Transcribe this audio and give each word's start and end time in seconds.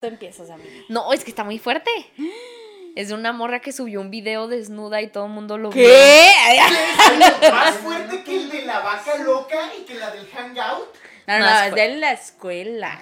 Tú 0.00 0.06
empiezas, 0.06 0.48
amiga. 0.48 0.70
No, 0.88 1.12
es 1.12 1.24
que 1.24 1.30
está 1.30 1.44
muy 1.44 1.58
fuerte. 1.58 1.90
Es 2.96 3.08
de 3.08 3.14
una 3.14 3.32
morra 3.32 3.60
que 3.60 3.70
subió 3.70 4.00
un 4.00 4.10
video 4.10 4.48
desnuda 4.48 5.02
y 5.02 5.08
todo 5.08 5.26
el 5.26 5.32
mundo 5.32 5.58
lo 5.58 5.68
vio. 5.70 5.84
¿Qué? 5.86 6.32
Más 7.52 7.74
fuerte 7.76 8.24
que 8.24 8.36
el 8.36 8.50
de 8.50 8.62
la 8.64 8.80
vaca 8.80 9.18
loca 9.18 9.58
y 9.78 9.82
que 9.84 9.94
la 9.96 10.10
del 10.10 10.26
hangout. 10.28 10.88
No, 11.26 11.38
no, 11.38 11.44
Más 11.44 11.66
es 11.68 11.74
de 11.74 11.96
la 11.96 12.12
escuela. 12.12 12.98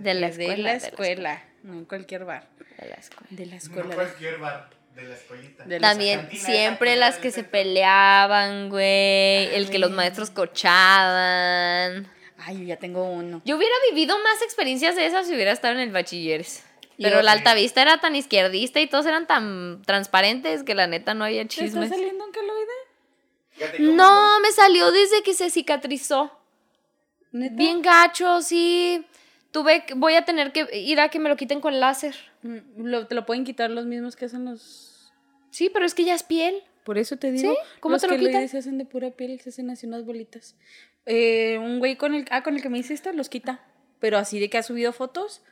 De 0.00 0.14
la 0.14 0.28
Es 0.28 0.36
de 0.38 0.44
escuela. 0.46 0.62
la 0.62 0.72
de 0.74 0.80
la 0.80 0.86
escuela. 0.88 1.42
No 1.64 1.72
en 1.74 1.84
cualquier 1.84 2.24
bar. 2.24 2.48
de 2.78 2.88
la 2.88 2.94
escuela. 2.96 3.26
De 3.30 3.44
la 3.46 3.52
No 3.52 3.58
escuela. 3.58 3.94
cualquier 3.94 4.38
bar 4.38 4.70
de 4.96 5.02
la 5.02 5.14
escuelita. 5.14 5.64
De 5.64 5.80
También 5.80 6.30
siempre 6.32 6.96
las 6.96 7.16
que 7.18 7.30
se 7.30 7.44
peleaban, 7.44 8.70
güey. 8.70 9.54
El 9.54 9.68
que 9.70 9.78
los 9.78 9.90
maestros 9.90 10.30
cochaban. 10.30 12.08
Ay, 12.38 12.58
yo 12.58 12.64
ya 12.64 12.76
tengo 12.78 13.04
uno. 13.04 13.42
Yo 13.44 13.56
hubiera 13.56 13.74
vivido 13.90 14.16
más 14.20 14.40
experiencias 14.42 14.96
de 14.96 15.06
esas 15.06 15.26
si 15.26 15.34
hubiera 15.34 15.52
estado 15.52 15.74
en 15.74 15.80
el 15.80 15.90
bachilleres. 15.90 16.64
Pero 17.00 17.22
la 17.22 17.32
altavista 17.32 17.80
era 17.82 17.98
tan 17.98 18.16
izquierdista 18.16 18.80
y 18.80 18.88
todos 18.88 19.06
eran 19.06 19.26
tan 19.26 19.82
transparentes 19.86 20.64
que 20.64 20.74
la 20.74 20.86
neta 20.88 21.14
no 21.14 21.24
había 21.24 21.42
¿Te 21.42 21.48
está 21.48 21.64
chismes. 21.64 21.90
saliendo 21.90 22.24
un 22.24 22.32
caloide? 22.32 23.94
No, 23.94 24.40
me 24.40 24.50
salió 24.52 24.90
desde 24.90 25.22
que 25.22 25.34
se 25.34 25.50
cicatrizó. 25.50 26.32
¿Neta? 27.32 27.54
Bien 27.56 27.82
gacho, 27.82 28.40
sí. 28.42 29.04
Tuve 29.50 29.84
que, 29.86 29.94
voy 29.94 30.14
a 30.14 30.24
tener 30.24 30.52
que 30.52 30.68
ir 30.78 31.00
a 31.00 31.08
que 31.08 31.18
me 31.18 31.28
lo 31.28 31.36
quiten 31.36 31.60
con 31.60 31.78
láser. 31.80 32.14
Mm, 32.42 32.58
lo- 32.84 33.06
te 33.06 33.14
lo 33.14 33.26
pueden 33.26 33.44
quitar 33.44 33.70
los 33.70 33.86
mismos 33.86 34.16
que 34.16 34.24
hacen 34.26 34.44
los. 34.44 35.12
Sí, 35.50 35.70
pero 35.70 35.84
es 35.86 35.94
que 35.94 36.04
ya 36.04 36.14
es 36.14 36.22
piel. 36.22 36.62
Por 36.84 36.98
eso 36.98 37.16
te 37.16 37.30
digo. 37.30 37.52
¿Sí? 37.52 37.58
¿Cómo 37.80 37.94
los 37.94 38.02
te 38.02 38.08
lo 38.08 38.16
quitan? 38.16 38.48
se 38.48 38.58
hacen 38.58 38.78
de 38.78 38.84
pura 38.86 39.10
piel, 39.10 39.40
se 39.40 39.50
hacen 39.50 39.70
así 39.70 39.86
unas 39.86 40.04
bolitas. 40.04 40.56
Eh, 41.08 41.58
un 41.58 41.78
güey 41.78 41.96
con 41.96 42.14
el. 42.14 42.26
Ah, 42.30 42.42
con 42.42 42.54
el 42.54 42.62
que 42.62 42.68
me 42.68 42.78
hiciste, 42.78 43.12
los 43.12 43.28
quita. 43.28 43.60
Pero 43.98 44.18
así 44.18 44.38
de 44.38 44.48
que 44.48 44.58
ha 44.58 44.62
subido 44.62 44.92
fotos, 44.92 45.42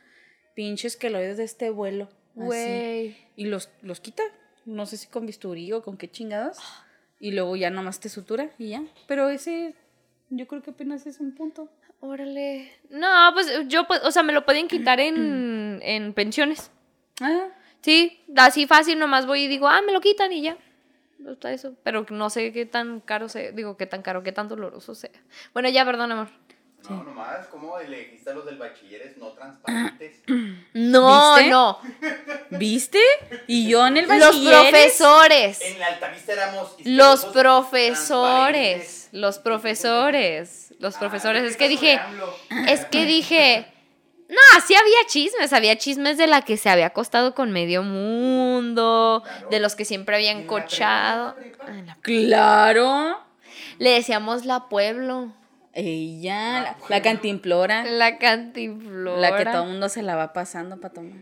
pinches 0.55 0.95
queloides 0.95 1.37
de 1.37 1.43
este 1.43 1.69
vuelo. 1.69 2.05
así. 2.35 2.45
Güey. 2.45 3.17
Y 3.35 3.45
los, 3.45 3.69
los 3.81 3.99
quita. 3.99 4.23
No 4.65 4.85
sé 4.85 4.97
si 4.97 5.07
con 5.07 5.25
bisturí 5.25 5.71
o 5.73 5.81
con 5.81 5.97
qué 5.97 6.09
chingados. 6.09 6.57
Y 7.19 7.31
luego 7.31 7.55
ya 7.55 7.69
nomás 7.69 7.99
te 7.99 8.09
sutura 8.09 8.51
y 8.57 8.69
ya. 8.69 8.83
Pero 9.07 9.29
ese, 9.29 9.73
yo 10.29 10.47
creo 10.47 10.61
que 10.61 10.71
apenas 10.71 11.07
es 11.07 11.19
un 11.19 11.33
punto. 11.33 11.69
Órale. 11.99 12.71
No, 12.89 13.07
pues 13.33 13.51
yo, 13.67 13.87
pues, 13.87 14.01
o 14.03 14.11
sea, 14.11 14.21
me 14.23 14.33
lo 14.33 14.45
pueden 14.45 14.67
quitar 14.67 14.99
en, 14.99 15.79
en 15.81 16.13
pensiones. 16.13 16.69
Ah, 17.19 17.47
Sí, 17.81 18.19
así 18.35 18.67
fácil, 18.67 18.99
nomás 18.99 19.25
voy 19.25 19.43
y 19.43 19.47
digo, 19.47 19.67
ah, 19.67 19.81
me 19.81 19.93
lo 19.93 20.01
quitan 20.01 20.33
y 20.33 20.41
ya. 20.41 20.57
Está 21.25 21.51
eso. 21.51 21.73
Pero 21.83 22.05
no 22.09 22.29
sé 22.29 22.51
qué 22.53 22.65
tan 22.65 22.99
caro 22.99 23.29
sea. 23.29 23.51
Digo, 23.51 23.77
qué 23.77 23.85
tan 23.85 24.01
caro, 24.01 24.23
qué 24.23 24.31
tan 24.31 24.47
doloroso 24.47 24.95
sea. 24.95 25.11
Bueno, 25.53 25.69
ya, 25.69 25.83
perdón, 25.85 26.11
amor. 26.11 26.27
No, 26.89 27.03
nomás, 27.03 27.47
¿cómo 27.47 27.77
le 27.79 27.99
dijiste 27.99 28.29
a 28.29 28.33
los 28.33 28.45
del 28.45 28.57
bachilleres 28.57 29.17
no 29.17 29.29
transparentes? 29.33 30.21
No, 30.73 31.35
¿Viste? 31.35 31.49
no. 31.49 31.79
¿Viste? 32.59 32.99
Y 33.47 33.67
yo 33.67 33.85
en 33.87 33.97
el 33.97 34.07
Los 34.07 34.19
bachilleres. 34.19 34.69
profesores. 34.69 35.61
En 35.61 35.79
la 35.79 35.87
altavista 35.87 36.33
éramos 36.33 36.75
Los 36.85 37.25
profesores. 37.25 39.09
Los 39.11 39.39
profesores. 39.39 40.73
Los 40.79 40.95
profesores. 40.97 41.41
¿qué 41.41 41.47
Es 41.49 41.57
que 41.57 41.67
dije. 41.67 41.99
Es 42.67 42.85
que 42.85 43.05
dije. 43.05 43.73
No, 44.29 44.61
sí 44.65 44.75
había 44.75 44.97
chismes, 45.07 45.53
había 45.53 45.77
chismes 45.77 46.17
de 46.17 46.27
la 46.27 46.41
que 46.41 46.57
se 46.57 46.69
había 46.69 46.87
acostado 46.87 47.33
con 47.33 47.51
medio 47.51 47.81
mundo, 47.83 49.23
Claro. 49.25 49.49
de 49.49 49.59
los 49.59 49.75
que 49.75 49.85
siempre 49.85 50.15
habían 50.15 50.39
¿En 50.39 50.43
la 50.43 50.47
prepa? 50.53 50.61
cochado. 50.63 51.35
¿En 51.37 51.37
la 51.37 51.55
prepa? 51.55 51.65
Ah, 51.67 51.79
en 51.79 51.85
la- 51.87 51.97
Claro. 52.01 53.17
Le 53.79 53.91
decíamos 53.91 54.45
la 54.45 54.67
pueblo, 54.69 55.31
Ella, 55.73 56.61
la, 56.61 56.77
la 56.89 57.01
cantimplora. 57.01 57.83
la 57.85 58.17
cantiflora. 58.17 59.21
La 59.31 59.37
que 59.37 59.45
todo 59.45 59.63
el 59.63 59.69
mundo 59.69 59.87
se 59.89 60.01
la 60.01 60.15
va 60.15 60.33
pasando 60.33 60.79
para 60.81 60.93
tomar. 60.93 61.19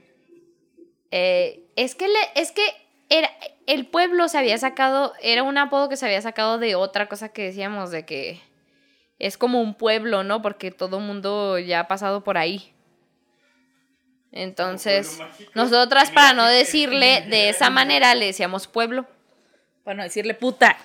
Eh, 1.12 1.64
es 1.76 1.96
que 1.96 2.08
le, 2.08 2.20
es 2.36 2.52
que 2.52 2.64
era 3.10 3.30
el 3.68 3.86
pueblo 3.86 4.28
se 4.28 4.38
había 4.38 4.58
sacado, 4.58 5.14
era 5.22 5.44
un 5.44 5.58
apodo 5.58 5.90
que 5.90 5.98
se 5.98 6.06
había 6.06 6.22
sacado 6.22 6.58
de 6.58 6.76
otra 6.76 7.08
cosa 7.08 7.30
que 7.30 7.44
decíamos 7.44 7.92
de 7.92 8.06
que 8.06 8.42
es 9.20 9.38
como 9.38 9.62
un 9.62 9.76
pueblo, 9.76 10.24
¿no? 10.24 10.42
Porque 10.42 10.72
todo 10.72 10.98
el 10.98 11.04
mundo 11.04 11.60
ya 11.60 11.82
ha 11.82 11.88
pasado 11.88 12.24
por 12.24 12.38
ahí. 12.38 12.74
Entonces, 14.36 15.20
nosotras 15.54 16.12
para 16.12 16.34
no 16.34 16.46
decirle 16.46 17.22
de 17.30 17.50
esa 17.50 17.70
manera 17.72 18.14
le 18.14 18.28
decíamos 18.28 18.68
pueblo. 18.68 19.08
Para 19.84 19.98
no 19.98 20.04
decirle 20.04 20.34
puta. 20.34 20.78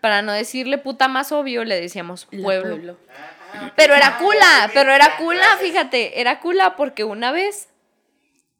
Para 0.00 0.22
no 0.22 0.32
decirle 0.32 0.78
puta 0.78 1.06
más 1.06 1.30
obvio, 1.30 1.64
le 1.64 1.80
decíamos 1.80 2.24
pueblo. 2.26 2.96
Pero 3.76 3.94
era 3.94 4.18
cula, 4.18 4.70
pero 4.74 4.92
era 4.92 5.16
cula, 5.16 5.56
fíjate, 5.60 6.20
era 6.20 6.40
cula 6.40 6.76
porque 6.76 7.04
una 7.04 7.30
vez 7.30 7.68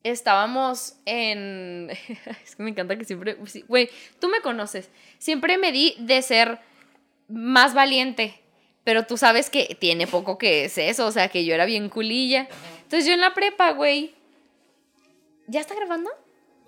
estábamos 0.02 0.96
en... 1.06 1.90
Es 2.44 2.56
que 2.56 2.62
me 2.62 2.70
encanta 2.70 2.96
que 2.96 3.04
siempre... 3.04 3.36
Güey, 3.66 3.90
tú 4.20 4.28
me 4.28 4.40
conoces. 4.40 4.90
Siempre 5.18 5.58
me 5.58 5.72
di 5.72 5.96
de 5.98 6.22
ser 6.22 6.60
más 7.28 7.74
valiente, 7.74 8.40
pero 8.84 9.04
tú 9.04 9.16
sabes 9.16 9.48
que 9.48 9.76
tiene 9.78 10.06
poco 10.06 10.36
que 10.38 10.66
es 10.66 10.76
eso, 10.78 11.06
o 11.06 11.12
sea, 11.12 11.28
que 11.28 11.44
yo 11.44 11.54
era 11.54 11.64
bien 11.64 11.88
culilla. 11.88 12.46
Entonces 12.82 13.06
yo 13.06 13.14
en 13.14 13.20
la 13.20 13.32
prepa, 13.32 13.70
güey... 13.72 14.13
¿Ya 15.46 15.60
está 15.60 15.74
grabando? 15.74 16.10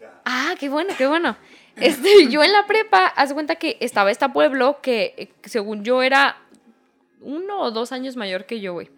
Ya. 0.01 0.21
Ah, 0.25 0.55
qué 0.59 0.69
bueno, 0.69 0.95
qué 0.97 1.07
bueno. 1.07 1.37
Este, 1.77 2.27
yo 2.31 2.43
en 2.43 2.53
la 2.53 2.67
prepa, 2.67 3.07
haz 3.07 3.31
de 3.31 3.35
cuenta 3.35 3.57
que 3.57 3.77
estaba 3.81 4.11
este 4.11 4.29
pueblo 4.29 4.81
que, 4.81 5.15
eh, 5.17 5.33
según 5.45 5.85
yo, 5.85 6.03
era 6.03 6.39
uno 7.21 7.61
o 7.61 7.71
dos 7.71 7.93
años 7.93 8.17
mayor 8.17 8.47
que 8.47 8.61
yo, 8.61 8.75
güey. 8.75 8.91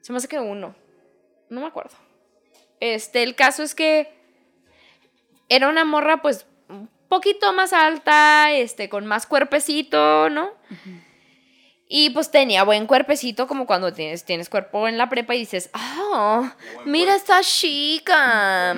Se 0.00 0.12
me 0.12 0.18
hace 0.18 0.28
que 0.28 0.38
uno. 0.38 0.74
No 1.50 1.60
me 1.60 1.66
acuerdo. 1.66 1.96
Este, 2.80 3.22
el 3.22 3.34
caso 3.34 3.62
es 3.62 3.74
que 3.74 4.12
era 5.48 5.68
una 5.68 5.84
morra, 5.84 6.22
pues, 6.22 6.46
un 6.68 6.88
poquito 7.08 7.52
más 7.52 7.72
alta, 7.72 8.52
este, 8.52 8.88
con 8.88 9.06
más 9.06 9.26
cuerpecito, 9.26 10.30
¿no? 10.30 10.52
Y 11.88 12.10
pues 12.10 12.30
tenía 12.30 12.64
buen 12.64 12.86
cuerpecito, 12.86 13.46
como 13.46 13.66
cuando 13.66 13.92
tienes, 13.94 14.24
tienes 14.24 14.50
cuerpo 14.50 14.88
en 14.88 14.98
la 14.98 15.08
prepa 15.08 15.34
y 15.34 15.38
dices, 15.40 15.70
ah, 15.72 16.54
buen 16.74 16.90
mira 16.90 17.14
esta 17.14 17.40
chica. 17.40 18.76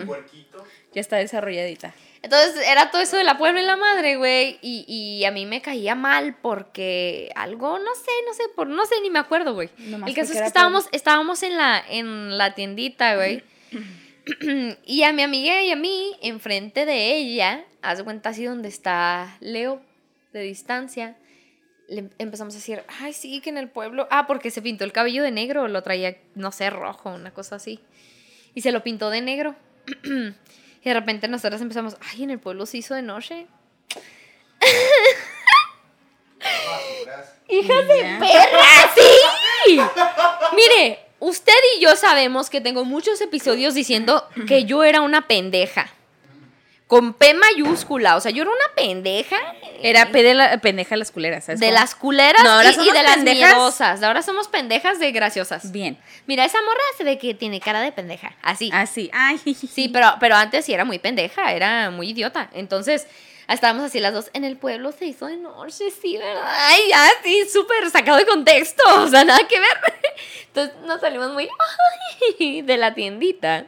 Ya 0.93 1.00
está 1.00 1.16
desarrolladita. 1.16 1.93
Entonces 2.22 2.69
era 2.69 2.91
todo 2.91 3.00
eso 3.00 3.16
de 3.16 3.25
la 3.25 3.38
puebla 3.38 3.62
y 3.62 3.65
la 3.65 3.76
madre, 3.76 4.16
güey. 4.16 4.59
Y, 4.62 4.84
y 4.87 5.25
a 5.25 5.32
mí 5.32 5.47
me 5.47 5.62
caía 5.62 5.94
mal 5.94 6.37
porque 6.41 7.32
algo, 7.34 7.78
no 7.78 7.94
sé, 7.94 8.10
no 8.26 8.34
sé, 8.34 8.44
por 8.54 8.69
no 8.69 8.84
sé, 8.84 8.94
ni 9.03 9.10
me 9.10 9.19
acuerdo, 9.19 9.54
güey. 9.54 9.71
Nomás 9.78 10.09
El 10.09 10.15
caso 10.15 10.28
porque 10.28 10.38
es 10.38 10.41
que 10.41 10.47
estábamos, 10.47 10.88
estábamos 10.92 11.42
en 11.42 11.56
la, 11.56 11.82
en 11.88 12.37
la 12.37 12.54
tiendita, 12.54 13.16
güey. 13.16 13.42
y 14.84 15.03
a 15.03 15.12
mi 15.12 15.22
amiga 15.22 15.62
y 15.62 15.71
a 15.71 15.77
mí, 15.77 16.15
enfrente 16.21 16.84
de 16.84 17.16
ella, 17.16 17.65
haz 17.82 17.98
de 17.98 18.04
cuenta 18.04 18.28
así 18.28 18.44
donde 18.44 18.69
está 18.69 19.37
Leo, 19.41 19.81
de 20.32 20.42
distancia. 20.42 21.16
Le 21.91 22.01
em- 22.01 22.11
empezamos 22.19 22.55
a 22.55 22.56
decir, 22.56 22.83
ay, 23.01 23.12
sí, 23.12 23.41
que 23.43 23.51
en 23.51 23.59
el 23.59 23.69
pueblo. 23.69 24.09
Ah, 24.11 24.27
porque 24.27 24.51
se 24.51 24.62
pintó 24.62 24.84
el 24.84 24.93
cabello 24.93 25.23
de 25.23 25.31
negro, 25.33 25.69
lo 25.69 25.83
traía, 25.83 26.17
no 26.34 26.53
sé, 26.53 26.71
rojo, 26.71 27.11
una 27.11 27.33
cosa 27.34 27.56
así. 27.56 27.81
Y 28.55 28.62
se 28.62 28.73
lo 28.73 28.83
pintó 28.83 29.11
de 29.11 29.21
negro. 29.21 29.55
Y 30.83 30.89
de 30.89 30.95
repente 30.95 31.28
nosotras 31.28 31.61
empezamos, 31.61 31.99
ay, 32.11 32.23
en 32.23 32.31
el 32.31 32.39
pueblo 32.39 32.65
se 32.65 32.78
hizo 32.78 32.95
de 32.95 33.03
noche. 33.03 33.47
Basuras. 36.41 37.34
¡Hija 37.49 37.83
de 37.83 38.17
¡Perra, 38.19 38.91
sí! 38.95 39.78
Mire, 40.55 41.01
usted 41.19 41.53
y 41.77 41.83
yo 41.83 41.97
sabemos 41.97 42.49
que 42.49 42.61
tengo 42.62 42.84
muchos 42.87 43.21
episodios 43.21 43.75
diciendo 43.75 44.27
que 44.49 44.65
yo 44.65 44.84
era 44.84 45.03
una 45.03 45.27
pendeja. 45.28 45.93
Con 46.91 47.15
P 47.15 47.34
mayúscula, 47.34 48.17
o 48.17 48.21
sea, 48.21 48.33
yo 48.33 48.43
era 48.43 48.51
una 48.51 48.75
pendeja. 48.75 49.37
Era 49.81 50.11
P 50.11 50.25
de 50.25 50.34
la, 50.34 50.59
pendeja 50.59 50.97
las 50.97 51.12
culeras, 51.12 51.45
¿sabes? 51.45 51.61
De 51.61 51.67
cómo? 51.69 51.78
las 51.78 51.95
culeras 51.95 52.43
No, 52.43 52.51
ahora 52.51 52.73
y- 52.73 52.91
de 52.91 53.03
las 53.05 53.19
miedosas. 53.19 54.01
De 54.01 54.06
ahora 54.06 54.23
somos 54.23 54.49
pendejas 54.49 54.99
de 54.99 55.12
graciosas. 55.12 55.71
Bien. 55.71 55.97
Mira, 56.27 56.45
esa 56.45 56.59
morra 56.62 56.81
se 56.99 57.05
ve 57.05 57.17
que 57.17 57.33
tiene 57.34 57.61
cara 57.61 57.81
de 57.81 57.93
pendeja. 57.93 58.34
Así. 58.43 58.71
Así. 58.75 59.09
Ay, 59.12 59.39
Sí, 59.39 59.89
pero, 59.89 60.15
pero 60.19 60.34
antes 60.34 60.65
sí 60.65 60.75
era 60.75 60.84
muy 60.84 60.98
pendeja, 60.98 61.53
era 61.53 61.91
muy 61.91 62.10
idiota. 62.10 62.51
Entonces, 62.54 63.07
estábamos 63.48 63.84
así 63.84 64.01
las 64.01 64.13
dos. 64.13 64.28
En 64.33 64.42
el 64.45 64.57
pueblo 64.57 64.91
se 64.91 65.07
hizo 65.07 65.27
de 65.27 65.37
noche, 65.37 65.84
sí, 66.03 66.16
¿verdad? 66.19 66.42
Ay, 66.45 66.81
ya, 66.89 67.09
sí, 67.22 67.45
súper 67.53 67.89
sacado 67.91 68.19
de 68.19 68.27
contexto. 68.27 68.83
O 69.04 69.07
sea, 69.07 69.22
nada 69.22 69.47
que 69.47 69.60
ver. 69.60 69.78
Entonces 70.48 70.75
nos 70.84 71.01
salimos 71.01 71.33
muy 71.33 71.48
ay, 72.41 72.63
de 72.63 72.77
la 72.77 72.95
tiendita. 72.95 73.66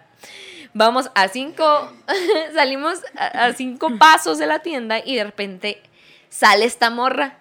Vamos 0.74 1.10
a 1.14 1.28
cinco, 1.28 1.92
salimos 2.54 3.00
a, 3.16 3.46
a 3.46 3.52
cinco 3.52 3.98
pasos 3.98 4.38
de 4.38 4.46
la 4.46 4.60
tienda 4.60 5.00
y 5.04 5.16
de 5.16 5.24
repente 5.24 5.82
sale 6.30 6.64
esta 6.64 6.90
morra 6.90 7.38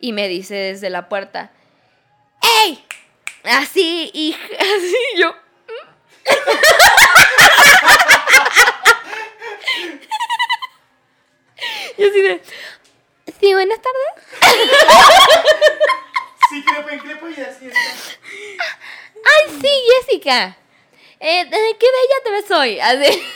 y 0.00 0.12
me 0.12 0.28
dice 0.28 0.54
desde 0.54 0.88
la 0.88 1.08
puerta, 1.08 1.52
¡Ey! 2.64 2.84
Así, 3.44 4.10
y 4.14 4.34
así 4.58 4.96
yo. 5.16 5.34
Y 11.98 12.04
así 12.08 12.22
de, 12.22 12.42
sí, 13.38 13.52
buenas 13.52 13.78
tardes. 13.82 14.26
Sí, 16.48 16.64
crepo 16.64 16.88
en 16.88 16.98
crepo 16.98 17.28
y 17.28 17.40
así 17.42 17.66
está. 17.66 17.80
Ay, 18.58 19.60
sí, 19.60 19.68
Jessica. 20.00 20.56
Eh, 21.20 21.76
qué 21.78 21.86
bella 21.86 22.22
te 22.24 22.30
ves 22.30 22.50
hoy. 22.50 22.80
Así. 22.80 23.22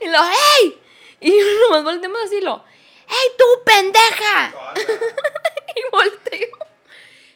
Y 0.00 0.06
lo, 0.08 0.18
¡hey! 0.24 0.80
Y 1.20 1.38
nomás 1.60 1.84
volteamos 1.84 2.22
así 2.22 2.40
lo, 2.40 2.64
¡hey, 3.06 3.28
tú, 3.38 3.44
pendeja! 3.64 4.52
Y 5.76 5.82
volteo. 5.90 6.48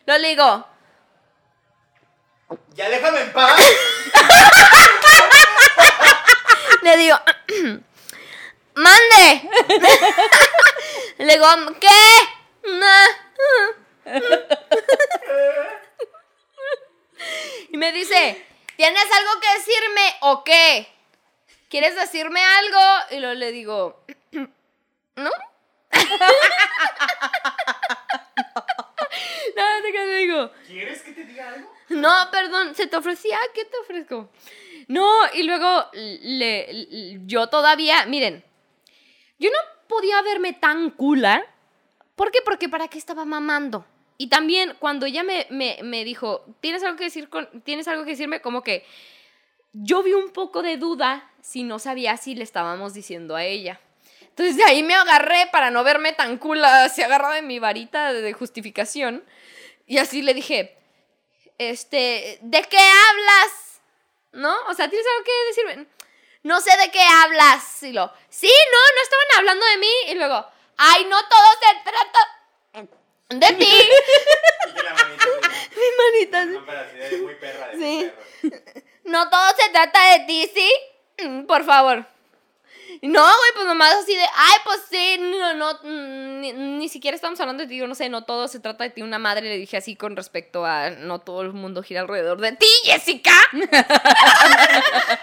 Lo 0.07 0.19
le 0.19 0.29
digo, 0.29 0.67
Ya 2.75 2.89
déjame 2.91 3.21
en 3.23 3.33
paz. 3.33 3.61
le 6.83 6.97
digo, 6.97 7.17
¡mande! 8.75 9.51
Le 11.19 11.33
digo, 11.33 11.47
¿qué? 11.81 11.89
"Nah". 12.65 13.07
Y 17.71 17.77
me 17.77 17.93
dice, 17.93 18.45
¿tienes 18.77 19.05
algo 19.05 19.41
que 19.41 19.59
decirme 19.59 20.15
o 20.21 20.45
qué? 20.45 20.89
¿Quieres 21.69 21.95
decirme 21.97 22.41
algo? 22.45 22.81
Y 23.11 23.21
luego 23.21 23.35
le 23.35 23.53
digo, 23.53 24.05
¿no? 25.17 25.31
No, 29.57 29.63
te 29.83 29.93
le 30.07 30.17
digo, 30.19 30.51
¿Quieres 30.67 31.03
que 31.03 31.13
te 31.13 31.25
diga 31.25 31.49
algo? 31.49 31.73
no, 31.89 32.13
perdón, 32.31 32.75
¿se 32.75 32.87
te 32.87 32.97
ofrecía? 32.97 33.39
¿Qué 33.55 33.65
te 33.65 33.79
ofrezco? 33.79 34.29
No, 34.89 35.11
y 35.33 35.43
luego 35.45 35.87
le, 35.93 36.73
le- 36.73 37.19
yo 37.25 37.49
todavía, 37.49 38.05
miren, 38.07 38.45
yo 39.39 39.51
no 39.51 39.57
podía 39.89 40.21
verme 40.23 40.53
tan 40.53 40.91
cula. 40.91 41.45
¿Por 42.15 42.31
qué? 42.31 42.41
Porque 42.43 42.69
para 42.69 42.89
qué 42.89 42.99
estaba 42.99 43.25
mamando. 43.25 43.87
Y 44.19 44.29
también 44.29 44.77
cuando 44.79 45.07
ella 45.07 45.23
me, 45.23 45.47
me, 45.51 45.79
me 45.83 46.05
dijo, 46.05 46.45
¿tienes 46.61 46.83
algo 46.83 46.97
que 46.97 47.05
decir 47.05 47.29
con, 47.29 47.49
tienes 47.63 47.87
algo 47.89 48.05
que 48.05 48.11
decirme? 48.13 48.41
Como 48.41 48.63
que 48.63 48.85
yo 49.73 50.03
vi 50.03 50.15
un 50.15 50.31
poco 50.31 50.63
de 50.63 50.77
duda 50.79 51.31
si 51.43 51.63
no 51.63 51.79
sabía 51.79 52.17
si 52.17 52.35
le 52.35 52.45
estábamos 52.45 52.95
diciendo 52.95 53.37
a 53.37 53.45
ella. 53.45 53.81
Entonces 54.23 54.57
de 54.57 54.65
ahí 54.65 54.83
me 54.83 54.95
agarré 54.95 55.49
para 55.53 55.71
no 55.71 55.85
verme 55.85 56.13
tan 56.13 56.39
cula, 56.39 56.85
así 56.85 57.03
agarrada 57.03 57.35
de 57.35 57.43
mi 57.43 57.59
varita 57.59 58.13
de 58.13 58.33
justificación. 58.33 59.25
Y 59.87 59.99
así 59.99 60.23
le 60.23 60.35
dije, 60.35 60.77
este, 61.59 62.39
¿de 62.43 62.63
qué 62.65 62.79
hablas? 62.79 63.81
¿No? 64.33 64.55
O 64.69 64.75
sea, 64.75 64.89
¿tienes 64.89 65.07
algo 65.07 65.25
que 65.25 65.33
decirme? 65.49 65.87
No 66.43 66.61
sé 66.61 66.71
de 66.77 66.91
qué 66.91 67.03
hablas. 67.03 67.83
Y 67.83 67.93
lo, 67.93 68.13
sí, 68.29 68.51
no, 68.73 68.79
no 68.79 69.03
estaban 69.03 69.39
hablando 69.39 69.67
de 69.67 69.79
mí. 69.79 69.93
Y 70.09 70.15
luego, 70.15 70.47
ay, 70.77 71.05
no 71.05 71.17
todo 71.29 71.47
se 71.61 71.91
trata 71.91 72.36
de 73.29 73.53
ti. 73.55 73.67
Y 73.67 74.75
que 74.75 74.83
la 74.83 74.95
manita. 74.95 75.27
Mi 75.77 75.89
manita. 75.99 76.45
No, 76.47 76.65
pero 76.67 76.81
así 76.81 76.97
de 76.97 77.19
muy 77.23 77.35
perra 77.35 77.69
de 77.69 77.79
Sí. 77.79 78.11
perro. 78.43 78.57
No 79.05 79.29
todo 79.31 79.47
se 79.59 79.69
trata 79.71 80.19
de 80.19 80.25
ti, 80.27 80.51
¿sí? 80.55 80.71
Mm, 81.27 81.45
Por 81.47 81.65
favor. 81.65 82.07
No, 83.03 83.21
güey, 83.23 83.51
pues 83.55 83.67
nomás 83.67 83.95
así 83.95 84.15
de, 84.17 84.23
ay, 84.23 84.59
pues 84.65 84.81
sí, 84.91 85.17
no, 85.21 85.53
no, 85.55 85.75
mm, 85.83 86.41
ni, 86.41 86.53
ni 86.53 86.89
siquiera 86.89 87.15
estamos 87.15 87.39
hablando 87.41 87.63
de 87.65 87.69
ti, 87.69 87.77
yo 87.77 87.87
no 87.87 87.95
sé, 87.95 88.09
no 88.09 88.25
todo 88.25 88.49
se 88.49 88.59
trata 88.59 88.85
de 88.85 88.91
ti. 88.91 89.03
Una 89.03 89.19
madre 89.19 89.43
le 89.49 89.59
dije 89.59 89.77
así 89.77 89.97
con 89.97 90.17
respecto 90.17 90.65
a, 90.65 90.91
no 90.91 91.21
todo 91.21 91.43
el 91.43 91.53
mundo 91.53 91.83
gira 91.83 92.01
alrededor 92.01 92.41
de 92.41 92.53
ti, 92.53 92.67
Jessica. 92.85 93.33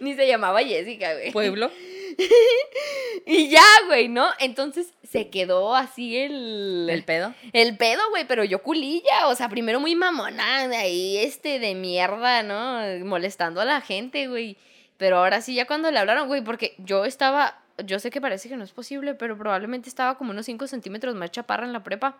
ni 0.00 0.14
se 0.14 0.26
llamaba 0.26 0.60
Jessica, 0.62 1.12
güey. 1.14 1.32
Pueblo. 1.32 1.70
Y 3.26 3.48
ya, 3.48 3.64
güey, 3.86 4.08
¿no? 4.08 4.28
Entonces 4.38 4.94
se 5.08 5.28
quedó 5.30 5.74
así 5.76 6.16
el... 6.16 6.88
El 6.90 7.04
pedo. 7.04 7.34
El 7.52 7.76
pedo, 7.76 8.00
güey, 8.10 8.26
pero 8.26 8.44
yo 8.44 8.62
culilla, 8.62 9.26
o 9.28 9.34
sea, 9.34 9.48
primero 9.48 9.78
muy 9.78 9.94
mamona, 9.94 10.66
de 10.68 10.76
ahí, 10.76 11.16
este, 11.18 11.58
de 11.58 11.74
mierda, 11.74 12.42
¿no? 12.42 13.04
Molestando 13.04 13.60
a 13.60 13.64
la 13.64 13.80
gente, 13.80 14.26
güey. 14.26 14.56
Pero 14.96 15.18
ahora 15.18 15.40
sí, 15.42 15.54
ya 15.54 15.66
cuando 15.66 15.90
le 15.90 15.98
hablaron, 15.98 16.28
güey, 16.28 16.42
porque 16.42 16.74
yo 16.78 17.04
estaba, 17.04 17.60
yo 17.84 17.98
sé 18.00 18.10
que 18.10 18.20
parece 18.20 18.48
que 18.48 18.56
no 18.56 18.64
es 18.64 18.72
posible, 18.72 19.14
pero 19.14 19.36
probablemente 19.36 19.88
estaba 19.88 20.16
como 20.18 20.30
unos 20.32 20.46
5 20.46 20.66
centímetros 20.66 21.14
más 21.14 21.30
chaparra 21.30 21.66
en 21.66 21.72
la 21.72 21.82
prepa. 21.84 22.18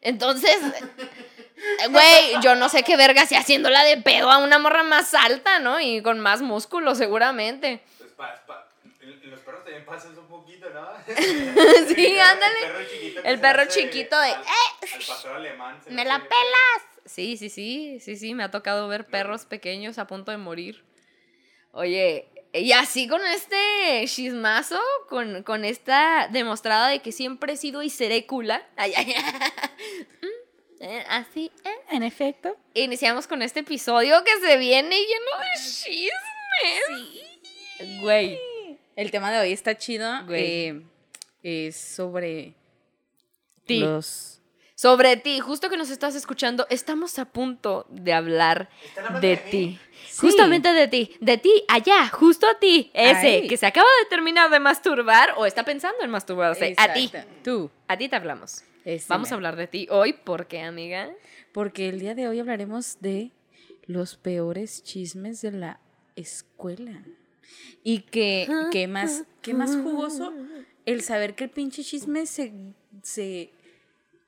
Entonces, 0.00 0.56
güey, 1.90 2.42
yo 2.42 2.54
no 2.54 2.68
sé 2.68 2.82
qué 2.82 2.96
verga 2.96 3.24
si 3.26 3.34
haciéndola 3.36 3.84
de 3.84 3.96
pedo 3.98 4.30
a 4.30 4.38
una 4.38 4.58
morra 4.58 4.82
más 4.82 5.14
alta, 5.14 5.58
¿no? 5.60 5.80
Y 5.80 6.02
con 6.02 6.20
más 6.20 6.42
músculo, 6.42 6.94
seguramente. 6.94 7.80
Pues 7.98 8.10
pa- 8.46 8.63
perros 9.44 9.64
también 9.64 9.84
pasas 9.84 10.16
un 10.16 10.26
poquito, 10.26 10.68
¿no? 10.70 10.88
Sí, 11.94 12.18
ándale. 12.18 12.60
El 12.60 12.66
perro 12.72 12.84
chiquito. 12.90 13.20
El 13.24 13.40
perro 13.40 13.64
chiquito 13.66 14.20
de, 14.20 14.30
Al, 14.30 14.36
al 14.44 15.06
pastor 15.06 15.36
alemán. 15.36 15.78
¡Me 15.90 16.04
la 16.04 16.18
pelas! 16.18 16.82
Sí, 17.06 17.36
sí, 17.36 17.50
sí, 17.50 18.00
sí, 18.00 18.16
sí, 18.16 18.34
me 18.34 18.44
ha 18.44 18.50
tocado 18.50 18.88
ver 18.88 19.06
perros 19.06 19.44
pequeños 19.44 19.98
a 19.98 20.06
punto 20.06 20.30
de 20.30 20.38
morir. 20.38 20.84
Oye, 21.72 22.28
y 22.52 22.72
así 22.72 23.08
con 23.08 23.24
este 23.26 24.04
chismazo, 24.06 24.80
con, 25.08 25.42
con 25.42 25.64
esta 25.64 26.28
demostrada 26.30 26.88
de 26.88 27.00
que 27.02 27.12
siempre 27.12 27.54
he 27.54 27.56
sido 27.56 27.82
y 27.82 27.90
seré 27.90 28.26
cula. 28.26 28.66
Ay, 28.76 28.92
ay, 28.96 29.14
Mm, 30.22 30.82
eh, 30.82 31.04
Así, 31.08 31.50
eh. 31.64 31.74
En 31.90 32.02
efecto. 32.02 32.56
Iniciamos 32.74 33.26
con 33.26 33.42
este 33.42 33.60
episodio 33.60 34.22
que 34.24 34.38
se 34.40 34.56
viene 34.56 34.96
lleno 34.96 35.38
de 35.40 35.60
chismes. 35.60 38.00
Güey. 38.00 38.38
El 38.96 39.10
tema 39.10 39.32
de 39.32 39.40
hoy 39.40 39.52
está 39.52 39.76
chido. 39.76 40.24
Güey. 40.26 40.44
eh, 40.44 40.82
es 41.42 41.76
sobre 41.76 42.54
Ti. 43.66 43.80
los 43.80 44.40
Sobre 44.76 45.16
ti, 45.16 45.38
justo 45.40 45.70
que 45.70 45.76
nos 45.76 45.88
estás 45.88 46.16
escuchando, 46.16 46.66
estamos 46.68 47.18
a 47.20 47.26
punto 47.26 47.86
de 47.90 48.12
hablar 48.12 48.68
¿Están 48.84 49.06
hablando 49.06 49.26
de 49.26 49.36
ti. 49.36 49.78
Sí. 50.08 50.18
Justamente 50.18 50.72
de 50.72 50.88
ti, 50.88 51.16
de 51.20 51.38
ti, 51.38 51.64
allá, 51.68 52.08
justo 52.08 52.46
a 52.48 52.58
ti, 52.58 52.90
ese 52.92 53.46
que 53.46 53.56
se 53.56 53.66
acaba 53.66 53.86
de 54.02 54.08
terminar 54.10 54.50
de 54.50 54.58
masturbar 54.58 55.34
o 55.36 55.46
está 55.46 55.64
pensando 55.64 56.02
en 56.02 56.10
masturbarse. 56.10 56.74
A 56.76 56.92
ti. 56.92 57.10
Tú. 57.44 57.70
a 57.86 57.96
ti 57.96 58.08
te 58.08 58.16
hablamos. 58.16 58.62
Ese 58.84 59.06
Vamos 59.08 59.30
a 59.30 59.36
hablar 59.36 59.56
de 59.56 59.68
ti 59.68 59.86
hoy, 59.90 60.12
¿por 60.12 60.46
qué, 60.48 60.60
amiga? 60.60 61.10
Porque 61.52 61.88
el 61.88 62.00
día 62.00 62.14
de 62.14 62.28
hoy 62.28 62.40
hablaremos 62.40 62.98
de 63.00 63.30
los 63.86 64.16
peores 64.16 64.82
chismes 64.82 65.40
de 65.40 65.52
la 65.52 65.80
escuela. 66.16 67.04
Y 67.82 68.00
que, 68.00 68.48
que 68.72 68.86
más, 68.88 69.24
que 69.42 69.54
más 69.54 69.76
jugoso 69.76 70.32
el 70.86 71.02
saber 71.02 71.34
que 71.34 71.44
el 71.44 71.50
pinche 71.50 71.82
chisme 71.84 72.26
se, 72.26 72.52
se 73.02 73.50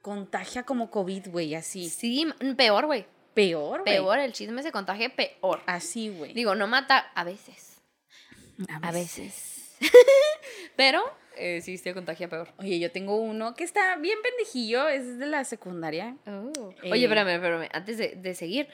contagia 0.03 0.63
como 0.65 0.91
COVID, 0.91 1.29
güey, 1.29 1.55
así. 1.55 1.89
Sí, 1.89 2.27
peor, 2.57 2.87
güey. 2.87 3.07
Peor, 3.35 3.83
güey. 3.83 3.97
Peor, 3.97 4.19
el 4.19 4.33
chisme 4.33 4.63
se 4.63 4.73
contagia 4.73 5.15
peor. 5.15 5.61
Así, 5.67 6.09
güey. 6.11 6.33
Digo, 6.33 6.55
no 6.55 6.67
mata 6.67 6.99
a 7.15 7.25
veces. 7.25 7.83
A 8.83 8.91
veces. 8.93 9.77
Pero 10.77 11.03
eh, 11.37 11.61
sí 11.63 11.77
se 11.79 11.93
contagia 11.93 12.29
peor. 12.29 12.49
Oye, 12.59 12.79
yo 12.79 12.91
tengo 12.91 13.17
uno 13.17 13.55
que 13.55 13.65
está 13.65 13.97
bien 13.97 14.19
pendejillo, 14.23 14.89
es 14.89 15.19
de 15.19 15.27
la 15.27 15.45
secundaria. 15.45 16.17
Oye, 16.27 17.01
Eh. 17.01 17.05
espérame, 17.05 17.29
espérame. 17.35 17.69
Antes 17.73 17.99
de, 17.99 18.15
de 18.17 18.35
seguir, 18.35 18.69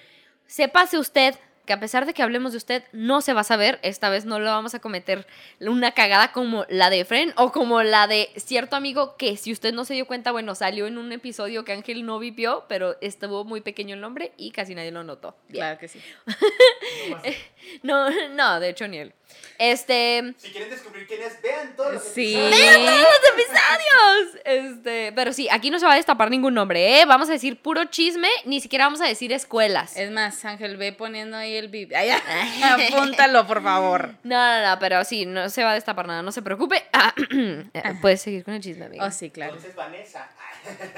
sépase 0.46 0.98
usted 0.98 1.34
que 1.66 1.72
a 1.72 1.80
pesar 1.80 2.06
de 2.06 2.14
que 2.14 2.22
hablemos 2.22 2.52
de 2.52 2.58
usted, 2.58 2.84
no 2.92 3.20
se 3.20 3.32
va 3.32 3.42
a 3.42 3.44
saber. 3.44 3.78
Esta 3.82 4.10
vez 4.10 4.24
no 4.24 4.38
lo 4.38 4.46
vamos 4.46 4.74
a 4.74 4.80
cometer 4.80 5.26
una 5.60 5.92
cagada 5.92 6.32
como 6.32 6.66
la 6.68 6.90
de 6.90 7.04
Fren 7.04 7.32
o 7.36 7.52
como 7.52 7.82
la 7.82 8.06
de 8.06 8.30
cierto 8.36 8.76
amigo 8.76 9.16
que, 9.16 9.36
si 9.36 9.52
usted 9.52 9.72
no 9.72 9.84
se 9.84 9.94
dio 9.94 10.06
cuenta, 10.06 10.32
bueno, 10.32 10.54
salió 10.54 10.86
en 10.86 10.98
un 10.98 11.12
episodio 11.12 11.64
que 11.64 11.72
Ángel 11.72 12.04
no 12.04 12.18
vivió, 12.18 12.64
pero 12.68 12.96
estuvo 13.00 13.44
muy 13.44 13.60
pequeño 13.60 13.94
el 13.94 14.00
nombre 14.00 14.32
y 14.36 14.50
casi 14.50 14.74
nadie 14.74 14.90
lo 14.90 15.04
notó. 15.04 15.36
Bien. 15.48 15.62
Claro 15.62 15.78
que 15.78 15.88
sí. 15.88 16.00
No, 17.82 18.10
no, 18.30 18.60
de 18.60 18.70
hecho 18.70 18.88
ni 18.88 18.98
él. 18.98 19.14
Este. 19.58 20.34
Si 20.38 20.50
quieren 20.50 20.70
descubrir 20.70 21.06
quién 21.06 21.22
es, 21.22 21.40
vean 21.40 21.76
todos 21.76 21.94
los 21.94 22.02
Sí. 22.04 22.34
episodios. 22.34 22.50
¡Vean 22.58 22.84
todos 22.86 22.98
los 23.00 23.32
episodios! 23.32 24.42
Este, 24.44 25.12
pero 25.14 25.32
sí, 25.32 25.48
aquí 25.50 25.70
no 25.70 25.78
se 25.78 25.86
va 25.86 25.92
a 25.92 25.96
destapar 25.96 26.30
ningún 26.30 26.54
nombre, 26.54 27.00
¿eh? 27.00 27.04
Vamos 27.06 27.28
a 27.28 27.32
decir 27.32 27.60
puro 27.60 27.84
chisme, 27.84 28.28
ni 28.44 28.60
siquiera 28.60 28.86
vamos 28.86 29.00
a 29.00 29.06
decir 29.06 29.32
escuelas. 29.32 29.96
Es 29.96 30.10
más, 30.10 30.44
Ángel, 30.44 30.76
ve 30.76 30.92
poniendo 30.92 31.36
ahí 31.36 31.54
el 31.56 31.68
bip. 31.68 31.92
Apúntalo, 32.62 33.46
por 33.46 33.62
favor. 33.62 34.14
No, 34.24 34.60
no, 34.60 34.68
no, 34.68 34.78
pero 34.78 35.04
sí, 35.04 35.26
no 35.26 35.48
se 35.48 35.62
va 35.62 35.72
a 35.72 35.74
destapar 35.74 36.06
nada, 36.06 36.22
no 36.22 36.32
se 36.32 36.42
preocupe. 36.42 36.84
Ah, 36.92 37.14
eh, 37.30 37.94
Puedes 38.00 38.22
seguir 38.22 38.44
con 38.44 38.54
el 38.54 38.60
chisme, 38.60 38.86
amigo. 38.86 39.04
Oh, 39.04 39.10
sí, 39.10 39.30
claro. 39.30 39.52
Entonces, 39.54 39.76
Vanessa. 39.76 40.28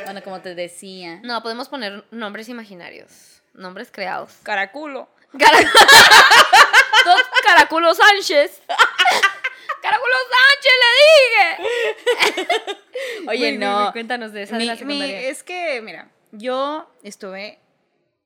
Bueno, 0.05 0.23
como 0.23 0.41
te 0.41 0.55
decía. 0.55 1.21
No, 1.23 1.43
podemos 1.43 1.69
poner 1.69 2.05
nombres 2.11 2.49
imaginarios, 2.49 3.41
nombres 3.55 3.89
creados. 3.91 4.33
Caraculo. 4.43 5.09
Cara- 5.39 5.59
Dos 7.05 7.21
Caraculo 7.47 7.95
Sánchez. 7.95 8.63
Caraculo 9.83 10.15
Sánchez, 10.35 10.73
le 10.83 11.65
dije. 12.65 12.79
Oye, 13.29 13.59
no. 13.59 13.91
cuéntanos 13.93 14.33
de 14.33 14.43
esa 14.43 14.57
de 14.59 14.65
la 14.65 14.75
mi- 14.77 15.03
es 15.13 15.43
que, 15.43 15.81
mira, 15.83 16.11
yo 16.33 16.91
estuve 17.03 17.59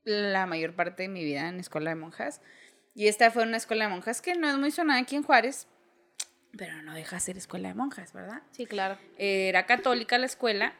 la 0.05 0.47
mayor 0.47 0.75
parte 0.75 1.03
de 1.05 1.09
mi 1.09 1.25
vida 1.25 1.49
en 1.49 1.59
escuela 1.61 1.91
de 1.91 1.97
monjas. 1.97 2.41
Y 2.95 3.09
esta 3.09 3.31
fue 3.31 3.43
una 3.45 3.57
escuela 3.57 3.85
de 3.87 3.91
monjas 3.91 4.21
que 4.23 4.35
no 4.35 4.49
es 4.49 4.57
muy 4.57 4.71
sonada 4.71 5.01
aquí 5.01 5.17
en 5.17 5.23
Juárez, 5.23 5.67
pero 6.57 6.83
no 6.83 6.95
deja 6.95 7.17
de 7.17 7.21
ser 7.21 7.37
escuela 7.37 7.69
de 7.69 7.75
monjas, 7.75 8.13
¿verdad? 8.13 8.43
Sí, 8.53 8.67
claro. 8.67 8.99
Era 9.19 9.67
católica 9.67 10.19
la 10.19 10.27
escuela. 10.27 10.75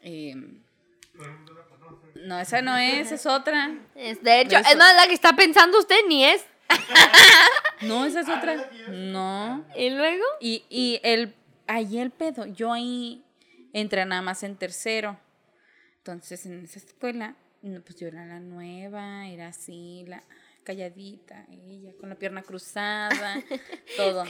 eh, 0.00 0.34
no, 2.14 2.38
esa 2.38 2.62
no 2.62 2.76
es, 2.76 3.10
es 3.12 3.26
otra. 3.26 3.70
Es, 3.94 4.22
de 4.22 4.40
hecho, 4.40 4.58
Eso. 4.58 4.70
es 4.70 4.76
más, 4.76 4.94
la 4.96 5.06
que 5.08 5.14
está 5.14 5.34
pensando 5.34 5.78
usted 5.78 5.96
ni 6.08 6.24
es. 6.24 6.44
No, 7.82 8.04
esa 8.04 8.20
es 8.20 8.28
Ah, 8.28 8.38
otra. 8.38 8.54
¿esa 8.54 8.68
que 8.70 8.78
yo- 8.78 8.88
No. 8.88 9.64
¿Y 9.76 9.90
luego? 9.90 10.24
Y, 10.40 10.64
y 10.70 11.00
el, 11.02 11.34
ahí 11.66 11.98
el 11.98 12.10
pedo, 12.10 12.46
yo 12.46 12.72
ahí 12.72 13.24
entré 13.72 14.04
nada 14.06 14.22
más 14.22 14.42
en 14.44 14.56
tercero. 14.56 15.18
Entonces 15.98 16.46
en 16.46 16.64
esa 16.64 16.78
escuela, 16.78 17.34
no, 17.62 17.80
pues 17.80 17.96
yo 17.96 18.06
era 18.08 18.24
la 18.24 18.38
nueva, 18.40 19.26
era 19.28 19.48
así, 19.48 20.04
la 20.06 20.22
calladita, 20.64 21.44
ella 21.50 21.90
con 21.98 22.08
la 22.08 22.14
pierna 22.14 22.42
cruzada, 22.42 23.42
todo. 23.96 24.24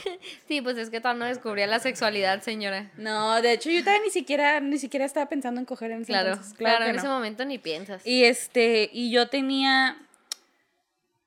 Sí, 0.47 0.61
pues 0.61 0.77
es 0.77 0.89
que 0.89 0.99
todavía 0.99 1.19
no 1.19 1.25
descubría 1.29 1.67
la 1.67 1.77
sexualidad, 1.79 2.41
señora. 2.41 2.91
No, 2.97 3.39
de 3.41 3.53
hecho 3.53 3.69
yo 3.69 3.81
todavía 3.81 4.03
ni 4.03 4.09
siquiera, 4.09 4.59
ni 4.59 4.79
siquiera 4.79 5.05
estaba 5.05 5.29
pensando 5.29 5.59
en 5.59 5.65
coger 5.65 5.91
en 5.91 5.97
ese 6.01 6.07
Claro, 6.07 6.29
entonces, 6.29 6.53
claro, 6.55 6.85
que 6.85 6.89
en 6.89 6.95
no. 6.95 7.01
ese 7.03 7.07
momento 7.09 7.45
ni 7.45 7.59
piensas. 7.59 8.05
Y 8.05 8.23
este, 8.23 8.89
y 8.91 9.11
yo 9.11 9.29
tenía 9.29 9.97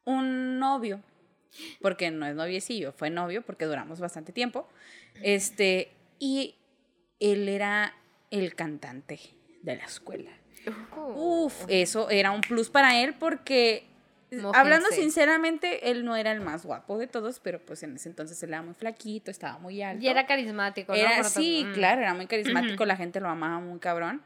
un 0.06 0.58
novio, 0.58 1.02
porque 1.82 2.10
no 2.10 2.26
es 2.26 2.34
noviecillo, 2.34 2.92
fue 2.92 3.10
novio 3.10 3.42
porque 3.42 3.66
duramos 3.66 4.00
bastante 4.00 4.32
tiempo. 4.32 4.66
Este, 5.22 5.92
y 6.18 6.54
él 7.20 7.48
era 7.48 7.94
el 8.30 8.54
cantante 8.54 9.20
de 9.62 9.76
la 9.76 9.84
escuela. 9.84 10.30
Uh, 10.96 11.44
Uf, 11.44 11.64
eso 11.68 12.08
era 12.10 12.30
un 12.30 12.40
plus 12.40 12.70
para 12.70 13.00
él 13.00 13.14
porque 13.14 13.86
hablando 14.54 14.88
sinceramente, 14.90 15.90
él 15.90 16.04
no 16.04 16.16
era 16.16 16.32
el 16.32 16.40
más 16.40 16.64
guapo 16.64 16.98
de 16.98 17.06
todos, 17.06 17.40
pero 17.40 17.60
pues 17.60 17.82
en 17.82 17.94
ese 17.94 18.08
entonces 18.08 18.42
él 18.42 18.50
era 18.50 18.62
muy 18.62 18.74
flaquito, 18.74 19.30
estaba 19.30 19.58
muy 19.58 19.82
alto. 19.82 20.04
y 20.04 20.08
era 20.08 20.26
carismático, 20.26 20.92
¿no? 20.92 20.98
Era, 20.98 21.22
sí, 21.24 21.64
mm. 21.64 21.72
claro, 21.74 22.02
era 22.02 22.14
muy 22.14 22.26
carismático, 22.26 22.84
la 22.84 22.96
gente 22.96 23.20
lo 23.20 23.28
amaba 23.28 23.60
muy 23.60 23.78
cabrón. 23.78 24.22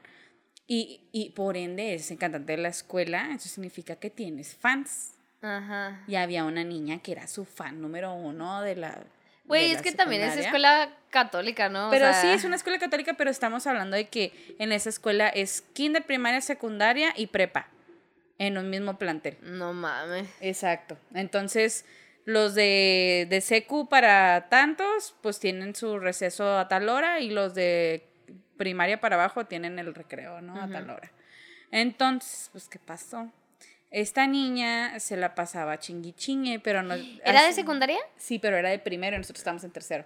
Y, 0.66 1.00
y 1.10 1.30
por 1.30 1.56
ende 1.56 1.94
es 1.94 2.10
el 2.12 2.18
cantante 2.18 2.52
de 2.52 2.58
la 2.58 2.68
escuela, 2.68 3.30
eso 3.34 3.48
significa 3.48 3.96
que 3.96 4.08
tienes 4.08 4.54
fans. 4.54 5.14
Ajá. 5.42 6.00
Y 6.06 6.16
había 6.16 6.44
una 6.44 6.64
niña 6.64 6.98
que 6.98 7.12
era 7.12 7.26
su 7.26 7.44
fan 7.44 7.80
número 7.80 8.12
uno 8.12 8.62
de 8.62 8.76
la. 8.76 8.98
Güey, 9.44 9.72
es 9.72 9.82
que 9.82 9.92
también 9.92 10.22
es 10.22 10.36
escuela 10.36 10.90
católica, 11.10 11.68
¿no? 11.68 11.88
O 11.88 11.90
Pero 11.90 12.06
sea, 12.06 12.20
sí, 12.20 12.28
es 12.28 12.44
una 12.44 12.54
escuela 12.56 12.78
católica, 12.78 13.14
pero 13.14 13.30
estamos 13.30 13.66
hablando 13.66 13.96
de 13.96 14.08
que 14.08 14.32
en 14.60 14.70
esa 14.70 14.88
escuela 14.88 15.28
es 15.28 15.62
kinder, 15.72 16.04
primaria, 16.04 16.40
secundaria 16.40 17.12
y 17.16 17.26
prepa. 17.26 17.66
En 18.38 18.56
un 18.56 18.70
mismo 18.70 18.96
plantel. 18.96 19.36
No 19.42 19.74
mames. 19.74 20.26
Exacto. 20.40 20.96
Entonces, 21.12 21.84
los 22.24 22.54
de, 22.54 23.26
de 23.28 23.40
secu 23.42 23.88
para 23.88 24.48
tantos, 24.48 25.14
pues 25.20 25.40
tienen 25.40 25.74
su 25.74 25.98
receso 25.98 26.58
a 26.58 26.68
tal 26.68 26.88
hora 26.88 27.20
y 27.20 27.30
los 27.30 27.54
de 27.54 28.06
primaria 28.56 29.00
para 29.00 29.16
abajo 29.16 29.46
tienen 29.46 29.78
el 29.78 29.94
recreo, 29.94 30.40
¿no? 30.40 30.60
A 30.60 30.68
tal 30.68 30.88
hora. 30.88 31.10
Entonces, 31.70 32.48
pues, 32.52 32.68
¿qué 32.68 32.78
pasó? 32.78 33.30
Esta 33.90 34.26
niña 34.26 35.00
se 35.00 35.16
la 35.16 35.34
pasaba 35.34 35.78
chingui 35.78 36.12
chingue, 36.12 36.60
pero 36.60 36.82
no... 36.82 36.94
¿Era 37.24 37.44
de 37.44 37.52
secundaria? 37.52 37.98
Sí, 38.16 38.38
pero 38.38 38.56
era 38.56 38.70
de 38.70 38.78
primero 38.78 39.16
y 39.16 39.18
nosotros 39.18 39.40
estábamos 39.40 39.64
en 39.64 39.72
tercero. 39.72 40.04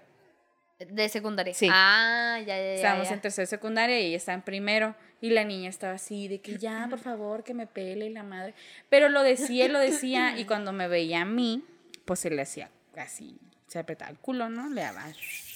De 0.78 1.08
secundaria. 1.08 1.54
Sí. 1.54 1.68
Ah, 1.70 2.38
ya, 2.40 2.56
ya, 2.56 2.62
ya. 2.62 2.74
Estábamos 2.74 3.08
ya. 3.08 3.14
en 3.14 3.20
tercero 3.20 3.42
de 3.44 3.46
secundaria 3.46 4.00
y 4.00 4.06
ella 4.06 4.16
estaba 4.16 4.34
en 4.34 4.42
primero. 4.42 4.96
Y 5.20 5.30
la 5.30 5.44
niña 5.44 5.70
estaba 5.70 5.94
así, 5.94 6.28
de 6.28 6.40
que 6.40 6.58
ya, 6.58 6.86
por 6.90 6.98
favor, 6.98 7.44
que 7.44 7.54
me 7.54 7.66
pele 7.66 8.06
y 8.06 8.10
la 8.10 8.22
madre. 8.24 8.54
Pero 8.90 9.08
lo 9.08 9.22
decía, 9.22 9.68
lo 9.68 9.78
decía. 9.78 10.36
Y 10.36 10.44
cuando 10.46 10.72
me 10.72 10.88
veía 10.88 11.22
a 11.22 11.24
mí, 11.24 11.64
pues 12.04 12.20
se 12.20 12.30
le 12.30 12.42
hacía 12.42 12.70
así, 12.96 13.38
se 13.68 13.78
apretaba 13.78 14.10
el 14.10 14.18
culo, 14.18 14.48
¿no? 14.50 14.68
Le 14.68 14.82
daba, 14.82 15.04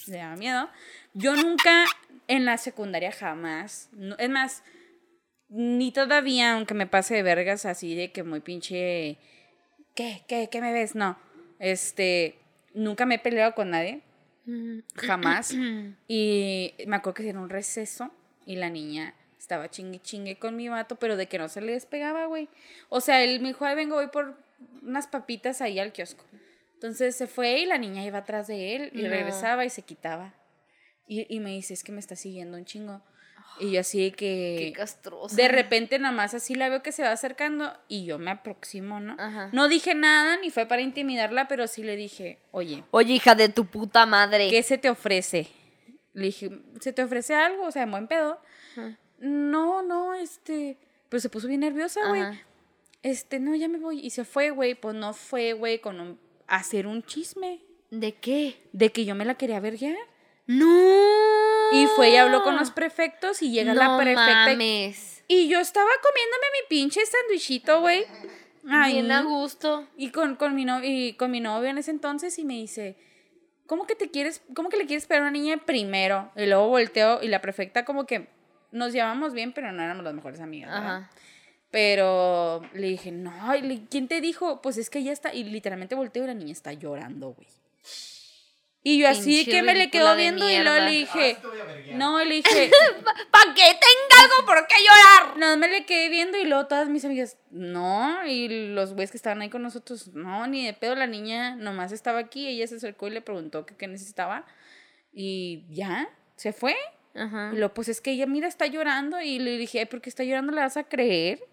le 0.07 0.17
daba 0.17 0.35
miedo. 0.37 0.69
Yo 1.13 1.35
nunca 1.35 1.85
en 2.27 2.45
la 2.45 2.57
secundaria 2.57 3.11
jamás. 3.11 3.89
no- 3.91 4.17
es 4.17 4.29
más, 4.29 4.63
ni 5.49 5.91
todavía, 5.91 6.53
aunque 6.53 6.73
me 6.73 6.87
pase 6.87 7.15
de 7.15 7.23
vergas 7.23 7.65
así 7.65 7.95
de 7.95 8.11
que 8.11 8.23
muy 8.23 8.39
pinche. 8.39 9.17
¿Qué? 9.95 10.21
¿Qué? 10.27 10.47
¿Qué 10.51 10.61
me 10.61 10.71
ves? 10.71 10.95
No. 10.95 11.17
Este. 11.59 12.35
Nunca 12.73 13.05
me 13.05 13.15
he 13.15 13.19
peleado 13.19 13.55
con 13.55 13.71
nadie. 13.71 14.01
Jamás. 14.95 15.53
Y 16.07 16.73
me 16.87 16.95
acuerdo 16.95 17.15
que 17.15 17.29
era 17.29 17.39
un 17.39 17.49
receso 17.49 18.11
y 18.45 18.55
la 18.55 18.69
niña 18.69 19.13
estaba 19.37 19.69
chingue 19.69 19.99
chingue 19.99 20.37
con 20.37 20.55
mi 20.55 20.69
vato, 20.69 20.95
pero 20.97 21.17
de 21.17 21.27
que 21.27 21.37
no 21.37 21.47
se 21.49 21.61
le 21.61 21.73
despegaba, 21.73 22.25
güey. 22.25 22.49
O 22.89 23.01
sea, 23.01 23.23
él 23.23 23.39
me 23.41 23.49
dijo, 23.49 23.65
ay, 23.65 23.75
vengo, 23.75 23.95
voy 23.95 24.07
por 24.07 24.35
unas 24.81 25.07
papitas 25.07 25.61
ahí 25.61 25.79
al 25.79 25.91
kiosco. 25.93 26.23
Entonces 26.75 27.15
se 27.15 27.27
fue 27.27 27.59
y 27.59 27.65
la 27.65 27.77
niña 27.77 28.03
iba 28.05 28.19
atrás 28.19 28.47
de 28.47 28.75
él 28.75 28.91
y 28.93 29.01
No. 29.03 29.09
regresaba 29.09 29.65
y 29.65 29.69
se 29.69 29.81
quitaba. 29.81 30.33
Y, 31.07 31.25
y 31.33 31.39
me 31.39 31.51
dice, 31.51 31.73
es 31.73 31.83
que 31.83 31.91
me 31.91 31.99
está 31.99 32.15
siguiendo 32.15 32.57
un 32.57 32.65
chingo. 32.65 33.01
Y 33.59 33.71
yo 33.71 33.81
así 33.81 34.03
de 34.03 34.11
Qué 34.11 34.71
que... 34.71 34.73
castrosa. 34.75 35.35
De 35.35 35.47
repente 35.47 35.99
nada 35.99 36.13
más 36.13 36.33
así 36.33 36.55
la 36.55 36.69
veo 36.69 36.81
que 36.81 36.91
se 36.91 37.03
va 37.03 37.11
acercando 37.11 37.73
y 37.87 38.05
yo 38.05 38.17
me 38.17 38.31
aproximo, 38.31 38.99
¿no? 38.99 39.15
Ajá. 39.19 39.49
No 39.51 39.67
dije 39.67 39.95
nada 39.95 40.37
ni 40.37 40.49
fue 40.49 40.65
para 40.65 40.81
intimidarla, 40.81 41.47
pero 41.47 41.67
sí 41.67 41.83
le 41.83 41.95
dije, 41.95 42.39
oye, 42.51 42.83
Oye, 42.91 43.13
hija 43.13 43.35
de 43.35 43.49
tu 43.49 43.65
puta 43.65 44.05
madre. 44.05 44.49
¿qué 44.49 44.63
se 44.63 44.77
te 44.77 44.89
ofrece? 44.89 45.47
Le 46.13 46.27
dije, 46.27 46.49
¿se 46.79 46.93
te 46.93 47.03
ofrece 47.03 47.35
algo? 47.35 47.63
O 47.67 47.71
sea, 47.71 47.83
en 47.83 47.91
buen 47.91 48.07
pedo. 48.07 48.39
No, 49.19 49.81
no, 49.81 50.13
este. 50.13 50.77
Pues 51.09 51.21
se 51.21 51.29
puso 51.29 51.47
bien 51.47 51.61
nerviosa, 51.61 52.07
güey. 52.07 52.21
Ajá. 52.21 52.39
Este, 53.03 53.39
no, 53.39 53.55
ya 53.55 53.67
me 53.67 53.79
voy. 53.79 53.99
Y 53.99 54.09
se 54.09 54.25
fue, 54.25 54.51
güey. 54.51 54.75
Pues 54.75 54.95
no 54.95 55.13
fue, 55.13 55.53
güey, 55.53 55.79
con 55.79 55.99
un. 55.99 56.19
hacer 56.47 56.87
un 56.87 57.03
chisme. 57.03 57.61
¿De 57.91 58.13
qué? 58.15 58.61
De 58.71 58.91
que 58.91 59.05
yo 59.05 59.15
me 59.15 59.25
la 59.25 59.35
quería 59.35 59.59
verguear. 59.59 59.95
No. 60.45 61.28
Y 61.71 61.85
fue 61.95 62.09
y 62.11 62.15
habló 62.17 62.43
con 62.43 62.55
los 62.57 62.71
prefectos 62.71 63.41
y 63.41 63.51
llega 63.51 63.73
la 63.73 63.85
No 63.89 63.97
prefecta. 63.97 64.51
y- 64.51 64.55
mames. 64.55 65.23
Y 65.27 65.47
yo 65.47 65.59
estaba 65.59 65.89
comiéndome 66.01 66.45
mi 66.53 66.67
pinche 66.69 67.01
sandwichito, 67.05 67.81
güey. 67.81 68.05
Bien 68.63 69.11
a 69.11 69.21
gusto. 69.23 69.87
Y 69.97 70.09
con, 70.11 70.35
con, 70.35 70.55
mi 70.55 70.65
no- 70.65 70.83
y 70.83 71.13
con 71.13 71.31
mi 71.31 71.39
novio 71.39 71.69
en 71.69 71.77
ese 71.77 71.91
entonces 71.91 72.37
y 72.39 72.45
me 72.45 72.55
dice, 72.55 72.95
¿cómo 73.67 73.85
que 73.85 73.95
te 73.95 74.09
quieres, 74.09 74.41
cómo 74.55 74.69
que 74.69 74.77
le 74.77 74.85
quieres 74.85 75.05
pegar 75.05 75.21
a 75.21 75.25
una 75.25 75.31
niña 75.31 75.57
primero? 75.65 76.31
Y 76.35 76.45
luego 76.47 76.67
volteo 76.67 77.21
y 77.21 77.27
la 77.27 77.41
prefecta 77.41 77.85
como 77.85 78.05
que 78.05 78.27
nos 78.71 78.91
llevamos 78.93 79.33
bien, 79.33 79.53
pero 79.53 79.71
no 79.71 79.81
éramos 79.83 80.03
las 80.03 80.13
mejores 80.13 80.39
amigas. 80.39 80.71
Ajá. 80.73 81.09
Pero 81.71 82.61
le 82.73 82.87
dije, 82.87 83.11
no, 83.11 83.31
¿quién 83.91 84.07
te 84.07 84.21
dijo? 84.21 84.61
Pues 84.61 84.77
es 84.77 84.89
que 84.89 84.99
ella 84.99 85.11
está, 85.11 85.33
y 85.33 85.43
literalmente 85.43 85.93
volteo 85.93 86.23
y 86.23 86.27
la 86.27 86.33
niña 86.33 86.51
está 86.51 86.73
llorando, 86.73 87.29
güey. 87.33 87.47
Y 88.89 88.97
yo 88.97 89.07
así 89.07 89.43
Pinche 89.43 89.51
que 89.51 89.61
me 89.61 89.75
le 89.75 89.91
quedo 89.91 90.15
viendo 90.15 90.49
y 90.49 90.57
luego 90.57 90.79
le 90.85 90.91
dije, 90.91 91.37
Ah, 91.43 91.47
no, 91.93 92.23
le 92.23 92.35
dije, 92.41 92.71
¿Para 93.29 93.53
qué 93.53 93.61
tenga 93.61 94.23
algo 94.23 94.47
por 94.47 94.65
qué 94.65 94.75
llorar? 94.79 95.37
Nada, 95.37 95.57
me 95.57 95.67
le 95.67 95.85
quedé 95.85 96.09
viendo 96.09 96.39
y 96.39 96.45
luego 96.45 96.65
todas 96.65 96.89
mis 96.89 97.05
amigas, 97.05 97.37
no, 97.51 98.25
y 98.25 98.69
los 98.69 98.93
güeyes 98.93 99.11
que 99.11 99.17
estaban 99.17 99.41
ahí 99.41 99.49
con 99.49 99.61
nosotros, 99.61 100.07
no, 100.15 100.47
ni 100.47 100.65
de 100.65 100.73
pedo, 100.73 100.95
la 100.95 101.05
niña 101.05 101.55
nomás 101.55 101.91
estaba 101.91 102.17
aquí, 102.17 102.47
ella 102.47 102.65
se 102.65 102.77
acercó 102.77 103.07
y 103.07 103.11
le 103.11 103.21
preguntó 103.21 103.63
que 103.67 103.75
qué 103.75 103.87
necesitaba 103.87 104.47
y 105.13 105.65
ya, 105.69 106.09
se 106.35 106.51
fue. 106.51 106.75
Ajá. 107.13 107.51
Y 107.53 107.57
luego, 107.57 107.75
pues 107.75 107.89
es 107.89 108.01
que 108.01 108.11
ella, 108.11 108.25
mira, 108.25 108.47
está 108.47 108.65
llorando 108.65 109.21
y 109.21 109.37
le 109.37 109.57
dije, 109.57 109.79
"Ay, 109.79 109.85
¿por 109.85 110.01
qué 110.01 110.09
está 110.09 110.23
llorando? 110.23 110.51
¿Le 110.51 110.61
vas 110.61 110.77
a 110.77 110.83
creer? 110.83 111.43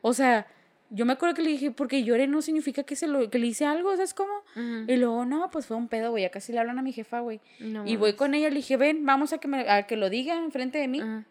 O 0.00 0.14
sea, 0.14 0.46
yo 0.90 1.04
me 1.06 1.12
acuerdo 1.12 1.34
que 1.34 1.42
le 1.42 1.50
dije, 1.50 1.70
porque 1.70 2.02
llore 2.02 2.26
no 2.26 2.40
significa 2.42 2.82
que, 2.82 2.96
se 2.96 3.06
lo, 3.06 3.28
que 3.30 3.38
le 3.38 3.46
hice 3.46 3.66
algo, 3.66 3.92
¿sabes 3.96 4.14
cómo? 4.14 4.32
Y 4.56 4.96
luego, 4.96 5.24
no, 5.24 5.50
pues 5.50 5.66
fue 5.66 5.76
un 5.76 5.88
pedo, 5.88 6.10
güey, 6.10 6.22
ya 6.22 6.30
casi 6.30 6.52
le 6.52 6.60
hablan 6.60 6.78
a 6.78 6.82
mi 6.82 6.92
jefa, 6.92 7.20
güey. 7.20 7.40
No 7.60 7.86
y 7.86 7.96
voy 7.96 8.14
con 8.14 8.34
ella, 8.34 8.48
le 8.48 8.56
dije, 8.56 8.76
ven, 8.76 9.04
vamos 9.04 9.32
a 9.32 9.38
que, 9.38 9.48
me, 9.48 9.68
a 9.70 9.86
que 9.86 9.96
lo 9.96 10.08
diga 10.10 10.34
enfrente 10.36 10.78
de 10.78 10.88
mí. 10.88 11.00
Ajá. 11.00 11.24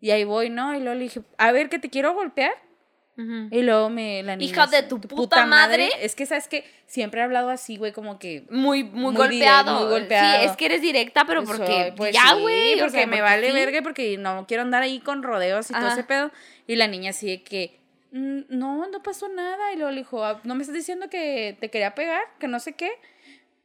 Y 0.00 0.10
ahí 0.10 0.24
voy, 0.24 0.50
¿no? 0.50 0.74
Y 0.74 0.78
luego 0.80 0.94
le 0.94 1.04
dije, 1.04 1.20
a 1.38 1.52
ver, 1.52 1.68
que 1.68 1.78
te 1.78 1.88
quiero 1.90 2.12
golpear. 2.14 2.52
Ujú. 3.16 3.48
Y 3.50 3.62
luego 3.62 3.90
me 3.90 4.22
la 4.22 4.36
niña 4.36 4.50
Hija 4.50 4.66
de 4.68 4.78
así, 4.78 4.88
tu 4.88 4.98
puta 5.00 5.44
madre. 5.46 5.90
Es 6.00 6.14
que 6.16 6.24
sabes 6.24 6.48
que 6.48 6.64
siempre 6.86 7.20
he 7.20 7.24
hablado 7.24 7.50
así, 7.50 7.76
güey, 7.76 7.92
como 7.92 8.18
que 8.18 8.46
Muy, 8.50 8.84
muy, 8.84 9.12
Muy 9.12 9.14
golpeado. 9.16 9.70
direct- 9.76 9.80
muy 9.82 9.90
golpeado. 9.90 10.40
Sí, 10.40 10.46
es 10.46 10.56
que 10.56 10.64
eres 10.66 10.80
directa, 10.80 11.24
pero 11.26 11.44
pues, 11.44 11.58
porque 11.58 11.72
soy- 11.88 11.92
pues, 11.92 12.14
ya, 12.14 12.34
sí, 12.34 12.40
güey. 12.40 12.74
o 12.74 12.78
porque 12.78 12.90
sea, 12.92 13.06
me 13.06 13.10
porque 13.18 13.22
vale 13.22 13.46
sí. 13.48 13.52
verga 13.52 13.82
porque 13.82 14.16
no 14.18 14.46
quiero 14.48 14.62
andar 14.62 14.82
ahí 14.82 14.98
con 15.00 15.22
rodeos 15.22 15.70
y 15.70 15.74
todo 15.74 15.84
Ajá. 15.84 15.92
ese 15.92 16.04
pedo. 16.04 16.30
Y 16.66 16.76
la 16.76 16.86
niña 16.88 17.10
así 17.10 17.26
de 17.26 17.42
que 17.42 17.78
"Mm, 17.78 17.81
no, 18.12 18.86
no 18.88 19.02
pasó 19.02 19.28
nada 19.28 19.72
y 19.72 19.76
luego 19.76 19.90
le 19.90 19.98
dijo, 20.02 20.24
"Ah, 20.24 20.40
"No 20.44 20.54
me 20.54 20.62
estás 20.62 20.76
diciendo 20.76 21.08
que 21.10 21.56
te 21.58 21.70
quería 21.70 21.94
pegar, 21.94 22.22
que 22.38 22.46
no 22.46 22.60
sé 22.60 22.74
qué." 22.74 22.92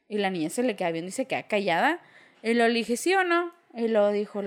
Y 0.10 0.18
la 0.20 0.30
niña 0.30 0.50
se 0.50 0.64
le 0.64 0.76
queda 0.76 0.92
viendo 0.92 1.10
y 1.10 1.12
se 1.12 1.26
queda 1.26 1.44
callada. 1.44 2.00
Y 2.42 2.54
luego 2.54 2.70
le 2.70 2.80
dije, 2.80 2.96
"¿Sí 2.98 3.14
o 3.14 3.24
no?" 3.24 3.54
Y 3.74 3.88
luego 3.90 4.12
dijo, 4.12 4.42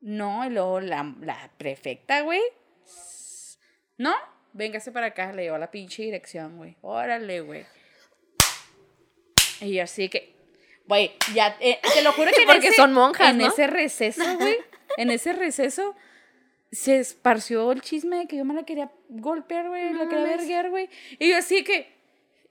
"No." 0.00 0.46
Y 0.46 0.50
luego 0.50 0.80
la, 0.80 1.14
la 1.22 1.50
prefecta, 1.56 2.20
güey, 2.20 2.42
"No, 3.96 4.14
véngase 4.52 4.92
para 4.92 5.06
acá." 5.08 5.32
Le 5.32 5.42
dio 5.42 5.56
la 5.56 5.70
pinche 5.70 6.02
dirección, 6.02 6.56
güey. 6.58 6.76
Órale, 6.82 7.40
güey. 7.40 7.64
Y 9.60 9.72
yo 9.74 9.84
así 9.84 10.08
que, 10.08 10.34
güey, 10.86 11.12
ya, 11.32 11.56
eh, 11.60 11.78
te 11.94 12.02
lo 12.02 12.12
juro 12.12 12.30
que 12.34 12.42
en 12.42 12.46
Porque 12.48 12.68
ese- 12.68 12.76
son 12.76 12.92
monjas, 12.92 13.30
En 13.30 13.38
¿no? 13.38 13.46
ese 13.46 13.66
receso, 13.66 14.22
güey, 14.36 14.56
en 14.98 15.10
ese 15.10 15.32
receso 15.32 15.94
se 16.74 16.98
esparció 16.98 17.70
el 17.72 17.80
chisme 17.80 18.16
de 18.18 18.26
que 18.26 18.36
yo 18.36 18.44
me 18.44 18.54
la 18.54 18.64
quería 18.64 18.90
golpear, 19.08 19.68
güey, 19.68 19.92
la 19.94 20.08
quería 20.08 20.24
verguear, 20.26 20.70
güey. 20.70 20.90
Y 21.18 21.30
yo 21.30 21.36
así 21.38 21.62
que, 21.64 21.92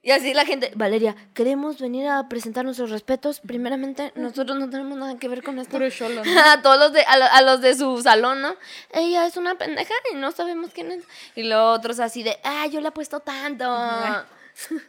Y 0.02 0.12
así 0.12 0.34
la 0.34 0.46
gente, 0.46 0.72
Valeria, 0.76 1.16
queremos 1.34 1.80
venir 1.80 2.08
a 2.08 2.28
presentar 2.28 2.66
nuestros 2.66 2.90
respetos. 2.90 3.40
Primeramente, 3.40 4.12
nosotros 4.16 4.58
no 4.60 4.70
tenemos 4.70 4.98
nada 4.98 5.18
que 5.18 5.28
ver 5.30 5.44
con 5.44 5.60
esto. 5.60 5.72
puro 5.78 5.90
cholo, 5.90 6.24
¿no? 6.26 6.42
a 6.42 6.62
todos 6.62 6.78
los 6.78 6.92
de, 6.94 7.02
a, 7.04 7.18
lo- 7.18 7.26
a 7.32 7.42
los 7.42 7.62
de 7.62 7.74
su 7.76 8.02
salón, 8.02 8.42
¿no? 8.42 8.56
Ella 8.94 9.26
es 9.26 9.38
una 9.38 9.56
pendeja 9.58 9.94
y 10.12 10.16
no 10.16 10.32
sabemos 10.32 10.72
quién 10.74 10.92
es. 10.92 11.04
Y 11.36 11.44
los 11.44 11.78
otros 11.80 12.00
así 12.02 12.22
de, 12.24 12.38
ah, 12.44 12.68
yo 12.68 12.82
le 12.82 12.90
apuesto 12.90 13.20
tanto. 13.22 13.66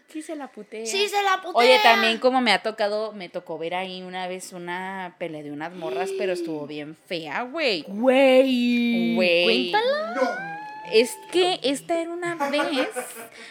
Sí 0.08 0.22
se 0.22 0.36
la 0.36 0.48
putea. 0.48 0.86
Sí, 0.86 1.08
se 1.08 1.22
la 1.22 1.40
putea. 1.42 1.54
Oye, 1.54 1.78
también 1.82 2.18
como 2.18 2.40
me 2.40 2.52
ha 2.52 2.62
tocado, 2.62 3.12
me 3.12 3.28
tocó 3.28 3.58
ver 3.58 3.74
ahí 3.74 4.02
una 4.02 4.28
vez 4.28 4.52
una 4.52 5.16
pelea 5.18 5.42
de 5.42 5.50
unas 5.50 5.72
morras, 5.72 6.10
pero 6.18 6.32
estuvo 6.32 6.66
bien 6.66 6.96
fea, 7.06 7.42
güey. 7.42 7.84
Güey. 7.88 9.14
Güey. 9.14 9.72
Cuéntala. 9.72 10.14
No. 10.14 10.54
Es 10.92 11.16
que 11.32 11.60
esta 11.62 12.00
era 12.00 12.10
una 12.10 12.34
vez. 12.34 12.88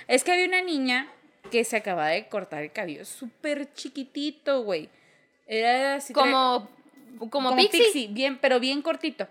Es 0.08 0.24
que 0.24 0.32
había 0.32 0.46
una 0.46 0.62
niña 0.62 1.12
que 1.51 1.63
se 1.63 1.77
acababa 1.77 2.10
de 2.10 2.27
cortar 2.27 2.63
el 2.63 2.72
cabello 2.72 3.05
súper 3.05 3.74
chiquitito, 3.74 4.63
güey. 4.63 4.89
Era 5.48 5.96
así. 5.96 6.13
Como, 6.13 6.70
como, 7.17 7.29
como 7.29 7.55
Pixie. 7.55 8.08
bien, 8.10 8.38
pero 8.39 8.60
bien 8.60 8.82
cortito. 8.82 9.27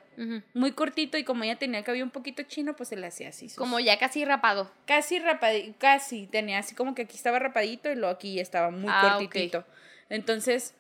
Muy 0.55 0.73
cortito 0.73 1.19
y 1.19 1.25
como 1.25 1.45
ella 1.45 1.57
tenía 1.59 1.79
el 1.81 1.85
cabello 1.85 2.05
un 2.05 2.11
poquito 2.11 2.43
chino, 2.45 2.75
pues 2.77 2.89
se 2.91 2.97
le 2.97 3.07
hacía 3.07 3.29
así. 3.31 3.49
sus- 3.49 3.59
Como 3.59 3.81
ya 3.81 3.99
casi 3.99 4.25
rapado. 4.25 4.71
Casi 4.87 5.19
rapadito, 5.19 5.75
casi. 5.79 6.27
Tenía 6.27 6.59
así 6.59 6.75
como 6.75 6.95
que 6.95 7.03
aquí 7.03 7.17
estaba 7.17 7.39
rapadito 7.39 7.91
y 7.91 7.95
luego 7.97 8.15
aquí 8.15 8.39
estaba 8.41 8.71
muy 8.71 8.91
Ah, 8.93 9.17
cortitito. 9.19 9.65
Entonces, 10.09 10.75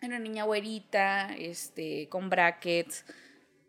era 0.00 0.08
una 0.08 0.18
niña 0.18 0.44
güerita, 0.44 1.34
este, 1.36 2.08
con 2.08 2.30
brackets, 2.30 3.04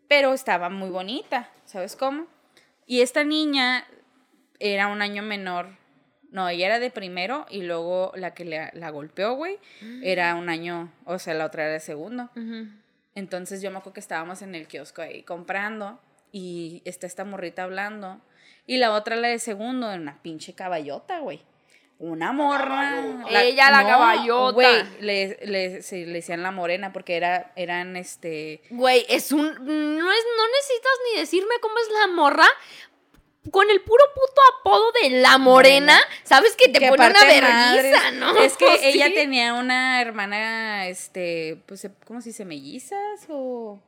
pero 0.08 0.32
estaba 0.32 0.68
muy 0.70 0.90
bonita, 0.90 1.50
¿sabes 1.64 1.94
cómo? 1.96 2.26
Y 2.86 3.00
esta 3.02 3.22
niña 3.24 3.86
era 4.58 4.88
un 4.88 5.02
año 5.02 5.22
menor. 5.22 5.76
No, 6.32 6.48
ella 6.48 6.66
era 6.66 6.80
de 6.80 6.90
primero 6.90 7.46
y 7.50 7.62
luego 7.62 8.10
la 8.16 8.34
que 8.34 8.44
le- 8.44 8.70
la 8.72 8.90
golpeó, 8.90 9.34
güey, 9.34 9.58
era 10.02 10.34
un 10.34 10.48
año, 10.48 10.90
o 11.04 11.18
sea, 11.20 11.34
la 11.34 11.44
otra 11.46 11.64
era 11.64 11.72
de 11.74 11.80
segundo. 11.80 12.30
Entonces 13.14 13.60
yo 13.62 13.70
me 13.70 13.76
acuerdo 13.78 13.92
que 13.94 14.00
estábamos 14.00 14.42
en 14.42 14.54
el 14.54 14.66
kiosco 14.66 15.02
ahí 15.02 15.22
comprando 15.22 16.00
y 16.32 16.80
está 16.86 17.06
esta 17.06 17.24
morrita 17.24 17.64
hablando 17.64 18.20
y 18.66 18.78
la 18.78 18.92
otra, 18.92 19.16
la 19.16 19.28
de 19.28 19.38
segundo, 19.38 19.90
era 19.90 20.00
una 20.00 20.22
pinche 20.22 20.54
caballota, 20.54 21.18
güey. 21.20 21.42
Una 21.98 22.32
morra. 22.32 22.96
Ella, 23.28 23.70
la 23.70 23.82
caballota. 23.86 24.52
Güey, 24.54 24.66
le, 25.00 25.38
le, 25.44 25.82
se- 25.82 26.04
le 26.06 26.14
decían 26.14 26.42
la 26.42 26.50
morena 26.50 26.92
porque 26.92 27.16
era, 27.16 27.52
eran 27.54 27.96
este... 27.96 28.60
Güey, 28.70 29.04
es 29.08 29.30
un. 29.30 29.42
No, 29.44 29.50
es, 30.12 30.24
no 30.36 30.42
necesitas 30.48 30.92
ni 31.12 31.20
decirme 31.20 31.54
cómo 31.60 31.74
es 31.78 31.88
la 32.00 32.06
morra. 32.12 32.46
Con 33.50 33.68
el 33.70 33.80
puro 33.80 34.02
puto 34.14 34.40
apodo 34.60 34.84
de 35.02 35.10
la 35.20 35.36
morena, 35.38 35.98
sabes 36.22 36.54
que 36.54 36.68
te 36.68 36.78
que 36.78 36.88
pone 36.88 37.06
una 37.10 37.24
vergüenza, 37.24 38.10
¿no? 38.12 38.36
Es 38.38 38.56
que 38.56 38.66
Sí. 38.78 38.84
ella 38.84 39.12
tenía 39.12 39.54
una 39.54 40.00
hermana, 40.00 40.86
este, 40.86 41.60
pues, 41.66 41.88
¿cómo 42.06 42.20
se 42.20 42.28
dice? 42.30 42.44
¿Mellizas 42.44 43.26
o...? 43.28 43.80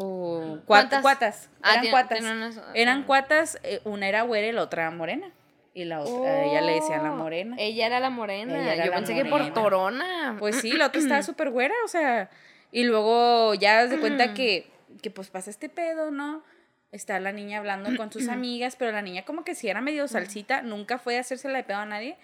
o 0.00 0.58
¿Cuántas? 0.66 1.02
cuatas. 1.02 1.50
Ah, 1.62 1.74
Eran 1.74 1.90
cuatas. 1.90 2.20
unas- 2.20 2.60
Eran 2.74 3.02
cuatas, 3.04 3.58
eh, 3.62 3.80
una 3.84 4.08
era 4.08 4.22
güera 4.22 4.46
y 4.48 4.52
la 4.52 4.62
otra 4.62 4.90
morena. 4.90 5.30
Y 5.74 5.84
la 5.84 6.00
otra, 6.00 6.30
a 6.30 6.44
ella 6.44 6.60
le 6.60 6.72
decían 6.74 7.02
la 7.04 7.12
Oh, 7.12 7.16
morena. 7.16 7.56
Ella 7.58 7.86
era 7.86 8.00
la 8.00 8.10
morena. 8.10 8.60
Ella 8.60 8.74
era 8.74 8.84
Yo 8.84 8.90
la 8.90 8.96
pensé 8.96 9.14
que 9.14 9.22
por 9.24 9.38
morena. 9.40 9.54
torona. 9.54 10.36
Pues 10.38 10.56
sí, 10.60 10.72
la 10.72 10.86
otra 10.86 11.00
estaba 11.00 11.22
súper 11.22 11.50
güera, 11.50 11.74
o 11.84 11.88
sea. 11.88 12.30
Y 12.72 12.84
luego 12.84 13.54
ya 13.54 13.76
das 13.82 13.90
de 13.90 13.98
cuenta 14.00 14.34
que, 14.34 14.68
que 15.02 15.10
pues 15.10 15.28
pasa 15.30 15.50
este 15.50 15.68
pedo, 15.68 16.10
¿no? 16.10 16.42
Está 16.90 17.20
la 17.20 17.32
niña 17.32 17.58
hablando 17.58 17.94
con 17.96 18.10
sus 18.12 18.28
amigas, 18.28 18.76
pero 18.76 18.92
la 18.92 19.02
niña 19.02 19.22
como 19.24 19.44
que 19.44 19.54
si 19.54 19.68
era 19.68 19.80
medio 19.80 20.08
salsita, 20.08 20.62
nunca 20.62 20.98
fue 20.98 21.16
a 21.18 21.20
hacérsela 21.20 21.58
de 21.58 21.64
pedo 21.64 21.78
a 21.78 21.86
nadie, 21.86 22.16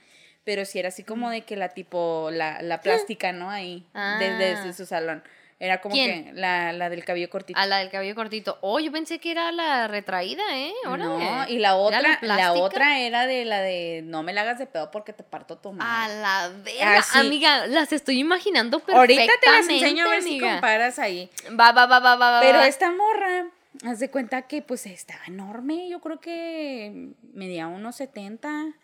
pero 0.45 0.65
sí 0.65 0.79
era 0.79 0.89
así 0.89 1.05
como 1.05 1.31
de 1.31 1.43
que 1.43 1.57
la 1.57 1.71
tipo, 1.71 2.29
la, 2.33 2.61
la 2.63 2.81
plástica, 2.81 3.33
¿no? 3.33 3.51
Ahí, 3.51 3.85
Ah. 3.95 4.17
desde, 4.19 4.57
desde 4.57 4.73
su 4.73 4.87
salón. 4.87 5.23
Era 5.61 5.81
como 5.81 5.95
¿Quién? 5.95 6.25
que 6.27 6.33
la, 6.33 6.73
la 6.73 6.91
del 6.91 7.05
cabello 7.05 7.31
cortito. 7.31 7.59
A 7.59 7.65
la 7.67 7.79
del 7.79 7.89
cabello 7.89 8.15
cortito. 8.17 8.59
Oh, 8.61 8.81
yo 8.81 8.91
pensé 8.91 9.21
que 9.21 9.31
era 9.31 9.53
la 9.53 9.87
retraída, 9.87 10.43
¿eh? 10.53 10.73
Órale. 10.85 11.05
No, 11.05 11.49
y 11.49 11.59
la 11.59 11.69
¿Era 11.69 11.77
otra, 11.77 12.19
la, 12.23 12.53
otra 12.55 12.99
era 12.99 13.27
de 13.27 13.45
la 13.45 13.61
de 13.61 14.03
no 14.05 14.23
me 14.25 14.33
la 14.33 14.43
hagas 14.43 14.59
de 14.59 14.67
pedo 14.67 14.91
porque 14.91 15.13
te 15.13 15.23
parto 15.23 15.57
tu 15.57 15.69
A 15.71 15.73
madre. 15.73 16.21
la 16.21 16.51
verga. 16.65 16.99
Así. 16.99 17.19
Amiga, 17.19 17.67
las 17.69 17.93
estoy 17.93 18.19
imaginando 18.19 18.81
perfectamente. 18.81 19.23
Ahorita 19.23 19.41
te 19.41 19.51
las 19.53 19.69
enseño 19.69 20.05
a 20.05 20.09
ver 20.11 20.23
si 20.23 20.41
comparas 20.41 20.99
ahí. 20.99 21.31
Va, 21.59 21.71
va, 21.73 21.87
va, 21.87 22.01
va, 22.01 22.17
va, 22.17 22.31
va. 22.33 22.41
Pero 22.41 22.61
esta 22.61 22.91
morra, 22.91 23.47
haz 23.85 23.99
de 23.99 24.11
cuenta 24.11 24.43
que 24.43 24.63
pues 24.63 24.87
estaba 24.87 25.25
enorme, 25.27 25.89
yo 25.89 26.01
creo 26.01 26.21
que 26.21 27.11
medía 27.33 27.67
unos 27.67 27.97
70. 27.97 28.75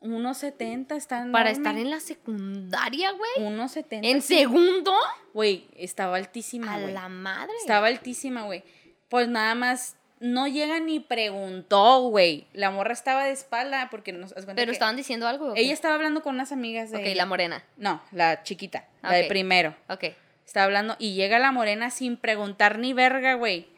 Unos 0.00 0.38
70 0.38 0.96
está 0.96 1.16
enorme. 1.18 1.32
Para 1.32 1.50
estar 1.50 1.76
en 1.76 1.88
la 1.90 2.00
secundaria, 2.00 3.12
güey. 3.12 3.46
Unos 3.46 3.70
70. 3.72 4.08
¿En 4.08 4.20
segundo? 4.20 4.92
Güey, 5.32 5.68
estaba 5.76 6.16
altísima, 6.16 6.74
A 6.74 6.80
güey. 6.80 6.92
la 6.92 7.08
madre. 7.08 7.52
Estaba 7.60 7.86
altísima, 7.86 8.42
güey. 8.42 8.64
Pues 9.08 9.28
nada 9.28 9.54
más 9.54 9.96
no 10.18 10.48
llega 10.48 10.80
ni 10.80 10.98
preguntó, 10.98 12.00
güey. 12.08 12.48
La 12.52 12.72
morra 12.72 12.92
estaba 12.92 13.24
de 13.26 13.32
espalda 13.32 13.88
porque 13.92 14.12
nos 14.12 14.32
Pero 14.32 14.54
que 14.54 14.70
estaban 14.72 14.96
diciendo 14.96 15.28
algo. 15.28 15.52
ella 15.54 15.72
estaba 15.72 15.94
hablando 15.94 16.22
con 16.22 16.34
unas 16.34 16.50
amigas 16.50 16.90
de 16.90 16.96
Ok, 16.96 17.02
ella. 17.04 17.14
la 17.16 17.26
morena. 17.26 17.64
No, 17.76 18.02
la 18.10 18.42
chiquita, 18.42 18.88
la 19.02 19.12
de 19.12 19.24
primero. 19.24 19.76
Ok. 19.88 20.04
Está 20.52 20.64
hablando 20.64 20.96
y 20.98 21.14
llega 21.14 21.38
la 21.38 21.50
morena 21.50 21.88
sin 21.88 22.18
preguntar 22.18 22.78
ni 22.78 22.92
verga, 22.92 23.32
güey. 23.36 23.70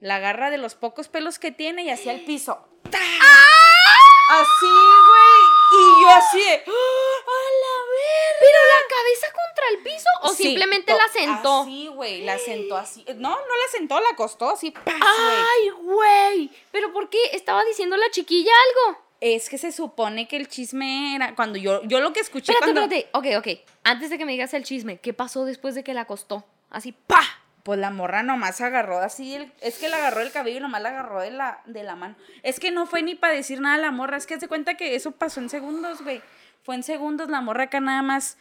La 0.00 0.16
agarra 0.16 0.50
de 0.50 0.58
los 0.58 0.74
pocos 0.74 1.06
pelos 1.06 1.38
que 1.38 1.52
tiene 1.52 1.84
y 1.84 1.90
hacia 1.90 2.10
el 2.10 2.24
piso. 2.24 2.66
¡Ta! 2.90 2.98
Así, 2.98 4.66
güey. 4.66 5.84
Y 5.84 6.02
yo 6.02 6.08
así 6.08 6.38
de, 6.40 6.64
¡Ah, 6.66 7.14
¡A 7.28 7.42
la 7.62 7.76
verga! 7.92 8.40
¿Pero 8.40 8.58
la 8.58 8.96
cabeza 8.96 9.26
contra 9.32 9.68
el 9.68 9.78
piso 9.84 10.08
o 10.22 10.28
Sí, 10.30 10.42
simplemente 10.42 10.94
la 10.94 11.06
sentó? 11.06 11.60
Así, 11.60 11.86
güey. 11.86 12.22
La 12.22 12.38
sentó 12.40 12.76
así. 12.76 13.04
No, 13.14 13.30
no 13.30 13.36
la 13.36 13.68
sentó, 13.70 14.00
la 14.00 14.08
acostó 14.08 14.50
así. 14.50 14.74
¡Ay, 14.84 15.68
güey! 15.80 16.50
¿Pero 16.72 16.92
por 16.92 17.08
qué? 17.08 17.18
¿Estaba 17.34 17.62
diciendo 17.62 17.96
la 17.96 18.10
chiquilla 18.10 18.50
algo? 18.50 19.05
Es 19.20 19.48
que 19.48 19.56
se 19.58 19.72
supone 19.72 20.28
que 20.28 20.36
el 20.36 20.48
chisme 20.48 21.14
era. 21.16 21.34
Cuando 21.34 21.58
yo, 21.58 21.82
yo 21.84 22.00
lo 22.00 22.12
que 22.12 22.20
escuché 22.20 22.52
Espérate, 22.52 22.72
cuando. 22.78 22.94
espérate. 22.94 23.36
Ok, 23.38 23.46
ok. 23.46 23.60
Antes 23.84 24.10
de 24.10 24.18
que 24.18 24.24
me 24.26 24.32
digas 24.32 24.52
el 24.54 24.64
chisme, 24.64 24.98
¿qué 24.98 25.12
pasó 25.14 25.44
después 25.44 25.74
de 25.74 25.82
que 25.84 25.94
la 25.94 26.02
acostó? 26.02 26.44
Así, 26.70 26.92
¡pa! 26.92 27.20
Pues 27.62 27.80
la 27.80 27.90
morra 27.90 28.22
nomás 28.22 28.60
agarró 28.60 28.98
así, 29.00 29.34
el- 29.34 29.52
es 29.60 29.78
que 29.78 29.88
la 29.88 29.96
agarró 29.96 30.20
del 30.20 30.30
cabello 30.30 30.58
y 30.58 30.60
nomás 30.60 30.82
la 30.82 30.90
agarró 30.90 31.20
de 31.20 31.32
la, 31.32 31.62
de 31.64 31.82
la 31.82 31.96
mano. 31.96 32.14
Es 32.44 32.60
que 32.60 32.70
no 32.70 32.86
fue 32.86 33.02
ni 33.02 33.16
para 33.16 33.32
decir 33.34 33.60
nada 33.60 33.74
a 33.74 33.78
la 33.78 33.90
morra, 33.90 34.16
es 34.18 34.26
que 34.26 34.38
se 34.38 34.46
cuenta 34.46 34.74
que 34.74 34.94
eso 34.94 35.10
pasó 35.12 35.40
en 35.40 35.48
segundos, 35.48 36.02
güey. 36.02 36.22
Fue 36.62 36.76
en 36.76 36.84
segundos, 36.84 37.28
la 37.28 37.40
morra 37.40 37.64
acá 37.64 37.80
nada 37.80 38.02
más 38.02 38.38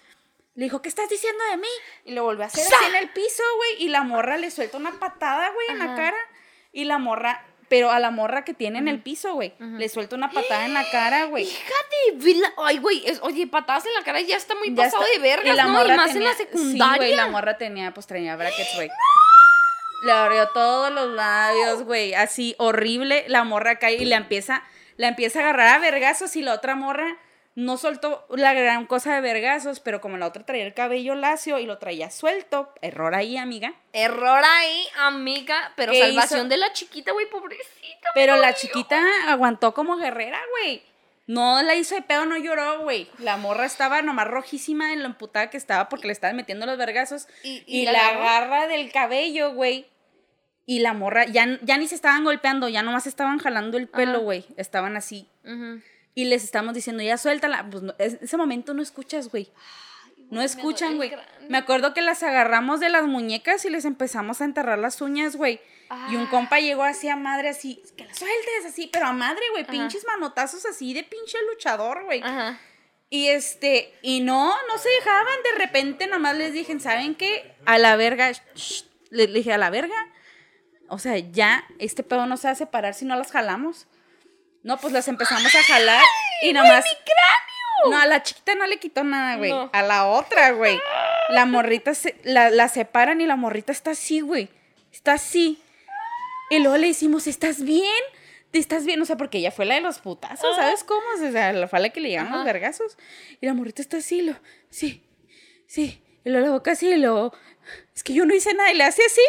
le 0.53 0.65
dijo, 0.65 0.81
¿qué 0.83 0.89
estás 0.89 1.09
diciendo 1.09 1.43
de 1.51 1.57
mí? 1.57 1.67
Y 2.05 2.11
lo 2.11 2.23
volvió 2.23 2.43
a 2.43 2.47
hacer 2.47 2.65
así 2.65 2.85
en 2.89 2.95
el 2.95 3.09
piso, 3.09 3.41
güey, 3.57 3.83
y 3.83 3.87
la 3.89 4.03
morra 4.03 4.37
le 4.37 4.51
suelta 4.51 4.77
una 4.77 4.99
patada, 4.99 5.49
güey, 5.51 5.67
en 5.69 5.79
la 5.79 5.95
cara. 5.95 6.17
Y 6.71 6.83
la 6.85 6.97
morra, 6.99 7.43
pero 7.69 7.91
a 7.91 7.99
la 7.99 8.11
morra 8.11 8.43
que 8.45 8.53
tiene 8.53 8.79
en 8.79 8.87
el 8.87 9.01
piso, 9.01 9.33
güey, 9.33 9.53
le 9.59 9.89
suelta 9.89 10.15
una 10.15 10.29
patada 10.31 10.65
en 10.65 10.73
la 10.73 10.89
cara, 10.91 11.25
güey. 11.25 11.45
Fíjate, 11.45 12.35
la- 12.39 12.53
Ay, 12.65 12.77
güey, 12.77 13.03
oye, 13.21 13.47
patadas 13.47 13.85
en 13.85 13.93
la 13.93 14.03
cara 14.03 14.21
ya 14.21 14.37
está 14.37 14.55
muy 14.55 14.69
Ya 14.73 14.83
pasado 14.83 15.03
está. 15.03 15.13
de 15.15 15.19
vergas, 15.29 15.57
¿no? 15.57 15.67
Y 15.67 15.71
morra 15.71 15.95
más 15.95 16.07
en 16.09 16.13
tenía- 16.13 16.29
la 16.29 16.35
Sí, 16.35 16.43
secundaria. 16.43 16.97
güey, 16.97 17.15
la 17.15 17.27
morra 17.27 17.57
tenía, 17.57 17.93
pues 17.93 18.05
traía 18.07 18.35
brackets, 18.35 18.75
güey. 18.75 18.89
Le 20.03 20.11
abrió 20.11 20.47
todos 20.49 20.91
los 20.91 21.09
labios, 21.09 21.83
güey, 21.83 22.13
así 22.13 22.55
horrible. 22.59 23.25
La 23.27 23.43
morra 23.43 23.79
cae 23.79 23.95
y 23.95 24.05
la 24.05 24.17
empieza, 24.17 24.63
la 24.97 25.07
empieza 25.07 25.39
a 25.39 25.43
agarrar 25.43 25.75
a 25.75 25.79
vergazos 25.79 26.35
y 26.35 26.41
la 26.43 26.53
otra 26.53 26.75
morra 26.75 27.17
no 27.55 27.77
soltó 27.77 28.25
la 28.29 28.53
gran 28.53 28.85
cosa 28.85 29.15
de 29.15 29.21
vergazos, 29.21 29.79
pero 29.79 30.01
como 30.01 30.17
la 30.17 30.27
otra 30.27 30.45
traía 30.45 30.65
el 30.65 30.73
cabello 30.73 31.15
lacio 31.15 31.57
y 31.59 31.65
lo 31.65 31.77
traía 31.77 32.11
suelto, 32.11 32.73
error 32.81 33.15
ahí, 33.15 33.37
amiga. 33.37 33.73
Error 33.93 34.41
ahí, 34.43 34.83
amiga. 34.97 35.71
Pero 35.77 35.93
¿Qué 35.93 36.01
salvación 36.01 36.41
hizo? 36.41 36.49
de 36.49 36.57
la 36.57 36.73
chiquita, 36.73 37.13
güey, 37.13 37.29
pobrecita. 37.29 38.09
Pero 38.13 38.35
la 38.37 38.53
chiquita 38.53 39.01
aguantó 39.27 39.73
como 39.73 39.95
guerrera, 39.97 40.39
güey. 40.59 40.83
No 41.27 41.63
la 41.63 41.73
hizo 41.75 41.95
de 41.95 42.01
pedo, 42.03 42.25
no 42.25 42.37
lloró, 42.37 42.81
güey. 42.81 43.09
La 43.19 43.37
morra 43.37 43.65
estaba 43.65 44.01
nomás 44.03 44.27
rojísima 44.27 44.93
en 44.93 44.99
lo 44.99 45.05
emputada 45.07 45.49
que 45.49 45.57
estaba 45.57 45.89
porque 45.89 46.05
le 46.07 46.13
estaban 46.13 46.35
metiendo 46.35 46.65
los 46.67 46.77
vergazos. 46.77 47.27
Y- 47.41 47.63
Y, 47.65 47.81
y 47.81 47.85
la 47.85 47.93
la 47.93 48.07
agarra 48.09 48.67
del 48.67 48.91
cabello, 48.91 49.53
güey. 49.53 49.87
Y 50.67 50.79
la 50.79 50.93
morra, 50.93 51.25
ya, 51.25 51.47
ya 51.61 51.77
ni 51.77 51.87
se 51.87 51.95
estaban 51.95 52.23
golpeando, 52.23 52.67
ya 52.69 52.83
nomás 52.83 53.07
estaban 53.07 53.39
jalando 53.39 53.77
el 53.77 53.87
pelo, 53.87 54.19
güey. 54.21 54.45
Estaban 54.57 54.97
así. 54.97 55.27
Y 56.15 56.25
les 56.25 56.43
estamos 56.43 56.73
diciendo, 56.73 57.03
ya 57.03 57.17
suéltala. 57.17 57.67
Pues 57.69 57.83
no, 57.83 57.93
es- 57.99 58.17
ese 58.21 58.37
momento 58.37 58.73
no 58.73 58.81
escuchas, 58.81 59.29
güey. 59.29 59.51
No 60.31 60.41
escuchan, 60.41 60.95
güey. 60.95 61.11
Me 61.49 61.57
acuerdo 61.57 61.93
que 61.93 62.01
las 62.01 62.23
agarramos 62.23 62.79
de 62.79 62.89
las 62.89 63.03
muñecas 63.05 63.63
y 63.65 63.69
les 63.69 63.85
empezamos 63.85 64.41
a 64.41 64.45
enterrar 64.45 64.79
las 64.79 64.99
uñas, 65.01 65.35
güey. 65.35 65.59
Y 66.09 66.15
un 66.15 66.25
compa 66.25 66.59
llegó 66.59 66.83
así 66.83 67.07
a 67.09 67.15
madre, 67.15 67.49
así, 67.49 67.83
que 67.95 68.05
la 68.05 68.13
sueltes, 68.15 68.65
así, 68.67 68.89
pero 68.91 69.05
a 69.05 69.13
madre, 69.13 69.43
güey, 69.51 69.67
pinches 69.67 70.03
manotazos 70.07 70.65
así 70.65 70.95
de 70.95 71.03
pinche 71.03 71.37
luchador, 71.51 72.05
güey. 72.05 72.21
Ajá. 72.23 72.59
Y 73.11 73.27
este, 73.27 73.93
y 74.01 74.21
no, 74.21 74.51
no 74.67 74.77
se 74.79 74.89
dejaban. 74.89 75.35
De 75.51 75.59
repente 75.63 76.07
nomás 76.07 76.35
les 76.35 76.53
dije, 76.53 76.79
¿saben 76.79 77.13
qué? 77.13 77.53
A 77.65 77.77
la 77.77 77.95
verga, 77.97 78.31
shh, 78.31 78.85
les 79.11 79.31
dije, 79.31 79.53
a 79.53 79.59
la 79.59 79.69
verga. 79.69 79.95
O 80.89 80.97
sea, 80.97 81.19
ya, 81.19 81.65
este 81.77 82.01
pedo 82.01 82.25
no 82.25 82.35
se 82.37 82.47
va 82.47 82.53
a 82.53 82.55
separar 82.55 82.95
si 82.95 83.05
no 83.05 83.15
las 83.15 83.31
jalamos. 83.31 83.85
No, 84.65 84.77
pues 84.77 84.91
las 84.91 85.07
empezamos 85.07 85.53
a 85.53 85.63
jalar 85.63 86.03
y 86.41 86.51
nomás. 86.51 86.83
¡Mi 86.83 86.91
cráneo! 86.91 87.91
No, 87.91 88.01
a 88.01 88.05
la 88.07 88.23
chiquita 88.23 88.55
no 88.55 88.65
le 88.65 88.79
quitó 88.79 89.03
nada, 89.03 89.37
güey. 89.37 89.51
No. 89.51 89.69
A 89.71 89.81
la 89.83 90.07
otra, 90.07 90.51
güey. 90.51 90.79
La 91.29 91.45
morrita 91.45 91.93
se, 91.93 92.15
la, 92.23 92.49
la 92.49 92.67
separan 92.67 93.21
y 93.21 93.27
la 93.27 93.35
morrita 93.35 93.71
está 93.71 93.91
así, 93.91 94.21
güey. 94.21 94.49
Está 94.91 95.13
así. 95.13 95.61
Y 96.49 96.59
luego 96.59 96.77
le 96.77 96.87
decimos, 96.87 97.27
¿estás 97.27 97.63
bien? 97.63 98.03
¿te 98.55 98.59
estás 98.59 98.85
bien? 98.85 99.01
O 99.01 99.05
sea, 99.05 99.17
porque 99.17 99.39
ella 99.39 99.51
fue 99.51 99.65
la 99.65 99.75
de 99.75 99.81
los 99.81 99.99
putazos, 99.99 100.55
¿sabes 100.55 100.85
cómo? 100.85 101.01
O 101.15 101.31
sea, 101.31 101.51
la 101.51 101.67
fue 101.67 101.81
la 101.81 101.89
que 101.89 101.99
le 101.99 102.07
llegaron 102.07 102.31
los 102.31 102.45
vergazos. 102.45 102.97
Y 103.41 103.45
la 103.45 103.53
morrita 103.53 103.81
está 103.81 103.97
así, 103.97 104.21
lo, 104.21 104.33
sí, 104.69 105.03
sí. 105.67 106.01
Y 106.23 106.29
luego 106.29 106.45
la 106.45 106.51
boca 106.53 106.71
así, 106.71 106.87
y 106.87 106.95
luego, 106.95 107.33
es 107.93 108.01
que 108.01 108.13
yo 108.13 108.25
no 108.25 108.33
hice 108.33 108.53
nada. 108.53 108.71
Y 108.71 108.77
le 108.77 108.85
hace 108.85 109.03
así, 109.05 109.21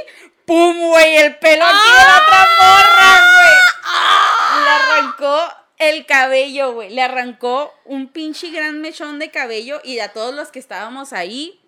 ¡pum, 0.47 0.89
güey! 0.89 1.17
El 1.17 1.37
pelo 1.37 1.65
aquí 1.65 1.91
de 1.91 2.05
la 2.07 2.23
otra 2.23 2.49
morra, 2.61 3.11
güey. 3.35 4.63
Le 4.65 4.71
arrancó 4.71 5.53
el 5.79 6.07
cabello, 6.07 6.73
güey. 6.73 6.91
Le 6.91 7.03
arrancó 7.03 7.75
un 7.85 8.09
pinche 8.09 8.51
gran 8.51 8.81
mechón 8.81 9.19
de 9.19 9.31
cabello. 9.31 9.81
Y 9.85 9.99
a 9.99 10.13
todos 10.13 10.35
los 10.35 10.51
que 10.51 10.59
estábamos 10.59 11.13
ahí, 11.13 11.61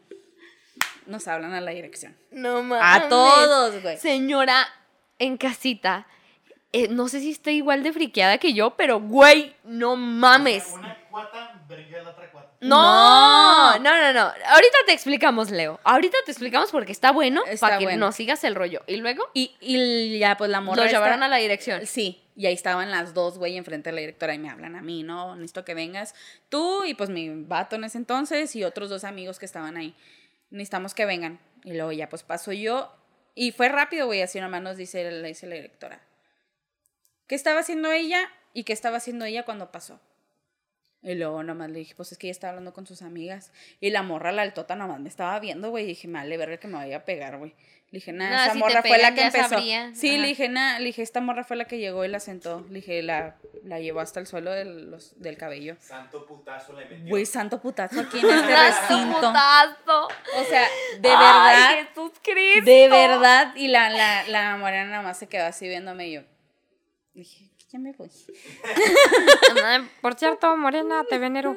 nos 1.07 1.29
hablan 1.29 1.55
a 1.55 1.61
la 1.61 1.73
dirección. 1.73 2.17
No 2.31 2.63
mames. 2.63 3.05
A 3.05 3.09
todos, 3.09 3.83
güey. 3.83 3.99
Señora 3.99 4.69
en 5.19 5.37
casita, 5.37 6.07
eh, 6.73 6.89
no 6.89 7.09
sé 7.09 7.21
si 7.21 7.31
está 7.31 7.51
igual 7.51 7.83
de 7.83 7.93
friqueada 7.93 8.39
que 8.39 8.53
yo, 8.53 8.77
pero 8.77 9.01
güey, 9.01 9.57
no 9.65 9.97
mames. 9.97 10.71
Una 10.75 10.97
cuata, 11.11 11.61
la 11.69 12.11
otra. 12.11 12.28
No, 12.61 13.79
no, 13.79 13.97
no, 13.97 14.13
no. 14.13 14.21
Ahorita 14.47 14.77
te 14.87 14.93
explicamos, 14.93 15.51
Leo. 15.51 15.79
Ahorita 15.85 16.17
te 16.25 16.33
explicamos 16.33 16.71
porque 16.71 16.93
está 16.93 17.13
bueno 17.13 17.43
Está 17.47 17.67
para 17.67 17.79
que 17.79 17.85
bueno. 17.85 18.07
no 18.07 18.13
sigas 18.13 18.43
el 18.45 18.55
rollo. 18.55 18.83
Y 18.87 18.97
luego 18.97 19.29
Y, 19.35 19.55
y 19.61 20.19
ya, 20.19 20.37
pues 20.37 20.51
la 20.51 20.61
morra. 20.61 20.83
los 20.83 20.93
llevaron 20.93 21.23
a 21.23 21.29
la 21.29 21.37
dirección. 21.37 21.87
Sí, 21.87 22.23
y 22.37 22.47
ahí 22.47 22.55
estaban 22.55 22.91
las 22.91 23.15
dos, 23.15 23.39
güey, 23.39 23.57
enfrente 23.57 23.91
de 23.91 23.95
la 23.95 24.01
directora 24.01 24.35
y 24.35 24.39
me 24.39 24.51
hablan 24.51 24.77
a 24.77 24.83
mí, 24.83 25.03
¿no? 25.03 25.37
Necesito 25.37 25.65
que 25.65 25.75
vengas 25.75 26.15
tú 26.49 26.85
y 26.85 26.95
pues 26.95 27.11
mi 27.11 27.29
vato 27.45 27.77
en 27.77 27.85
ese 27.85 27.99
entonces 27.99 28.55
y 28.57 28.65
otros 28.65 28.91
dos 28.91 29.05
amigos 29.05 29.39
que 29.39 29.45
estaban 29.47 29.77
ahí. 29.77 29.95
Necesitamos 30.51 30.95
que 30.95 31.07
vengan. 31.07 31.41
Y 31.65 31.75
luego 31.75 31.93
ya 31.93 32.09
pues 32.09 32.23
paso 32.23 32.53
yo 32.53 32.93
y 33.35 33.53
fue 33.53 33.69
rápido, 33.69 34.07
güey, 34.07 34.23
así 34.23 34.41
nomás 34.41 34.63
nos 34.63 34.77
dice, 34.77 35.09
le 35.11 35.29
dice 35.29 35.47
la 35.47 35.55
directora. 35.57 36.01
¿Qué 37.29 37.35
estaba 37.35 37.61
haciendo 37.61 37.93
ella 37.93 38.21
y 38.53 38.65
qué 38.65 38.73
estaba 38.73 38.97
haciendo 38.97 39.25
ella 39.27 39.45
cuando 39.45 39.71
pasó? 39.71 40.01
Y 41.03 41.15
luego 41.15 41.43
nomás 41.45 41.71
le 41.71 41.79
dije, 41.79 41.95
pues 41.95 42.11
es 42.13 42.19
que 42.19 42.27
ella 42.27 42.33
estaba 42.33 42.51
hablando 42.51 42.73
con 42.73 42.87
sus 42.87 43.03
amigas. 43.03 43.53
Y 43.81 43.91
la 43.91 44.03
morra, 44.03 44.33
la 44.33 44.43
altota, 44.43 44.75
nomás 44.75 44.99
me 45.01 45.09
estaba 45.09 45.39
viendo, 45.39 45.71
güey. 45.71 45.85
Y 45.85 45.89
dije, 45.89 46.09
vale 46.09 46.37
verga 46.37 46.57
que 46.57 46.67
me 46.67 46.75
vaya 46.75 46.97
a 46.99 47.05
pegar, 47.05 47.39
güey. 47.39 47.55
Le 47.91 47.99
dije, 48.01 48.13
nada, 48.13 48.31
Nah, 48.33 48.45
esa 48.45 48.53
si 48.55 48.59
morra 48.59 48.83
fue 48.83 48.99
la 48.99 49.15
que 49.15 49.23
empezó. 49.23 49.49
sabría. 49.49 49.95
Sí, 49.95 50.11
Ajá. 50.11 50.19
le 50.19 50.27
dije, 50.27 50.49
nada, 50.51 50.79
le 50.81 50.87
dije, 50.87 51.01
esta 51.01 51.21
morra 51.23 51.45
fue 51.45 51.57
la 51.57 51.65
que 51.67 51.79
llegó 51.79 52.05
y 52.05 52.09
la 52.09 52.21
sentó. 52.21 52.67
Le 52.69 52.81
dije, 52.81 53.01
la, 53.03 53.37
la 53.65 53.79
llevó 53.81 54.01
hasta 54.01 54.19
el 54.21 54.27
suelo 54.27 54.51
del, 54.51 54.91
los- 54.91 55.19
del 55.23 55.39
cabello. 55.39 55.77
Santo 55.81 56.27
putazo 56.27 56.73
le 56.75 56.85
metió. 56.85 57.09
Güey, 57.09 57.25
santo 57.25 57.63
putazo 57.63 58.01
aquí 58.01 58.19
en 58.19 58.27
este 58.31 58.53
Santo 58.53 58.89
recinto. 58.89 59.17
putazo. 59.21 60.09
O 60.37 60.45
sea, 60.51 60.67
de 61.01 61.09
Ay, 61.09 61.17
verdad, 61.17 61.89
Jesús 61.89 62.13
Cristo. 62.23 62.65
de 62.71 62.89
verdad. 62.89 63.55
Y 63.57 63.69
la, 63.69 63.89
la, 63.89 64.29
la 64.29 64.57
morena 64.59 64.85
nada 64.91 65.03
más 65.03 65.19
se 65.19 65.29
quedó 65.29 65.47
así 65.47 65.67
viéndome 65.69 66.09
y 66.09 66.13
yo. 66.15 66.23
Dije, 67.15 67.49
ya 67.71 67.79
me 67.79 67.93
voy. 67.93 68.11
Por 70.01 70.15
cierto, 70.15 70.57
Morena, 70.57 71.05
te 71.09 71.19
venero. 71.19 71.57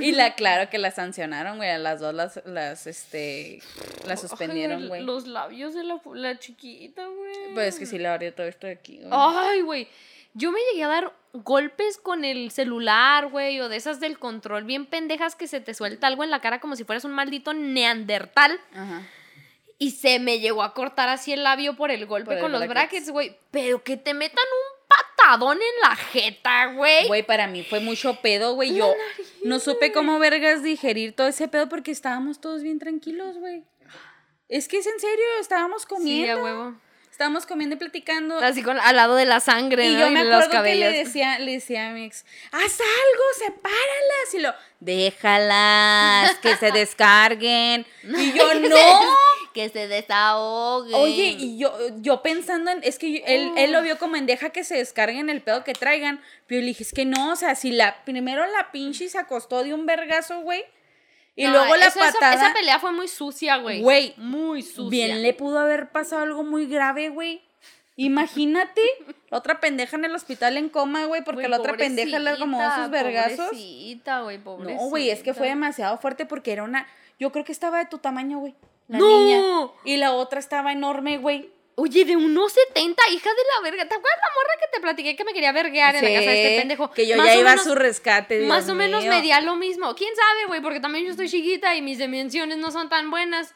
Y 0.00 0.12
la, 0.12 0.34
claro 0.34 0.70
que 0.70 0.78
la 0.78 0.90
sancionaron, 0.90 1.58
güey. 1.58 1.70
A 1.70 1.78
las 1.78 2.00
dos 2.00 2.14
las, 2.14 2.40
las, 2.46 2.86
este, 2.86 3.62
las 4.06 4.20
suspendieron, 4.20 4.88
güey. 4.88 5.02
Los 5.02 5.26
labios 5.26 5.74
de 5.74 5.84
la, 5.84 6.00
la 6.14 6.38
chiquita, 6.38 7.06
güey. 7.06 7.54
Pues 7.54 7.74
es 7.74 7.78
que 7.78 7.86
sí 7.86 7.98
le 7.98 8.08
abrió 8.08 8.34
todo 8.34 8.46
esto 8.46 8.66
de 8.66 8.72
aquí, 8.72 8.98
güey. 8.98 9.10
Ay, 9.12 9.60
güey. 9.60 9.88
Yo 10.34 10.50
me 10.50 10.60
llegué 10.70 10.84
a 10.84 10.88
dar 10.88 11.12
golpes 11.34 11.98
con 11.98 12.24
el 12.24 12.50
celular, 12.50 13.28
güey, 13.28 13.60
o 13.60 13.68
de 13.68 13.76
esas 13.76 14.00
del 14.00 14.18
control, 14.18 14.64
bien 14.64 14.86
pendejas 14.86 15.36
que 15.36 15.46
se 15.46 15.60
te 15.60 15.74
suelta 15.74 16.06
algo 16.06 16.24
en 16.24 16.30
la 16.30 16.40
cara 16.40 16.58
como 16.58 16.74
si 16.74 16.84
fueras 16.84 17.04
un 17.04 17.12
maldito 17.12 17.52
neandertal. 17.52 18.58
Ajá. 18.74 19.02
Y 19.82 19.90
se 19.90 20.18
me 20.20 20.38
llegó 20.38 20.62
a 20.62 20.74
cortar 20.74 21.08
así 21.08 21.32
el 21.32 21.42
labio 21.42 21.74
por 21.76 21.90
el 21.90 22.06
golpe 22.06 22.26
Por 22.26 22.34
el 22.34 22.40
con 22.40 22.52
los 22.52 22.66
brackets. 22.68 23.10
güey. 23.10 23.36
Pero 23.50 23.82
que 23.82 23.96
te 23.96 24.14
metan 24.14 24.44
un 24.44 24.86
patadón 25.16 25.58
en 25.58 25.80
la 25.80 25.96
jeta, 25.96 26.66
güey. 26.66 27.06
Güey, 27.08 27.22
para 27.24 27.46
mí 27.48 27.64
fue 27.64 27.80
mucho 27.80 28.14
pedo, 28.20 28.54
güey. 28.54 28.74
Yo 28.76 28.94
no 29.44 29.58
supe 29.58 29.90
cómo 29.90 30.18
vergas 30.20 30.62
digerir 30.62 31.16
todo 31.16 31.26
ese 31.26 31.48
pedo 31.48 31.68
porque 31.68 31.90
estábamos 31.90 32.40
todos 32.40 32.62
bien 32.62 32.78
tranquilos, 32.78 33.38
güey. 33.38 33.64
Es 34.48 34.68
que 34.68 34.78
es 34.78 34.86
en 34.86 35.00
serio, 35.00 35.24
estábamos 35.40 35.82
Sí, 35.82 35.88
comiendo. 35.88 36.38
a 36.40 36.44
huevo. 36.44 36.74
estábamos 37.10 37.46
comiendo 37.46 37.74
y 37.74 37.78
platicando. 37.78 38.38
Así 38.38 38.62
con, 38.62 38.78
al 38.78 38.94
lado 38.96 39.16
de 39.16 39.24
la 39.24 39.40
sangre, 39.40 39.86
Y 39.88 39.94
¿no? 39.94 40.00
yo 40.00 40.10
me 40.10 40.24
los 40.24 40.44
acuerdo 40.44 40.62
que 40.64 40.74
le 40.76 40.92
decía, 40.92 41.38
le 41.38 41.52
decía 41.54 41.88
a 41.88 41.92
mi 41.92 42.04
ex, 42.04 42.24
haz 42.52 42.78
algo, 42.80 43.24
sepáralas. 43.38 44.34
Y 44.34 44.38
lo, 44.40 44.54
déjalas, 44.80 46.36
que 46.38 46.56
se 46.56 46.70
descarguen. 46.72 47.86
Y 48.04 48.32
yo, 48.32 48.54
no. 48.60 48.76
Que 49.52 49.68
se 49.68 49.88
desahogue. 49.88 50.94
Oye, 50.94 51.36
y 51.38 51.58
yo, 51.58 51.72
yo 52.00 52.22
pensando 52.22 52.70
en, 52.70 52.80
es 52.82 52.98
que 52.98 53.12
yo- 53.12 53.24
él, 53.26 53.52
él 53.56 53.72
lo 53.72 53.82
vio 53.82 53.98
como 53.98 54.16
en 54.16 54.26
deja 54.26 54.50
que 54.50 54.64
se 54.64 54.76
descarguen 54.76 55.30
el 55.30 55.40
pedo 55.42 55.64
que 55.64 55.72
traigan. 55.74 56.20
Pero 56.46 56.60
yo 56.60 56.62
le 56.62 56.66
dije, 56.68 56.82
es 56.82 56.92
que 56.92 57.04
no, 57.04 57.32
o 57.32 57.36
sea, 57.36 57.54
si 57.54 57.70
la, 57.72 58.02
primero 58.04 58.46
la 58.46 58.72
pinche 58.72 59.08
se 59.08 59.18
acostó 59.18 59.62
de 59.64 59.74
un 59.74 59.86
vergazo, 59.86 60.40
güey. 60.40 60.64
Y 61.34 61.44
No, 61.44 61.52
luego 61.52 61.76
la 61.76 61.86
eso- 61.86 61.98
patada. 61.98 62.34
Esa, 62.34 62.52
pelea 62.52 62.78
fue 62.78 62.92
muy 62.92 63.08
sucia, 63.08 63.56
güey. 63.56 63.80
Güey, 63.80 64.14
Muy 64.18 64.62
sucia. 64.62 64.90
Bien 65.06 65.22
le 65.22 65.32
pudo 65.32 65.58
haber 65.60 65.90
pasado 65.90 66.22
algo 66.22 66.42
muy 66.44 66.66
grave, 66.66 67.08
güey. 67.08 67.40
Imagínate, 67.96 68.80
la 69.30 69.38
otra 69.38 69.60
pendeja 69.60 69.96
en 69.96 70.04
el 70.04 70.14
hospital 70.14 70.56
en 70.56 70.68
coma, 70.68 71.04
güey, 71.04 71.22
porque 71.24 71.48
la 71.48 71.58
otra 71.58 71.74
pendeja 71.74 72.18
le 72.18 72.30
acomodó 72.30 72.74
sus 72.76 72.90
vergazos. 72.90 73.46
Pobrecita, 73.48 74.20
güey, 74.22 74.38
pobrecita. 74.38 74.82
No, 74.82 74.88
güey, 74.88 75.10
es 75.10 75.22
que 75.22 75.34
fue 75.34 75.48
demasiado 75.48 75.98
fuerte 75.98 76.26
porque 76.26 76.52
era 76.52 76.62
una. 76.64 76.86
Yo 77.18 77.30
creo 77.32 77.44
que 77.44 77.52
estaba 77.52 77.78
de 77.78 77.86
tu 77.86 77.98
tamaño, 77.98 78.38
güey. 78.38 78.54
La 78.88 78.98
¡No! 78.98 79.08
niña. 79.08 79.70
Y 79.84 79.96
la 79.96 80.12
otra 80.12 80.38
estaba 80.40 80.72
enorme, 80.72 81.18
güey. 81.18 81.50
Oye, 81.74 82.04
de 82.04 82.16
unos 82.16 82.52
70, 82.52 83.02
hija 83.12 83.30
de 83.30 83.36
la 83.56 83.62
verga. 83.70 83.88
¿Te 83.88 83.94
acuerdas 83.94 84.18
la 84.20 84.34
morra 84.34 84.60
que 84.60 84.66
te 84.76 84.80
platiqué 84.82 85.16
que 85.16 85.24
me 85.24 85.32
quería 85.32 85.52
verguear 85.52 85.96
en 85.96 86.04
la 86.04 86.10
casa 86.20 86.30
de 86.30 86.44
este 86.46 86.60
pendejo? 86.60 86.90
Que 86.90 87.06
yo 87.06 87.16
Más 87.16 87.26
ya 87.26 87.34
iba 87.36 87.50
menos- 87.50 87.66
a 87.66 87.68
su 87.70 87.74
rescate. 87.74 88.36
Dios 88.38 88.48
Más 88.48 88.68
o 88.68 88.74
menos 88.74 89.04
medía 89.06 89.40
lo 89.40 89.56
mismo. 89.56 89.94
¿Quién 89.94 90.14
sabe, 90.14 90.46
güey? 90.48 90.60
Porque 90.60 90.80
también 90.80 91.06
yo 91.06 91.12
estoy 91.12 91.30
chiquita 91.30 91.74
y 91.74 91.80
mis 91.80 91.98
dimensiones 91.98 92.58
no 92.58 92.70
son 92.70 92.90
tan 92.90 93.10
buenas. 93.10 93.54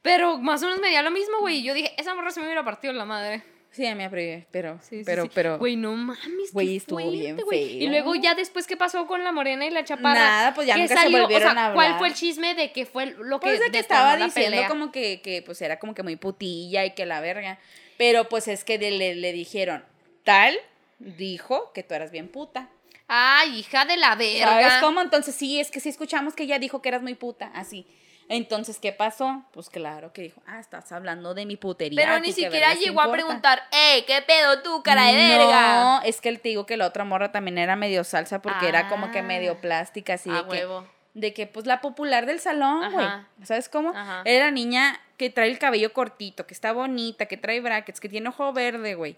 Pero 0.00 0.38
más 0.38 0.62
o 0.62 0.66
menos 0.66 0.80
medía 0.80 1.02
lo 1.02 1.10
mismo, 1.10 1.40
güey. 1.40 1.58
Y 1.58 1.62
yo 1.64 1.74
dije, 1.74 1.92
esa 1.98 2.14
morra 2.14 2.30
se 2.30 2.40
me 2.40 2.46
hubiera 2.46 2.64
partido 2.64 2.94
la 2.94 3.04
madre. 3.04 3.42
Sí, 3.78 3.94
me 3.94 4.06
aprivé, 4.06 4.44
pero. 4.50 4.80
Sí, 4.82 4.98
sí, 4.98 5.02
pero, 5.06 5.22
sí. 5.22 5.30
pero. 5.32 5.56
Güey, 5.58 5.76
no 5.76 5.92
mames. 5.92 6.52
Güey, 6.52 6.76
estuvo 6.78 6.98
fuerte, 6.98 7.16
bien 7.16 7.36
güey. 7.36 7.84
Y 7.84 7.86
luego 7.86 8.16
ya 8.16 8.34
después, 8.34 8.66
¿qué 8.66 8.76
pasó 8.76 9.06
con 9.06 9.22
la 9.22 9.30
morena 9.30 9.64
y 9.66 9.70
la 9.70 9.84
chaparra? 9.84 10.14
Nada, 10.18 10.54
pues 10.54 10.66
ya 10.66 10.74
¿Qué 10.74 10.80
nunca 10.80 10.96
se 10.96 11.02
salió? 11.02 11.20
volvieron 11.20 11.48
o 11.48 11.54
sea, 11.54 11.66
a 11.68 11.72
¿Cuál 11.74 11.86
hablar. 11.86 11.98
fue 12.00 12.08
el 12.08 12.14
chisme 12.14 12.56
de 12.56 12.72
que 12.72 12.86
fue 12.86 13.06
lo 13.06 13.38
que 13.38 13.46
Pues 13.46 13.60
de 13.60 13.70
que 13.70 13.78
estaba 13.78 14.16
diciendo 14.16 14.50
pelea? 14.50 14.68
como 14.68 14.90
que, 14.90 15.20
que 15.20 15.42
pues 15.42 15.62
era 15.62 15.78
como 15.78 15.94
que 15.94 16.02
muy 16.02 16.16
putilla 16.16 16.84
y 16.84 16.94
que 16.96 17.06
la 17.06 17.20
verga. 17.20 17.60
Pero 17.96 18.28
pues 18.28 18.48
es 18.48 18.64
que 18.64 18.78
le, 18.78 19.14
le 19.14 19.32
dijeron, 19.32 19.84
tal 20.24 20.56
dijo 20.98 21.70
que 21.72 21.84
tú 21.84 21.94
eras 21.94 22.10
bien 22.10 22.26
puta. 22.28 22.70
Ay, 23.06 23.60
hija 23.60 23.84
de 23.84 23.96
la 23.96 24.16
verga. 24.16 24.48
¿Sabes 24.48 24.72
cómo? 24.82 25.00
Entonces 25.00 25.34
sí, 25.34 25.60
es 25.60 25.70
que 25.70 25.78
sí 25.78 25.88
escuchamos 25.88 26.34
que 26.34 26.42
ella 26.42 26.58
dijo 26.58 26.82
que 26.82 26.88
eras 26.88 27.02
muy 27.02 27.14
puta, 27.14 27.52
así. 27.54 27.86
Entonces, 28.28 28.78
¿qué 28.78 28.92
pasó? 28.92 29.42
Pues 29.52 29.70
claro 29.70 30.12
que 30.12 30.22
dijo, 30.22 30.42
ah, 30.46 30.60
estás 30.60 30.92
hablando 30.92 31.32
de 31.34 31.46
mi 31.46 31.56
putería. 31.56 32.00
Pero 32.02 32.16
¿a 32.16 32.20
ni 32.20 32.32
siquiera 32.32 32.74
llegó 32.74 33.00
a 33.00 33.04
importa?" 33.04 33.12
preguntar, 33.12 33.62
¡Ey, 33.72 34.02
qué 34.02 34.20
pedo 34.22 34.62
tú, 34.62 34.82
cara 34.82 35.06
de 35.06 35.14
verga! 35.14 35.82
No, 35.82 36.02
es 36.02 36.20
que 36.20 36.36
te 36.36 36.50
digo 36.50 36.66
que 36.66 36.76
la 36.76 36.86
otra 36.86 37.04
morra 37.04 37.32
también 37.32 37.56
era 37.58 37.74
medio 37.76 38.04
salsa 38.04 38.42
porque 38.42 38.68
era 38.68 38.88
como 38.88 39.10
que 39.10 39.20
Ah. 39.20 39.22
medio 39.22 39.60
plástica, 39.60 40.14
así 40.14 40.28
A 40.30 40.34
de 40.34 40.42
que, 40.44 40.48
huevo. 40.48 40.86
de 41.14 41.32
que 41.32 41.46
pues 41.46 41.66
la 41.66 41.80
popular 41.80 42.26
del 42.26 42.38
salón, 42.40 42.92
güey. 42.92 43.06
¿Sabes 43.44 43.68
cómo? 43.70 43.90
Ajá. 43.96 44.22
Era 44.26 44.46
la 44.46 44.50
niña 44.50 45.00
que 45.16 45.30
trae 45.30 45.48
el 45.50 45.58
cabello 45.58 45.92
cortito, 45.92 46.46
que 46.46 46.54
está 46.54 46.72
bonita, 46.72 47.26
que 47.26 47.36
trae 47.38 47.60
brackets, 47.60 47.98
que 47.98 48.08
tiene 48.08 48.28
ojo 48.28 48.52
verde, 48.52 48.94
güey. 48.94 49.16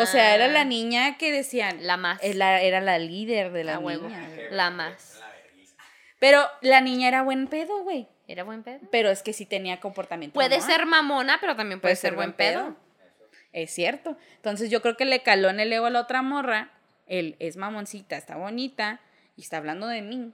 O 0.00 0.06
sea, 0.06 0.34
era 0.34 0.48
la 0.48 0.62
Ah, 0.62 0.64
niña 0.64 1.18
que 1.18 1.30
decían, 1.30 1.86
La 1.86 1.96
más. 1.98 2.18
la- 2.34 2.62
era 2.62 2.80
la 2.80 2.98
líder 2.98 3.52
de 3.52 3.62
la 3.64 3.74
A 3.74 3.78
huevo. 3.78 4.08
niña. 4.08 4.28
La 4.50 4.70
más. 4.70 5.20
Pero 6.18 6.42
la 6.62 6.80
niña 6.80 7.08
era 7.08 7.22
buen 7.22 7.46
pedo, 7.46 7.82
güey. 7.82 8.08
¿Era 8.28 8.42
buen 8.42 8.62
pedo? 8.62 8.80
Pero 8.90 9.10
es 9.10 9.22
que 9.22 9.32
sí 9.32 9.46
tenía 9.46 9.80
comportamiento. 9.80 10.34
Puede 10.34 10.60
ser 10.60 10.86
mamona, 10.86 11.38
pero 11.40 11.54
también 11.54 11.80
puede, 11.80 11.96
ser 11.96 12.14
buen 12.14 12.32
pedo. 12.32 12.76
Es 13.52 13.70
cierto. 13.72 14.16
Entonces 14.36 14.70
yo 14.70 14.82
creo 14.82 14.96
que 14.96 15.04
le 15.04 15.22
caló 15.22 15.48
en 15.48 15.60
el 15.60 15.72
ego 15.72 15.86
a 15.86 15.90
la 15.90 16.00
otra 16.00 16.22
morra. 16.22 16.72
Él 17.06 17.36
es 17.38 17.56
mamoncita, 17.56 18.16
está 18.16 18.36
bonita 18.36 19.00
y 19.36 19.42
está 19.42 19.58
hablando 19.58 19.86
de 19.86 20.02
mí. 20.02 20.32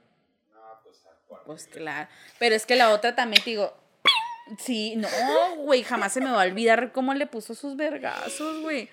Pues 1.45 1.67
claro. 1.67 2.09
Pero 2.39 2.55
es 2.55 2.65
que 2.65 2.75
la 2.75 2.89
otra 2.91 3.15
también 3.15 3.43
te 3.43 3.51
digo. 3.51 3.73
Sí, 4.57 4.95
no, 4.97 5.07
güey, 5.57 5.83
jamás 5.83 6.13
se 6.13 6.19
me 6.19 6.29
va 6.29 6.41
a 6.41 6.45
olvidar 6.45 6.91
cómo 6.91 7.13
le 7.13 7.27
puso 7.27 7.55
sus 7.55 7.77
vergazos, 7.77 8.61
güey. 8.61 8.89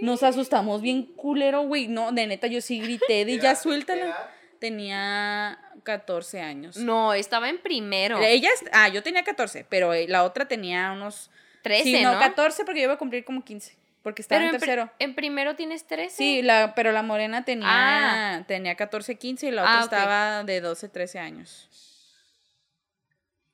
Nos 0.00 0.22
asustamos 0.22 0.80
bien 0.80 1.04
culero, 1.04 1.62
güey. 1.62 1.88
No, 1.88 2.12
de 2.12 2.26
neta, 2.26 2.46
yo 2.46 2.60
sí 2.60 2.80
grité 2.80 3.24
de 3.24 3.38
ya 3.38 3.56
suéltala. 3.56 4.30
Tenía 4.60 5.58
14 5.86 6.40
años. 6.42 6.76
No, 6.76 7.14
estaba 7.14 7.48
en 7.48 7.58
primero. 7.62 8.18
Ella, 8.20 8.50
es- 8.52 8.68
ah, 8.72 8.88
yo 8.88 9.02
tenía 9.02 9.24
14, 9.24 9.64
pero 9.68 9.94
eh, 9.94 10.06
la 10.08 10.24
otra 10.24 10.46
tenía 10.46 10.92
unos 10.92 11.30
13, 11.62 11.82
Sí, 11.84 12.02
no, 12.02 12.12
¿no? 12.12 12.18
14 12.18 12.64
porque 12.66 12.80
yo 12.80 12.84
iba 12.84 12.94
a 12.94 12.98
cumplir 12.98 13.24
como 13.24 13.42
15. 13.42 13.74
Porque 14.02 14.22
estaba 14.22 14.38
Pero 14.40 14.48
en 14.50 14.54
en, 14.54 14.60
pri- 14.60 14.66
tercero. 14.68 14.90
en 15.00 15.14
primero 15.16 15.56
tienes 15.56 15.84
13. 15.86 16.14
Sí, 16.16 16.42
la, 16.42 16.74
pero 16.76 16.92
la 16.92 17.02
morena 17.02 17.44
tenía, 17.44 18.36
Ah. 18.36 18.44
tenía 18.46 18.74
14, 18.76 19.16
15 19.16 19.46
y 19.48 19.50
la 19.50 19.62
otra 19.62 19.74
Ah, 19.74 19.78
ok. 19.78 19.92
estaba 19.92 20.44
de 20.44 20.60
12, 20.60 20.88
13 20.88 21.18
años. 21.18 21.68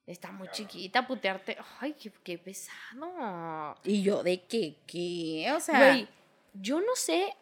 Está 0.06 0.32
muy 0.32 0.48
chiquita, 0.48 1.06
putearte. 1.06 1.56
Ay, 1.80 1.94
qué, 1.94 2.10
qué 2.24 2.36
pesado. 2.36 3.76
Y 3.84 4.02
yo 4.02 4.22
de 4.22 4.42
qué, 4.42 4.74
qué, 4.86 5.50
o 5.56 5.60
sea, 5.60 5.78
Güey, 5.78 6.08
yo 6.54 6.80
no 6.80 6.94
sé 6.96 7.34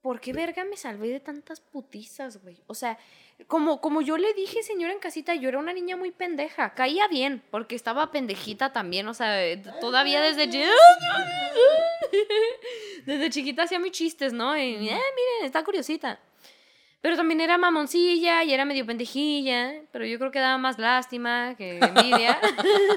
por 0.00 0.20
qué 0.20 0.32
verga 0.32 0.64
me 0.64 0.76
salvé 0.76 1.10
de 1.10 1.20
tantas 1.20 1.60
putizas, 1.60 2.42
güey. 2.42 2.56
O 2.66 2.74
sea, 2.74 2.98
como, 3.46 3.80
como 3.80 4.02
yo 4.02 4.18
le 4.18 4.32
dije, 4.34 4.62
señora 4.62 4.92
en 4.92 4.98
casita, 4.98 5.34
yo 5.34 5.48
era 5.48 5.58
una 5.58 5.72
niña 5.72 5.96
muy 5.96 6.10
pendeja. 6.10 6.74
Caía 6.74 7.08
bien, 7.08 7.42
porque 7.50 7.74
estaba 7.74 8.10
pendejita 8.10 8.72
también. 8.72 9.08
O 9.08 9.14
sea, 9.14 9.44
eh, 9.44 9.62
todavía 9.80 10.20
desde... 10.20 10.48
Desde 13.06 13.30
chiquita 13.30 13.64
hacía 13.64 13.80
mis 13.80 13.92
chistes, 13.92 14.32
¿no? 14.32 14.56
Y, 14.56 14.74
eh, 14.74 14.78
miren, 14.78 15.44
está 15.44 15.64
curiosita. 15.64 16.20
Pero 17.02 17.16
también 17.16 17.40
era 17.40 17.58
mamoncilla 17.58 18.44
y 18.44 18.54
era 18.54 18.64
medio 18.64 18.86
pendejilla, 18.86 19.74
pero 19.90 20.06
yo 20.06 20.20
creo 20.20 20.30
que 20.30 20.38
daba 20.38 20.56
más 20.56 20.78
lástima 20.78 21.56
que 21.58 21.78
envidia. 21.82 22.38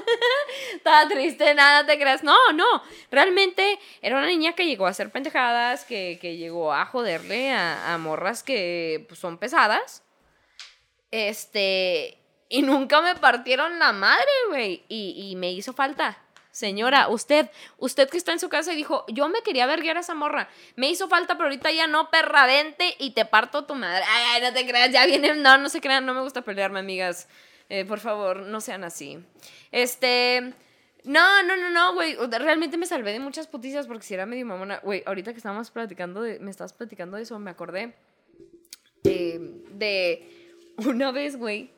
Estaba 0.76 1.08
triste, 1.08 1.52
nada 1.54 1.84
te 1.84 1.98
creas. 1.98 2.22
No, 2.22 2.36
no, 2.54 2.82
realmente 3.10 3.80
era 4.00 4.16
una 4.16 4.26
niña 4.26 4.52
que 4.52 4.64
llegó 4.64 4.86
a 4.86 4.90
hacer 4.90 5.10
pendejadas, 5.10 5.84
que, 5.84 6.18
que 6.20 6.36
llegó 6.36 6.72
a 6.72 6.86
joderle 6.86 7.50
a, 7.50 7.94
a 7.94 7.98
morras 7.98 8.44
que 8.44 9.04
pues, 9.08 9.18
son 9.18 9.38
pesadas. 9.38 10.05
Este, 11.16 12.18
y 12.50 12.60
nunca 12.60 13.00
me 13.00 13.14
partieron 13.14 13.78
la 13.78 13.94
madre, 13.94 14.26
güey, 14.50 14.84
y, 14.86 15.32
me 15.36 15.50
hizo 15.50 15.72
falta. 15.72 16.18
Señora, 16.50 17.08
usted, 17.08 17.50
usted 17.78 18.10
que 18.10 18.18
está 18.18 18.32
en 18.32 18.38
su 18.38 18.50
casa 18.50 18.74
y 18.74 18.76
dijo, 18.76 19.06
yo 19.08 19.26
me 19.30 19.40
quería 19.40 19.64
verguiar 19.64 19.96
a 19.96 20.00
esa 20.00 20.14
morra. 20.14 20.50
Me 20.74 20.90
hizo 20.90 21.08
falta, 21.08 21.38
pero 21.38 21.44
ahorita 21.44 21.72
ya 21.72 21.86
no, 21.86 22.10
perra, 22.10 22.44
vente 22.44 22.96
y 22.98 23.12
te 23.12 23.24
parto 23.24 23.64
tu 23.64 23.74
madre. 23.74 24.04
Ay, 24.06 24.42
no 24.42 24.52
te 24.52 24.66
creas, 24.66 24.92
ya 24.92 25.06
vienen. 25.06 25.40
No, 25.40 25.56
no 25.56 25.70
se 25.70 25.80
crean, 25.80 26.04
no 26.04 26.12
me 26.12 26.20
gusta 26.20 26.42
pelearme, 26.42 26.80
amigas. 26.80 27.28
Eh, 27.70 27.86
por 27.86 28.00
favor, 28.00 28.40
no 28.40 28.60
sean 28.60 28.84
así. 28.84 29.18
Este. 29.72 30.52
No, 31.04 31.42
no, 31.44 31.56
no, 31.56 31.70
no, 31.70 31.94
güey. 31.94 32.14
Realmente 32.28 32.76
me 32.76 32.84
salvé 32.84 33.12
de 33.12 33.20
muchas 33.20 33.46
puticias 33.46 33.86
porque 33.86 34.04
si 34.04 34.12
era 34.12 34.26
medio 34.26 34.44
mamona. 34.44 34.80
Güey, 34.82 35.02
ahorita 35.06 35.32
que 35.32 35.38
estábamos 35.38 35.70
platicando 35.70 36.20
de. 36.20 36.40
Me 36.40 36.50
estabas 36.50 36.74
platicando 36.74 37.16
de 37.16 37.22
eso, 37.22 37.38
me 37.38 37.50
acordé. 37.50 37.94
eh, 39.04 39.38
de 39.70 40.45
una 40.86 41.12
vez, 41.12 41.36
güey. 41.36 41.70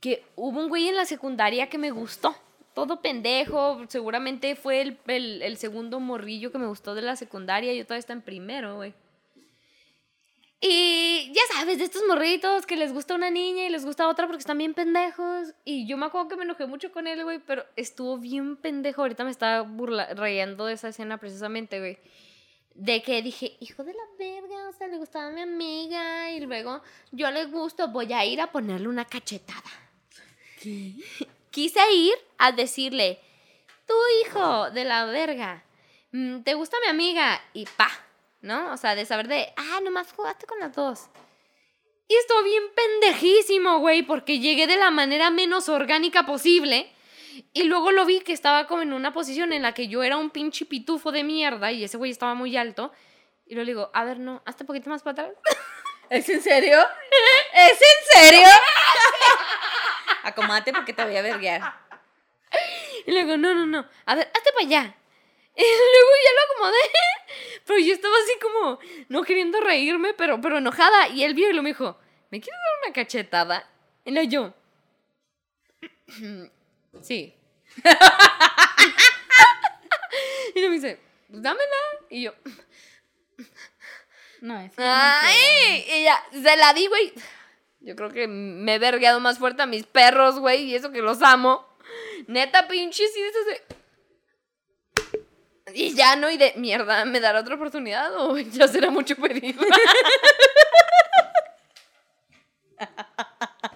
Que 0.00 0.24
hubo 0.34 0.58
un 0.58 0.68
güey 0.68 0.88
en 0.88 0.96
la 0.96 1.06
secundaria 1.06 1.68
que 1.68 1.78
me 1.78 1.90
gustó 1.90 2.34
todo 2.74 3.00
pendejo. 3.00 3.82
Seguramente 3.88 4.56
fue 4.56 4.80
el, 4.80 5.42
el, 5.42 5.56
segundo 5.56 6.00
morrillo 6.00 6.50
que 6.50 6.58
me 6.58 6.66
gustó 6.66 6.94
de 6.94 7.02
la 7.02 7.16
secundaria. 7.16 7.72
Yo 7.74 7.84
todavía 7.84 8.00
estaba 8.00 8.18
en 8.18 8.24
primero, 8.24 8.76
güey. 8.76 8.94
Y 10.64 11.32
ya 11.34 11.42
sabes, 11.52 11.78
de 11.78 11.84
estos 11.84 12.02
morritos 12.06 12.66
que 12.66 12.76
les 12.76 12.92
gusta 12.92 13.16
una 13.16 13.30
niña 13.30 13.66
y 13.66 13.68
les 13.68 13.84
gusta 13.84 14.06
otra 14.06 14.26
porque 14.26 14.40
están 14.40 14.58
bien 14.58 14.74
pendejos. 14.74 15.54
Y 15.64 15.88
yo 15.88 15.96
me 15.96 16.06
acuerdo 16.06 16.28
que 16.28 16.36
me 16.36 16.44
enojé 16.44 16.66
mucho 16.66 16.92
con 16.92 17.08
él, 17.08 17.24
güey, 17.24 17.40
pero 17.40 17.64
estuvo 17.74 18.16
bien 18.16 18.56
pendejo. 18.56 19.02
Ahorita 19.02 19.24
me 19.24 19.32
estaba 19.32 19.62
burla 19.62 20.14
riendo 20.14 20.66
de 20.66 20.74
esa 20.74 20.88
escena 20.88 21.18
precisamente, 21.18 21.80
güey. 21.80 21.98
De 22.74 23.02
que 23.02 23.22
dije, 23.22 23.56
hijo 23.60 23.84
de 23.84 23.92
la 23.92 24.04
verga, 24.18 24.68
o 24.68 24.72
sea, 24.72 24.88
le 24.88 24.96
gustaba 24.96 25.28
a 25.28 25.30
mi 25.30 25.42
amiga 25.42 26.30
y 26.30 26.40
luego 26.40 26.82
yo 27.10 27.30
le 27.30 27.44
gusto, 27.46 27.88
voy 27.88 28.12
a 28.12 28.24
ir 28.24 28.40
a 28.40 28.50
ponerle 28.50 28.88
una 28.88 29.04
cachetada. 29.04 29.70
¿Qué? 30.60 30.94
quise 31.52 31.80
ir 31.92 32.14
a 32.38 32.50
decirle, 32.50 33.20
tu 33.86 33.94
hijo 34.20 34.70
de 34.70 34.84
la 34.84 35.04
verga, 35.04 35.62
mm, 36.10 36.40
¿te 36.40 36.54
gusta 36.54 36.76
mi 36.82 36.88
amiga? 36.88 37.40
Y 37.52 37.66
pa, 37.66 37.88
¿no? 38.40 38.72
O 38.72 38.76
sea, 38.76 38.96
de 38.96 39.06
saber 39.06 39.28
de, 39.28 39.52
ah, 39.56 39.80
nomás 39.84 40.12
jugaste 40.12 40.46
con 40.46 40.58
las 40.58 40.74
dos. 40.74 41.08
Y 42.08 42.14
estuvo 42.14 42.42
bien 42.42 42.64
pendejísimo, 42.74 43.78
güey, 43.78 44.02
porque 44.02 44.40
llegué 44.40 44.66
de 44.66 44.76
la 44.76 44.90
manera 44.90 45.30
menos 45.30 45.68
orgánica 45.68 46.26
posible. 46.26 46.90
Y 47.52 47.64
luego 47.64 47.92
lo 47.92 48.04
vi 48.04 48.20
que 48.20 48.32
estaba 48.32 48.66
como 48.66 48.82
en 48.82 48.92
una 48.92 49.12
posición 49.12 49.52
en 49.52 49.62
la 49.62 49.74
que 49.74 49.88
yo 49.88 50.02
era 50.02 50.16
un 50.16 50.30
pinche 50.30 50.66
pitufo 50.66 51.12
de 51.12 51.24
mierda 51.24 51.72
y 51.72 51.84
ese 51.84 51.96
güey 51.96 52.10
estaba 52.10 52.34
muy 52.34 52.56
alto. 52.56 52.92
Y 53.46 53.54
luego 53.54 53.64
le 53.66 53.72
digo, 53.72 53.90
a 53.92 54.04
ver, 54.04 54.18
no, 54.18 54.42
hazte 54.44 54.64
un 54.64 54.66
poquito 54.66 54.90
más 54.90 55.02
para 55.02 55.24
atrás. 55.24 55.38
¿Es 56.10 56.28
en 56.28 56.42
serio? 56.42 56.78
¿Es 57.54 57.80
en 57.80 58.20
serio? 58.20 58.48
Acomódate 60.24 60.72
porque 60.72 60.92
te 60.92 61.04
voy 61.04 61.16
a 61.16 61.22
verguear. 61.22 61.74
Y 63.06 63.12
luego, 63.12 63.36
no, 63.36 63.54
no, 63.54 63.66
no. 63.66 63.86
A 64.06 64.14
ver, 64.14 64.30
hazte 64.34 64.52
para 64.52 64.66
allá. 64.66 64.94
Y 65.56 65.60
luego 65.62 66.10
ya 66.24 66.32
lo 66.32 66.52
acomodé. 66.52 66.78
Pero 67.66 67.78
yo 67.78 67.94
estaba 67.94 68.14
así 68.22 68.38
como, 68.40 68.78
no 69.08 69.22
queriendo 69.22 69.60
reírme, 69.60 70.14
pero, 70.14 70.40
pero 70.40 70.58
enojada. 70.58 71.08
Y 71.08 71.24
él 71.24 71.34
vio 71.34 71.50
y 71.50 71.52
lo 71.52 71.62
me 71.62 71.70
dijo, 71.70 71.98
¿me 72.30 72.40
quieres 72.40 72.60
dar 72.60 72.84
una 72.84 72.94
cachetada? 72.94 73.68
Y 74.04 74.10
luego 74.10 74.28
yo, 74.28 74.54
sí. 77.00 77.34
y 80.54 80.60
luego 80.60 80.70
me 80.70 80.76
dice, 80.76 81.00
pues 81.30 81.42
dámela. 81.42 81.64
Y 82.10 82.22
yo, 82.22 82.32
No, 84.40 84.60
es. 84.60 84.72
¡ay! 84.76 85.84
Y 85.88 86.04
ya, 86.04 86.22
se 86.32 86.56
la 86.56 86.72
di, 86.74 86.86
güey. 86.86 87.12
Yo 87.80 87.96
creo 87.96 88.10
que 88.10 88.28
me 88.28 88.74
he 88.74 88.78
vergueado 88.78 89.20
más 89.20 89.38
fuerte 89.38 89.62
a 89.62 89.66
mis 89.66 89.86
perros, 89.86 90.38
güey, 90.38 90.64
y 90.64 90.74
eso 90.74 90.92
que 90.92 91.02
los 91.02 91.22
amo. 91.22 91.66
Neta, 92.26 92.68
pinche, 92.68 93.06
sí, 93.08 93.20
eso 93.20 93.38
se... 93.48 93.62
Y 95.74 95.94
ya 95.94 96.16
no, 96.16 96.30
y 96.30 96.36
de 96.36 96.52
mierda, 96.56 97.04
¿me 97.04 97.20
dará 97.20 97.40
otra 97.40 97.54
oportunidad 97.54 98.14
o 98.16 98.36
ya 98.38 98.68
será 98.68 98.90
mucho 98.90 99.16
pedir? 99.16 99.56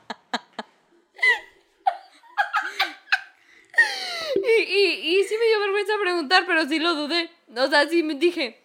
y, 4.59 4.63
y, 4.63 5.19
y 5.21 5.25
sí 5.25 5.35
me 5.39 5.47
dio 5.47 5.61
vergüenza 5.61 5.93
preguntar, 6.01 6.45
pero 6.47 6.67
sí 6.67 6.79
lo 6.79 6.95
dudé. 6.95 7.31
O 7.57 7.67
sea, 7.69 7.89
sí 7.89 8.03
me 8.03 8.15
dije, 8.15 8.61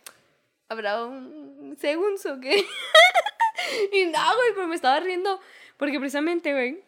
¿habrá 0.70 1.06
un 1.06 1.78
segundo 1.80 2.22
o 2.34 2.40
qué? 2.40 2.66
y 3.94 4.06
no, 4.06 4.20
güey, 4.36 4.54
pero 4.56 4.68
me 4.68 4.76
estaba 4.76 5.00
riendo. 5.00 5.40
Porque 5.78 6.00
precisamente, 6.00 6.54
güey, 6.54 6.80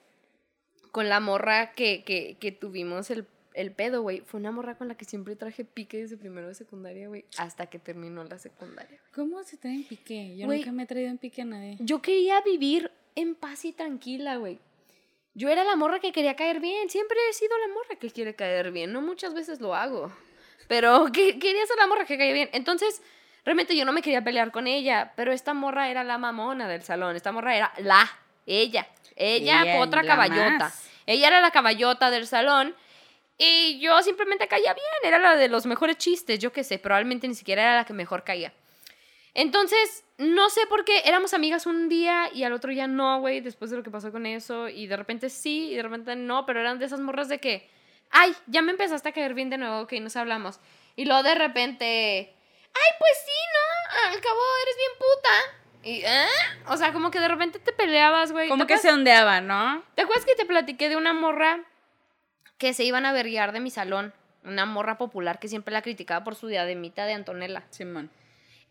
con 0.91 1.10
la 1.10 1.19
morra 1.19 1.73
que, 1.73 2.03
que, 2.03 2.38
que 2.39 2.51
tuvimos 2.51 3.10
el, 3.10 3.25
el 3.56 3.71
pedo, 3.71 4.01
güey, 4.03 4.21
fue 4.21 4.39
una 4.39 4.51
morra 4.51 4.77
con 4.77 4.88
la 4.88 4.95
que 4.95 5.06
siempre 5.06 5.36
traje 5.36 5.65
pique 5.65 5.97
desde 5.97 6.17
primero 6.17 6.47
de 6.47 6.53
secundaria, 6.56 7.08
güey, 7.08 7.25
hasta 7.38 7.67
que 7.67 7.79
terminó 7.79 8.23
la 8.23 8.38
secundaria. 8.38 8.99
¿Cómo 9.15 9.43
se 9.43 9.58
trae 9.58 9.73
en 9.75 9.84
pique? 9.84 10.38
Yo 10.38 10.45
Güey. 10.45 10.60
nunca 10.60 10.71
me 10.71 10.84
he 10.84 10.86
traído 10.86 11.10
en 11.10 11.17
pique 11.17 11.41
a 11.41 11.45
nadie. 11.45 11.77
Yo 11.79 12.01
quería 12.01 12.41
vivir 12.41 12.91
en 13.15 13.34
paz 13.36 13.65
y 13.65 13.73
tranquila, 13.73 14.38
güey. 14.38 14.60
Yo 15.36 15.50
era 15.50 15.63
la 15.63 15.76
morra 15.76 16.00
que 16.00 16.12
quería 16.12 16.36
caer 16.36 16.60
bien. 16.60 16.89
Siempre 16.89 17.17
he 17.30 17.34
sido 17.34 17.58
la 17.58 17.67
morra 17.74 17.96
que 18.00 18.12
quiere 18.12 18.36
caer 18.36 18.72
bien. 18.72 18.93
No 18.93 19.02
muchas 19.02 19.34
veces 19.34 19.60
lo 19.60 19.74
hago. 19.74 20.12
Pero 20.67 21.08
que, 21.12 21.39
quería 21.39 21.65
ser 21.65 21.78
la 21.78 21.88
morra 21.88 22.06
que 22.06 22.17
caía 22.17 22.34
bien. 22.34 22.50
Entonces, 22.54 23.02
realmente 23.43 23.76
yo 23.76 23.84
no 23.86 23.93
me 23.93 24.02
quería 24.02 24.24
pelear 24.24 24.52
con 24.52 24.67
ella. 24.67 25.13
Pero 25.15 25.32
esta 25.32 25.54
morra 25.54 25.89
era 25.89 26.04
la 26.04 26.17
mamona 26.17 26.67
del 26.67 26.84
salón. 26.84 27.15
Esta 27.15 27.32
morra 27.32 27.56
era 27.56 27.74
la, 27.80 28.10
ella. 28.46 28.88
Ella, 29.15 29.63
Ella, 29.63 29.82
otra 29.82 30.04
caballota. 30.04 30.58
más. 30.60 30.89
Ella 31.06 31.28
era 31.28 31.41
la 31.41 31.52
caballota 31.52 32.12
del 32.12 32.28
salón. 32.28 32.76
Y 33.38 33.80
yo 33.80 34.02
simplemente 34.04 34.48
caía 34.48 34.74
bien. 34.74 34.86
Era 35.04 35.17
la 35.17 35.36
de 35.36 35.50
los 35.50 35.65
mejores 35.65 35.98
chistes. 35.98 36.39
Yo 36.39 36.54
qué 36.54 36.63
sé. 36.63 36.78
Probablemente 36.78 37.28
ni 37.28 37.36
siquiera 37.36 37.63
era 37.63 37.76
la 37.78 37.86
que 37.86 37.93
mejor 37.93 38.24
caía. 38.24 38.54
Entonces, 39.36 40.06
no 40.17 40.50
sé 40.50 40.62
por 40.67 40.86
qué 40.86 41.02
éramos 41.06 41.34
amigas 41.34 41.65
un 41.65 41.89
día 41.89 42.30
y 42.34 42.43
al 42.43 42.54
otro 42.54 42.72
ya 42.72 42.88
no, 42.88 43.19
güey, 43.19 43.41
después 43.41 43.72
de 43.72 43.78
lo 43.78 43.84
que 43.84 43.89
pasó 43.89 44.12
con 44.12 44.26
eso. 44.26 44.69
Y 44.69 44.88
de 44.88 44.96
repente 44.96 45.30
sí, 45.30 45.72
y 45.72 45.76
de 45.76 45.84
repente 45.84 46.15
no, 46.15 46.46
pero 46.46 46.60
eran 46.60 46.80
de 46.80 46.86
esas 46.86 47.00
morras 47.00 47.30
de 47.30 47.39
que, 47.39 47.67
ay, 48.12 48.36
ya 48.48 48.62
me 48.62 48.72
empezaste 48.72 49.10
a 49.10 49.12
caer 49.12 49.34
bien 49.34 49.50
de 49.50 49.58
nuevo, 49.58 49.82
ok, 49.82 49.93
nos 49.93 50.15
hablamos. 50.15 50.60
Y 50.96 51.06
luego 51.06 51.24
de 51.24 51.36
repente, 51.36 52.36
ay, 52.74 52.91
pues 53.00 53.12
sí, 53.26 53.32
¿no? 53.54 54.10
Al 54.12 54.22
cabo 54.22 54.39
eres 54.63 54.76
bien 54.78 54.91
puta. 55.00 55.63
Y, 55.84 56.02
¿eh? 56.06 56.72
O 56.72 56.78
sea, 56.78 56.93
como 56.93 57.12
que 57.12 57.19
de 57.19 57.28
repente 57.28 57.60
te 57.60 57.74
peleabas, 57.74 58.32
güey. 58.32 58.50
Como 58.50 58.67
¿Te 58.67 58.74
que 58.74 58.80
se 58.80 58.91
ondeaba, 58.91 59.41
¿no? 59.41 59.84
¿Te 59.96 60.04
acuerdas 60.04 60.26
que 60.26 60.36
te 60.36 60.46
platiqué 60.46 60.89
de 60.89 60.96
una 60.96 61.13
morra 61.13 61.62
que 62.58 62.74
se 62.74 62.84
iban 62.84 63.06
a 63.06 63.13
verguiar 63.13 63.52
de 63.52 63.60
mi 63.60 63.72
salón? 63.72 64.13
Una 64.43 64.65
morra 64.65 64.98
popular 64.98 65.39
que 65.39 65.48
siempre 65.48 65.74
la 65.74 65.82
criticaba 65.82 66.24
por 66.24 66.36
su 66.36 66.48
diademita 66.48 67.06
de 67.06 67.13
Antonella. 67.13 67.63
Simón. 67.72 68.12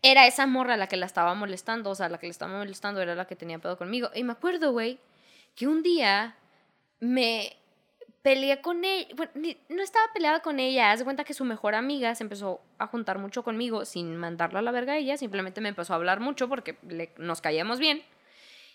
Era 0.03 0.27
esa 0.27 0.45
morra 0.45 0.77
la 0.77 0.87
que 0.87 0.97
la 0.97 1.05
estaba 1.05 1.33
molestando, 1.33 1.89
o 1.89 1.95
sea, 1.95 2.09
la 2.09 2.17
que 2.17 2.27
la 2.27 2.31
estaba 2.31 2.57
molestando 2.57 3.01
era 3.01 3.15
la 3.15 3.25
que 3.25 3.37
tenía 3.37 3.57
pedo 3.57 3.77
conmigo. 3.77 4.09
Y 4.13 4.23
me 4.23 4.33
acuerdo, 4.33 4.73
güey, 4.73 4.99
que 5.55 5.65
un 5.65 5.81
día 5.81 6.35
me 6.99 7.55
peleé 8.21 8.61
con 8.61 8.83
ella. 8.83 9.07
Bueno, 9.15 9.31
no 9.69 9.81
estaba 9.81 10.05
peleada 10.13 10.41
con 10.41 10.59
ella. 10.59 10.91
Haz 10.91 10.99
de 10.99 11.05
cuenta 11.05 11.23
que 11.23 11.33
su 11.33 11.45
mejor 11.45 11.73
amiga 11.73 12.13
se 12.15 12.23
empezó 12.23 12.61
a 12.79 12.87
juntar 12.87 13.17
mucho 13.17 13.43
conmigo 13.43 13.85
sin 13.85 14.17
mandarla 14.17 14.59
a 14.59 14.61
la 14.61 14.71
verga 14.71 14.93
a 14.93 14.97
ella. 14.97 15.17
Simplemente 15.17 15.61
me 15.61 15.69
empezó 15.69 15.93
a 15.93 15.95
hablar 15.95 16.19
mucho 16.19 16.49
porque 16.49 16.77
nos 17.17 17.41
caíamos 17.41 17.79
bien. 17.79 18.03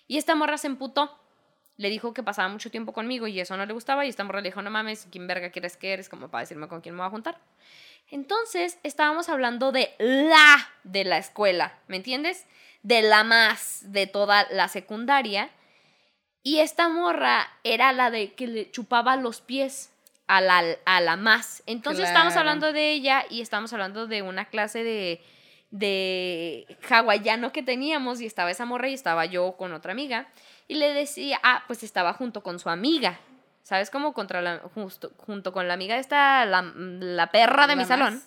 Y 0.06 0.16
esta 0.16 0.34
morra 0.34 0.56
se 0.56 0.66
emputó. 0.66 1.18
Le 1.78 1.88
dijo 1.90 2.12
que 2.12 2.22
pasaba 2.22 2.48
mucho 2.48 2.70
tiempo 2.70 2.92
conmigo 2.92 3.26
y 3.28 3.40
eso 3.40 3.56
no 3.56 3.64
le 3.64 3.72
gustaba. 3.72 4.04
Y 4.04 4.08
esta 4.10 4.24
morra 4.24 4.40
le 4.40 4.48
dijo, 4.48 4.60
no 4.60 4.68
mames, 4.70 5.06
¿quién 5.10 5.26
verga 5.26 5.50
quieres 5.50 5.76
que 5.76 5.92
eres? 5.94 6.08
Como 6.10 6.28
para 6.28 6.42
decirme 6.42 6.68
con 6.68 6.80
quién 6.82 6.94
me 6.94 7.00
voy 7.00 7.06
a 7.06 7.10
juntar. 7.10 7.38
Entonces 8.10 8.78
estábamos 8.82 9.28
hablando 9.28 9.70
de 9.72 9.90
la 9.98 10.68
de 10.84 11.04
la 11.04 11.18
escuela, 11.18 11.78
¿me 11.88 11.96
entiendes? 11.96 12.46
De 12.82 13.02
la 13.02 13.22
más 13.24 13.80
de 13.92 14.06
toda 14.06 14.46
la 14.50 14.68
secundaria. 14.68 15.50
Y 16.42 16.58
esta 16.60 16.88
morra 16.88 17.46
era 17.64 17.92
la 17.92 18.10
de 18.10 18.32
que 18.34 18.46
le 18.46 18.70
chupaba 18.70 19.16
los 19.16 19.40
pies 19.40 19.90
a 20.26 20.40
la, 20.40 20.62
a 20.84 21.00
la 21.00 21.16
más. 21.16 21.62
Entonces 21.66 22.06
estábamos 22.06 22.32
Claro. 22.34 22.48
hablando 22.48 22.72
de 22.72 22.92
ella 22.92 23.24
y 23.30 23.40
estábamos 23.40 23.72
hablando 23.72 24.06
de 24.06 24.22
una 24.22 24.46
clase 24.46 24.82
de 24.82 25.22
de 25.70 26.66
hawaiano 26.88 27.52
que 27.52 27.62
teníamos 27.62 28.22
y 28.22 28.26
estaba 28.26 28.50
esa 28.50 28.64
morra 28.64 28.88
y 28.88 28.94
estaba 28.94 29.26
yo 29.26 29.52
con 29.58 29.74
otra 29.74 29.92
amiga 29.92 30.26
y 30.68 30.74
le 30.74 30.92
decía, 30.92 31.40
ah, 31.42 31.64
pues 31.66 31.82
estaba 31.82 32.12
junto 32.12 32.42
con 32.42 32.58
su 32.58 32.68
amiga, 32.68 33.18
¿sabes? 33.62 33.90
Como 33.90 34.12
contra 34.12 34.42
la, 34.42 34.58
justo, 34.74 35.10
junto 35.16 35.52
con 35.52 35.66
la 35.66 35.74
amiga 35.74 35.98
esta, 35.98 36.44
la, 36.44 36.62
la 36.62 37.30
perra 37.32 37.66
de 37.66 37.74
La 37.74 37.82
mi 37.82 37.84
salón. 37.86 38.22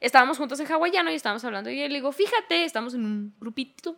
Estábamos 0.00 0.36
juntos 0.36 0.60
en 0.60 0.66
hawaiano 0.66 1.10
y 1.10 1.14
estábamos 1.14 1.44
hablando 1.44 1.70
y 1.70 1.76
le 1.76 1.88
digo, 1.88 2.12
fíjate, 2.12 2.64
estamos 2.64 2.94
en 2.94 3.06
un 3.06 3.34
grupito. 3.38 3.96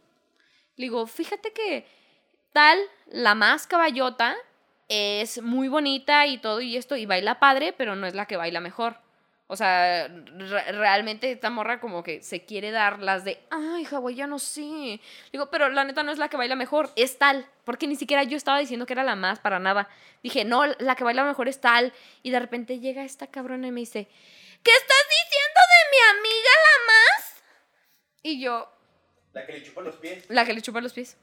Le 0.76 0.84
digo, 0.84 1.06
fíjate 1.06 1.52
que 1.52 1.88
tal, 2.52 2.78
la 3.06 3.34
más 3.34 3.66
caballota, 3.66 4.36
es 4.88 5.42
muy 5.42 5.68
bonita 5.68 6.26
y 6.26 6.38
todo 6.38 6.60
y 6.60 6.76
esto, 6.76 6.96
y 6.96 7.06
baila 7.06 7.40
padre, 7.40 7.72
pero 7.72 7.96
no 7.96 8.06
es 8.06 8.14
la 8.14 8.26
que 8.26 8.36
baila 8.36 8.60
mejor. 8.60 9.00
O 9.50 9.56
sea, 9.56 10.08
re- 10.08 10.72
realmente 10.72 11.32
esta 11.32 11.48
morra 11.48 11.80
como 11.80 12.02
que 12.02 12.22
se 12.22 12.44
quiere 12.44 12.70
dar 12.70 12.98
las 12.98 13.24
de, 13.24 13.40
ay, 13.50 13.86
hawaiano, 13.90 14.38
sí. 14.38 15.00
Digo, 15.32 15.50
pero 15.50 15.70
la 15.70 15.84
neta 15.84 16.02
no 16.02 16.12
es 16.12 16.18
la 16.18 16.28
que 16.28 16.36
baila 16.36 16.54
mejor, 16.54 16.90
es 16.96 17.16
tal. 17.18 17.46
Porque 17.64 17.86
ni 17.86 17.96
siquiera 17.96 18.22
yo 18.24 18.36
estaba 18.36 18.58
diciendo 18.58 18.84
que 18.84 18.92
era 18.92 19.04
la 19.04 19.16
más 19.16 19.38
para 19.40 19.58
nada. 19.58 19.88
Dije, 20.22 20.44
no, 20.44 20.66
la 20.66 20.94
que 20.96 21.04
baila 21.04 21.24
mejor 21.24 21.48
es 21.48 21.60
tal. 21.62 21.94
Y 22.22 22.30
de 22.30 22.40
repente 22.40 22.78
llega 22.78 23.04
esta 23.04 23.26
cabrona 23.28 23.68
y 23.68 23.72
me 23.72 23.80
dice, 23.80 24.04
¿qué 24.62 24.70
estás 24.70 25.04
diciendo 25.08 25.60
de 25.72 25.90
mi 25.96 26.18
amiga 26.18 26.50
la 26.66 26.92
más? 26.92 27.42
Y 28.22 28.40
yo, 28.42 28.70
La 29.32 29.46
que 29.46 29.52
le 29.54 29.62
chupa 29.62 29.80
los 29.80 29.96
pies. 29.96 30.24
la 30.28 30.44
que 30.44 30.52
le 30.52 30.60
chupa 30.60 30.80
los 30.82 30.92
pies. 30.92 31.16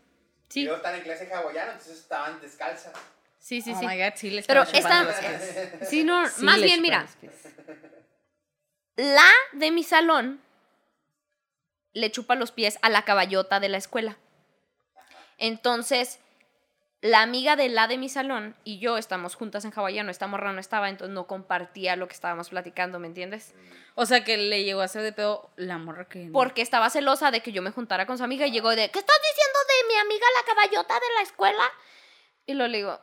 Y 0.49 0.53
Sí, 0.53 0.61
luego 0.63 0.77
están 0.77 0.95
en 0.95 1.01
clase 1.01 1.31
hawaiana, 1.31 1.73
entonces 1.73 1.99
estaban 1.99 2.41
descalzas. 2.41 2.93
sí, 3.37 3.61
sí, 3.61 3.71
oh 3.75 3.79
sí. 3.79 3.85
my 3.85 3.97
god, 3.99 4.13
sí, 4.15 4.31
les 4.31 4.47
Pero 4.47 4.63
esta- 4.63 5.03
los 5.03 5.15
pies. 5.15 5.89
Sí, 5.89 6.03
no, 6.03 6.27
Sí, 6.27 6.43
más 6.43 6.59
bien, 6.59 6.81
mira. 6.81 7.05
La 8.95 9.29
de 9.53 9.71
mi 9.71 9.83
salón 9.83 10.41
le 11.93 12.11
chupa 12.11 12.35
los 12.35 12.51
pies 12.51 12.77
a 12.81 12.89
la 12.89 13.03
caballota 13.03 13.59
de 13.59 13.69
la 13.69 13.77
escuela. 13.77 14.17
Entonces, 15.37 16.19
la 17.01 17.21
amiga 17.21 17.55
de 17.55 17.69
la 17.69 17.87
de 17.87 17.97
mi 17.97 18.09
salón 18.09 18.55
y 18.63 18.79
yo 18.79 18.97
estamos 18.97 19.35
juntas 19.35 19.63
en 19.65 19.71
hawaiano, 19.75 20.09
esta 20.11 20.27
morra 20.27 20.51
no 20.53 20.59
estaba, 20.59 20.89
entonces 20.89 21.13
no 21.13 21.27
compartía 21.27 21.95
lo 21.95 22.07
que 22.07 22.13
estábamos 22.13 22.49
platicando, 22.49 22.99
¿me 22.99 23.07
entiendes? 23.07 23.53
O 23.95 24.05
sea, 24.05 24.23
que 24.23 24.37
le 24.37 24.63
llegó 24.63 24.81
a 24.81 24.85
hacer 24.85 25.03
de 25.03 25.13
pedo 25.13 25.49
la 25.55 25.77
morra 25.77 26.05
que... 26.05 26.29
Porque 26.33 26.61
estaba 26.61 26.89
celosa 26.89 27.31
de 27.31 27.41
que 27.41 27.51
yo 27.51 27.61
me 27.61 27.71
juntara 27.71 28.05
con 28.05 28.17
su 28.17 28.23
amiga 28.23 28.47
y 28.47 28.51
llegó 28.51 28.69
de, 28.71 28.89
¿qué 28.89 28.99
estás 28.99 29.19
diciendo 29.21 29.59
de 29.67 29.93
mi 29.93 29.99
amiga 29.99 30.25
la 30.37 30.53
caballota 30.53 30.93
de 30.95 31.13
la 31.15 31.21
escuela? 31.21 31.63
Y 32.45 32.53
luego 32.55 32.71
le 32.71 32.77
digo, 32.77 32.99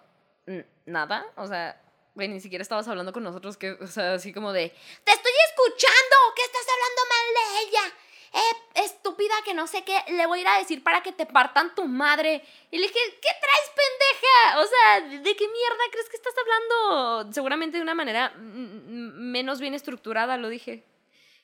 "N- 0.46 0.66
nada, 0.86 1.24
o 1.36 1.46
sea, 1.46 1.80
güey, 2.14 2.28
ni 2.28 2.40
siquiera 2.40 2.62
estabas 2.62 2.88
hablando 2.88 3.12
con 3.12 3.22
nosotros, 3.22 3.56
que, 3.56 3.70
o 3.72 3.86
sea, 3.86 4.14
así 4.14 4.32
como 4.32 4.52
de, 4.52 4.70
te 5.04 5.12
estoy 5.12 5.32
escuchando, 5.50 6.16
que 6.36 6.42
estás 6.42 6.66
hablando 6.68 7.02
mal 7.08 7.34
de 7.34 7.60
ella. 7.68 7.94
Eh, 8.34 8.56
estúpida 8.84 9.34
que 9.44 9.52
no 9.52 9.66
sé 9.66 9.84
qué, 9.84 9.94
le 10.08 10.24
voy 10.24 10.38
a 10.38 10.42
ir 10.42 10.48
a 10.48 10.58
decir 10.58 10.82
para 10.82 11.02
que 11.02 11.12
te 11.12 11.26
partan 11.26 11.74
tu 11.74 11.84
madre. 11.84 12.42
Y 12.70 12.78
le 12.78 12.86
dije, 12.86 12.98
¿qué 13.20 13.28
traes, 13.40 13.70
pendeja? 13.76 14.60
O 14.60 14.66
sea, 14.66 15.00
¿de 15.22 15.36
qué 15.36 15.48
mierda 15.48 15.84
crees 15.90 16.08
que 16.08 16.16
estás 16.16 16.32
hablando? 16.38 17.30
Seguramente 17.32 17.76
de 17.76 17.82
una 17.82 17.94
manera 17.94 18.30
menos 18.38 19.60
bien 19.60 19.74
estructurada, 19.74 20.38
lo 20.38 20.48
dije. 20.48 20.82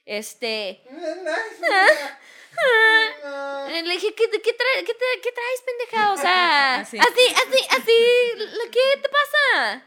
Este... 0.06 0.70
Eh, 0.70 0.82
Le 3.70 3.82
dije, 3.92 4.14
¿qué, 4.14 4.28
qué, 4.30 4.56
trae- 4.56 4.84
qué 4.84 4.94
qué 5.22 5.32
traes, 5.32 5.62
pendeja? 5.64 6.12
O 6.12 6.16
sea, 6.16 6.76
Así. 6.80 6.98
así, 6.98 7.34
así, 7.34 7.66
así, 7.70 7.92
¿qué 8.72 9.00
te 9.02 9.08
pasa? 9.08 9.84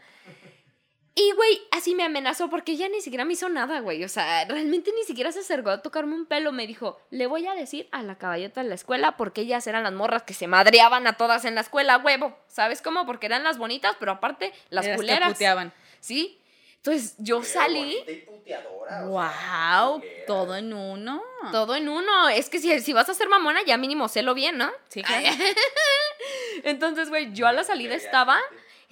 Y, 1.14 1.32
güey, 1.32 1.60
así 1.72 1.94
me 1.94 2.04
amenazó 2.04 2.48
porque 2.48 2.72
ella 2.72 2.88
ni 2.88 3.02
siquiera 3.02 3.26
me 3.26 3.34
hizo 3.34 3.48
nada, 3.50 3.80
güey. 3.80 4.02
O 4.02 4.08
sea, 4.08 4.46
realmente 4.46 4.92
ni 4.96 5.04
siquiera 5.04 5.30
se 5.30 5.40
acercó 5.40 5.68
a 5.70 5.82
tocarme 5.82 6.14
un 6.14 6.24
pelo. 6.24 6.52
Me 6.52 6.66
dijo, 6.66 6.98
le 7.10 7.26
voy 7.26 7.46
a 7.46 7.54
decir 7.54 7.86
a 7.92 8.02
la 8.02 8.16
caballota 8.16 8.62
de 8.62 8.68
la 8.70 8.74
escuela 8.74 9.16
porque 9.18 9.42
ellas 9.42 9.66
eran 9.66 9.82
las 9.82 9.92
morras 9.92 10.22
que 10.22 10.32
se 10.32 10.46
madreaban 10.46 11.06
a 11.06 11.18
todas 11.18 11.44
en 11.44 11.54
la 11.54 11.60
escuela, 11.60 11.98
huevo. 11.98 12.34
¿Sabes 12.48 12.80
cómo? 12.80 13.04
Porque 13.04 13.26
eran 13.26 13.44
las 13.44 13.58
bonitas, 13.58 13.94
pero 14.00 14.12
aparte 14.12 14.52
las 14.70 14.86
Las 14.86 14.86
que 14.86 14.96
culeras. 14.96 15.32
puteaban. 15.34 15.72
¿Sí? 16.00 16.38
Entonces 16.76 17.14
yo 17.18 17.44
salí... 17.44 17.98
Y 18.08 18.14
puteadora, 18.26 19.04
Wow, 19.04 20.00
sea, 20.00 20.26
todo 20.26 20.56
en 20.56 20.72
uno. 20.72 21.22
Todo 21.52 21.76
en 21.76 21.88
uno. 21.88 22.28
Es 22.30 22.48
que 22.48 22.58
si, 22.58 22.80
si 22.80 22.92
vas 22.92 23.08
a 23.08 23.14
ser 23.14 23.28
mamona, 23.28 23.60
ya 23.64 23.76
mínimo 23.76 24.08
sélo 24.08 24.34
bien, 24.34 24.56
¿no? 24.58 24.68
Sí, 24.88 25.02
claro. 25.02 25.28
Entonces, 26.64 27.08
güey, 27.08 27.32
yo 27.32 27.46
a 27.46 27.52
la 27.52 27.64
salida 27.64 27.94
estaba, 27.94 28.38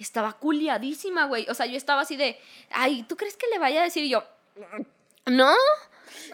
estaba 0.01 0.33
culiadísima, 0.33 1.25
güey. 1.25 1.45
O 1.49 1.53
sea, 1.53 1.65
yo 1.65 1.77
estaba 1.77 2.01
así 2.01 2.17
de, 2.17 2.39
ay, 2.71 3.03
¿tú 3.03 3.15
crees 3.15 3.37
que 3.37 3.47
le 3.47 3.59
vaya 3.59 3.81
a 3.81 3.83
decir? 3.83 4.03
Y 4.03 4.09
yo, 4.09 4.23
no, 5.25 5.55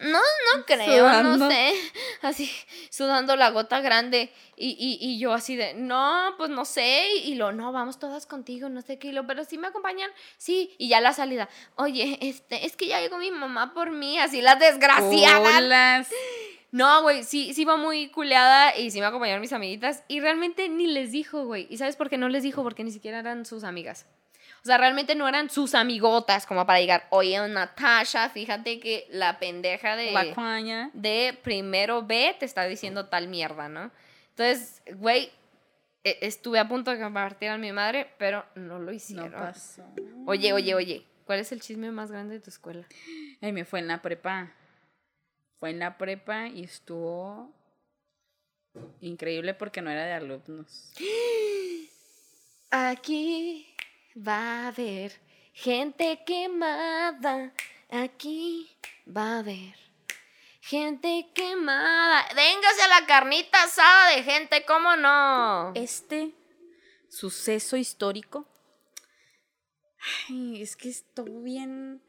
no, 0.02 0.20
no 0.20 0.66
creo, 0.66 1.08
Sudando. 1.08 1.38
no 1.38 1.50
sé. 1.50 1.74
Así, 2.22 2.52
sudando 2.90 3.36
la 3.36 3.50
gota 3.50 3.82
grande. 3.82 4.32
Y, 4.56 4.70
y, 4.80 4.98
y 5.00 5.20
yo 5.20 5.34
así 5.34 5.56
de, 5.56 5.74
no, 5.74 6.34
pues 6.38 6.50
no 6.50 6.66
sé. 6.66 7.08
Y, 7.24 7.36
lo, 7.36 7.52
no, 7.52 7.72
vamos 7.72 8.00
todas 8.00 8.26
contigo, 8.26 8.70
no 8.70 8.82
sé 8.82 8.98
qué. 8.98 9.10
Y 9.10 9.12
lo, 9.12 9.28
pero 9.28 9.44
sí 9.44 9.58
me 9.58 9.68
acompañan, 9.68 10.10
sí. 10.38 10.76
Y 10.78 10.90
ya 10.90 11.02
la 11.02 11.14
salida, 11.14 11.50
oye, 11.76 12.18
este, 12.22 12.66
es 12.66 12.76
que 12.76 12.88
ya 12.88 13.00
llegó 13.02 13.18
mi 13.18 13.32
mamá 13.32 13.74
por 13.74 13.92
mí, 13.92 14.20
así 14.20 14.42
las 14.42 14.60
desgraciadas. 14.60 15.58
Olas. 15.58 16.10
No, 16.72 17.02
güey, 17.02 17.24
sí, 17.24 17.54
sí 17.54 17.62
iba 17.62 17.78
muy 17.78 18.10
culeada 18.10 18.76
y 18.78 18.92
sí 18.92 19.00
me 19.00 19.06
acompañaron 19.06 19.42
mis 19.42 19.54
amiguitas 19.54 20.04
y 20.08 20.20
realmente 20.20 20.68
ni 20.70 20.88
les 20.88 21.12
dijo, 21.12 21.46
güey. 21.46 21.68
¿Y 21.70 21.78
sabes 21.78 21.96
por 21.96 22.10
qué 22.10 22.18
no 22.18 22.30
les 22.30 22.44
dijo? 22.44 22.64
Porque 22.64 22.84
ni 22.84 22.92
siquiera 22.92 23.20
eran 23.20 23.46
sus 23.46 23.64
amigas. 23.64 24.06
O 24.64 24.66
sea, 24.68 24.78
realmente 24.78 25.16
no 25.16 25.30
eran 25.30 25.50
sus 25.50 25.76
amigotas 25.76 26.46
como 26.46 26.66
para 26.66 26.80
llegar, 26.82 27.08
oye, 27.10 27.40
Natasha, 27.48 28.30
fíjate 28.30 28.80
que 28.82 29.08
la 29.10 29.40
pendeja 29.40 29.96
de, 29.96 30.12
Guacuaña. 30.12 30.90
de 30.94 31.38
primero 31.42 32.04
B 32.04 32.36
te 32.38 32.46
está 32.46 32.66
diciendo 32.66 33.06
tal 33.06 33.30
mierda, 33.30 33.70
¿no? 33.70 33.92
Entonces, 34.32 34.82
güey, 34.96 35.32
e- 36.04 36.18
estuve 36.22 36.60
a 36.60 36.68
punto 36.68 36.92
de 36.92 36.98
que 36.98 37.04
me 37.06 37.12
partieran 37.12 37.62
mi 37.62 37.72
madre, 37.72 38.12
pero 38.18 38.46
no 38.56 38.78
lo 38.80 38.92
hicieron. 38.92 39.32
No 39.32 39.38
pasó. 39.38 39.86
Oye, 40.26 40.52
oye, 40.52 40.76
oye, 40.76 41.06
¿cuál 41.26 41.40
es 41.40 41.52
el 41.54 41.62
chisme 41.62 41.92
más 41.92 42.12
grande 42.12 42.36
de 42.36 42.42
tu 42.42 42.50
escuela? 42.50 42.86
Ay, 43.42 43.54
me 43.54 43.64
fue 43.64 43.80
en 43.80 43.88
la 43.88 44.02
prepa. 44.02 44.52
Fue 45.60 45.72
en 45.72 45.80
la 45.80 45.98
prepa 45.98 46.48
y 46.48 46.64
estuvo 46.64 47.52
increíble 49.02 49.54
porque 49.54 49.82
no 49.82 49.90
era 49.90 50.06
de 50.06 50.14
alumnos. 50.14 50.94
Aquí 52.70 53.68
va 54.16 54.66
a 54.66 54.68
haber 54.68 55.14
gente 55.54 56.24
quemada. 56.26 57.54
Aquí 57.90 58.70
va 59.08 59.36
a 59.36 59.40
haber 59.40 59.76
gente 60.62 61.28
quemada. 61.34 62.28
Véngase 62.36 62.82
a 62.84 63.00
la 63.00 63.08
carnita 63.08 63.64
asada 63.64 64.16
de 64.16 64.24
gente, 64.24 64.66
¿cómo 64.66 64.96
no? 64.96 65.72
Este 65.74 66.34
suceso 67.10 67.78
histórico. 67.78 68.46
Ay, 70.30 70.62
es 70.62 70.76
que 70.76 70.90
estuvo 70.90 71.42
bien 71.42 72.04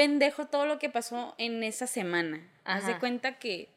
pendejo 0.00 0.46
todo 0.46 0.64
lo 0.64 0.78
que 0.78 0.88
pasó 0.88 1.34
en 1.36 1.62
esa 1.62 1.86
semana. 1.86 2.50
Haz 2.64 2.86
de 2.86 2.98
cuenta 2.98 3.38
que 3.38 3.68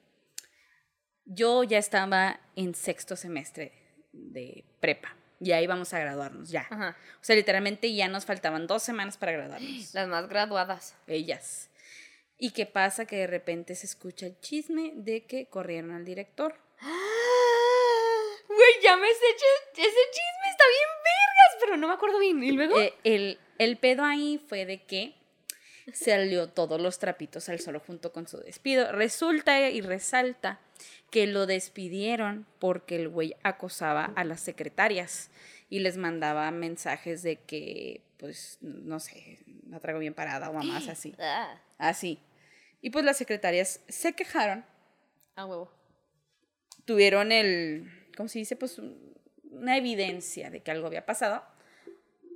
yo 1.26 1.66
ya 1.66 1.78
estaba 1.78 2.40
en 2.56 2.76
sexto 2.76 3.18
semestre 3.18 3.74
de 4.14 4.64
prepa. 4.80 5.18
Ya 5.42 5.60
íbamos 5.60 5.94
a 5.94 6.00
graduarnos, 6.00 6.50
ya. 6.50 6.66
Ajá. 6.70 6.96
O 7.16 7.24
sea, 7.26 7.36
literalmente 7.36 7.94
ya 7.94 8.08
nos 8.08 8.24
faltaban 8.24 8.68
dos 8.68 8.84
semanas 8.84 9.18
para 9.18 9.34
graduarnos. 9.34 9.94
Las 9.94 10.08
más 10.08 10.30
graduadas. 10.30 10.96
Ellas. 11.08 11.70
¿Y 12.38 12.52
qué 12.52 12.66
pasa? 12.66 13.06
Que 13.06 13.18
de 13.18 13.28
repente 13.28 13.76
se 13.76 13.86
escucha 13.86 14.26
el 14.26 14.40
chisme 14.40 14.94
de 14.96 15.26
que 15.26 15.48
corrieron 15.48 15.92
al 15.92 16.06
director. 16.06 16.56
Güey, 18.48 18.74
ya 18.82 18.96
me 18.96 19.08
sé 19.08 19.26
ese 19.74 19.84
chisme, 19.84 20.50
está 20.50 20.64
bien 20.70 20.90
vergas, 21.04 21.58
pero 21.60 21.76
no 21.76 21.90
me 21.90 21.94
acuerdo 21.96 22.20
bien. 22.20 22.42
¿Y 22.42 22.52
luego? 22.54 22.80
Eh, 22.80 22.94
el, 23.04 23.40
el 23.58 23.76
pedo 23.76 24.06
ahí 24.06 24.42
fue 24.48 24.66
de 24.66 24.86
que 24.86 25.22
salió 25.92 26.50
todos 26.50 26.80
los 26.80 27.00
trapitos 27.00 27.50
al 27.50 27.60
solo 27.60 27.80
junto 27.80 28.12
con 28.14 28.28
su 28.28 28.38
despido. 28.38 28.92
Resulta 28.92 29.70
y 29.70 29.82
resalta 29.82 30.60
que 31.12 31.28
lo 31.28 31.46
despidieron 31.46 32.46
porque 32.60 32.96
el 32.96 33.10
güey 33.10 33.36
acosaba 33.44 34.06
a 34.16 34.24
las 34.24 34.40
secretarias 34.42 35.30
y 35.70 35.80
les 35.80 35.98
mandaba 35.98 36.50
mensajes 36.52 37.22
de 37.24 37.38
que, 37.38 38.02
pues, 38.18 38.58
no 38.62 39.00
sé, 39.00 39.40
la 39.70 39.80
traigo 39.80 40.00
bien 40.00 40.14
parada 40.14 40.50
o 40.50 40.54
mamás 40.54 40.88
así. 40.88 41.14
Ah, 41.20 41.60
Así. 41.78 42.20
Y 42.82 42.90
pues 42.92 43.04
las 43.06 43.18
secretarias 43.18 43.82
se 43.88 44.14
quejaron, 44.14 44.66
a 45.36 45.46
huevo. 45.46 45.72
tuvieron 46.86 47.32
el, 47.32 47.90
¿cómo 48.18 48.30
se 48.30 48.40
dice? 48.40 48.56
Pues 48.56 48.78
un- 48.78 49.14
una 49.52 49.78
evidencia 49.78 50.50
de 50.50 50.62
que 50.62 50.72
algo 50.72 50.88
había 50.88 51.06
pasado. 51.06 51.44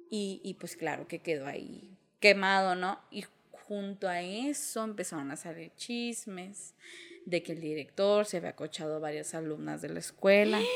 Y, 0.09 0.39
y 0.43 0.53
pues 0.53 0.77
claro 0.77 1.07
que 1.07 1.19
quedó 1.19 1.47
ahí 1.47 1.97
quemado, 2.19 2.75
¿no? 2.75 3.01
Y 3.11 3.25
junto 3.67 4.07
a 4.07 4.21
eso 4.21 4.83
empezaron 4.83 5.29
a 5.31 5.35
salir 5.35 5.71
chismes 5.75 6.73
de 7.25 7.43
que 7.43 7.51
el 7.51 7.59
director 7.59 8.25
se 8.25 8.37
había 8.37 8.51
acochado 8.51 8.95
a 8.95 8.99
varias 8.99 9.35
alumnas 9.35 9.81
de 9.81 9.89
la 9.89 9.99
escuela. 9.99 10.59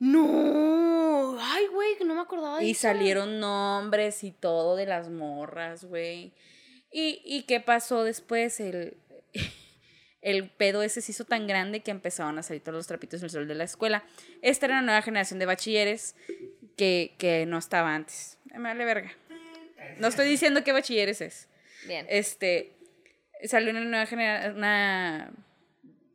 No, 0.00 1.38
ay, 1.40 1.66
güey, 1.68 1.94
no 2.04 2.16
me 2.16 2.20
acordaba 2.20 2.58
de 2.58 2.64
Y 2.66 2.72
eso. 2.72 2.82
salieron 2.82 3.38
nombres 3.38 4.24
y 4.24 4.32
todo 4.32 4.74
de 4.76 4.86
las 4.86 5.08
morras, 5.08 5.84
güey. 5.84 6.32
¿Y, 6.90 7.22
¿Y 7.24 7.44
qué 7.44 7.60
pasó 7.60 8.02
después? 8.02 8.58
El, 8.60 8.96
el 10.20 10.50
pedo 10.50 10.82
ese 10.82 11.00
se 11.00 11.12
hizo 11.12 11.24
tan 11.24 11.46
grande 11.46 11.80
que 11.80 11.92
empezaron 11.92 12.38
a 12.38 12.42
salir 12.42 12.62
todos 12.62 12.76
los 12.76 12.86
trapitos 12.88 13.20
del 13.20 13.30
sol 13.30 13.46
de 13.46 13.54
la 13.54 13.64
escuela. 13.64 14.04
Esta 14.42 14.66
era 14.66 14.74
una 14.74 14.82
nueva 14.82 15.00
generación 15.02 15.38
de 15.38 15.46
bachilleres 15.46 16.16
que, 16.76 17.14
que 17.16 17.46
no 17.46 17.56
estaba 17.56 17.94
antes. 17.94 18.36
Me 18.46 18.58
vale 18.58 18.84
verga. 18.84 19.12
No 19.98 20.08
estoy 20.08 20.28
diciendo 20.28 20.64
qué 20.64 20.72
bachilleres 20.72 21.20
es. 21.20 21.48
Bien. 21.86 22.06
Este, 22.08 22.76
salió 23.44 23.70
una 23.70 23.80
nueva 23.80 24.06
generación, 24.06 24.56
una... 24.56 25.32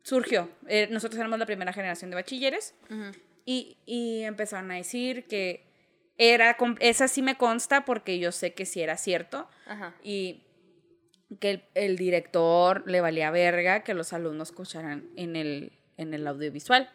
Surgió. 0.02 0.50
Eh, 0.66 0.88
nosotros 0.90 1.18
éramos 1.20 1.38
la 1.38 1.46
primera 1.46 1.72
generación 1.72 2.10
de 2.10 2.16
bachilleres 2.16 2.74
y, 3.44 3.76
y 3.84 4.22
empezaron 4.22 4.70
a 4.70 4.76
decir 4.76 5.26
que 5.26 5.66
era, 6.16 6.56
esa 6.80 7.06
sí 7.06 7.22
me 7.22 7.36
consta 7.36 7.84
porque 7.84 8.18
yo 8.18 8.32
sé 8.32 8.54
que 8.54 8.64
sí 8.66 8.80
era 8.80 8.96
cierto 8.96 9.48
Ajá. 9.66 9.94
y 10.02 10.42
que 11.38 11.50
el, 11.50 11.64
el 11.74 11.96
director 11.96 12.82
le 12.90 13.00
valía 13.00 13.30
verga 13.30 13.84
que 13.84 13.94
los 13.94 14.12
alumnos 14.12 14.48
escucharan 14.48 15.08
en 15.16 15.36
el, 15.36 15.72
en 15.96 16.14
el 16.14 16.26
audiovisual. 16.26 16.90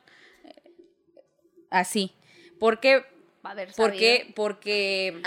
Así. 1.69 2.13
¿Por 2.59 2.80
qué? 2.80 2.97
Va 3.45 3.49
a 3.49 3.51
haber 3.51 3.67
¿Por 3.67 3.91
sabido. 3.91 3.99
qué? 3.99 4.34
Porque 4.36 5.21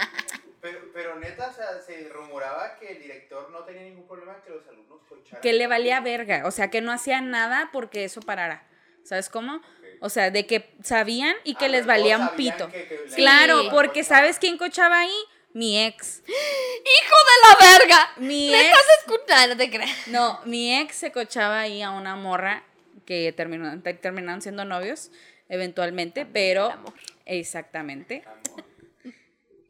Pero, 0.60 0.80
pero 0.92 1.18
neta, 1.20 1.48
o 1.48 1.52
sea, 1.52 1.80
se 1.80 2.08
rumoraba 2.08 2.76
que 2.78 2.92
el 2.92 2.98
director 3.02 3.50
no 3.50 3.64
tenía 3.64 3.82
ningún 3.82 4.06
problema 4.08 4.42
que 4.42 4.50
los 4.50 4.66
alumnos 4.66 5.00
cocharan. 5.08 5.40
que 5.40 5.52
le 5.52 5.66
valía 5.66 6.00
verga, 6.00 6.42
o 6.46 6.50
sea, 6.50 6.68
que 6.70 6.80
no 6.80 6.90
hacía 6.92 7.20
nada 7.20 7.70
porque 7.72 8.04
eso 8.04 8.20
parara. 8.20 8.66
¿Sabes 9.04 9.28
cómo? 9.28 9.62
O 10.00 10.10
sea, 10.10 10.30
de 10.30 10.46
que 10.46 10.74
sabían 10.82 11.34
y 11.44 11.54
que 11.54 11.66
Ah, 11.66 11.68
les 11.68 11.86
valía 11.86 12.18
un 12.18 12.28
pito. 12.36 12.68
que- 12.70 12.86
que 12.86 13.00
la- 13.08 13.16
Claro, 13.16 13.62
Sí. 13.62 13.68
porque 13.70 14.04
¿sabes 14.04 14.38
quién 14.38 14.58
cochaba 14.58 15.00
ahí? 15.00 15.16
Mi 15.54 15.82
ex. 15.84 16.22
¡Hijo 16.26 17.16
de 17.28 17.66
la 17.66 17.78
verga! 17.78 18.10
Mi 18.18 18.50
¿Me 18.50 18.60
ex. 18.60 18.68
estás 18.70 18.86
escuchando? 19.00 19.54
No 19.54 19.56
te 19.58 19.70
creas. 19.70 20.08
No, 20.08 20.40
mi 20.44 20.78
ex 20.78 20.94
se 20.96 21.10
cochaba 21.10 21.60
ahí 21.60 21.82
a 21.82 21.90
una 21.90 22.16
morra 22.16 22.64
que 23.06 23.32
terminó, 23.32 23.80
te- 23.82 23.94
terminaron 23.94 24.42
siendo 24.42 24.64
novios 24.64 25.10
eventualmente, 25.48 26.26
pero 26.26 26.66
el 26.66 26.72
amor. 26.72 26.92
exactamente. 27.24 28.22
Amor. 28.26 28.64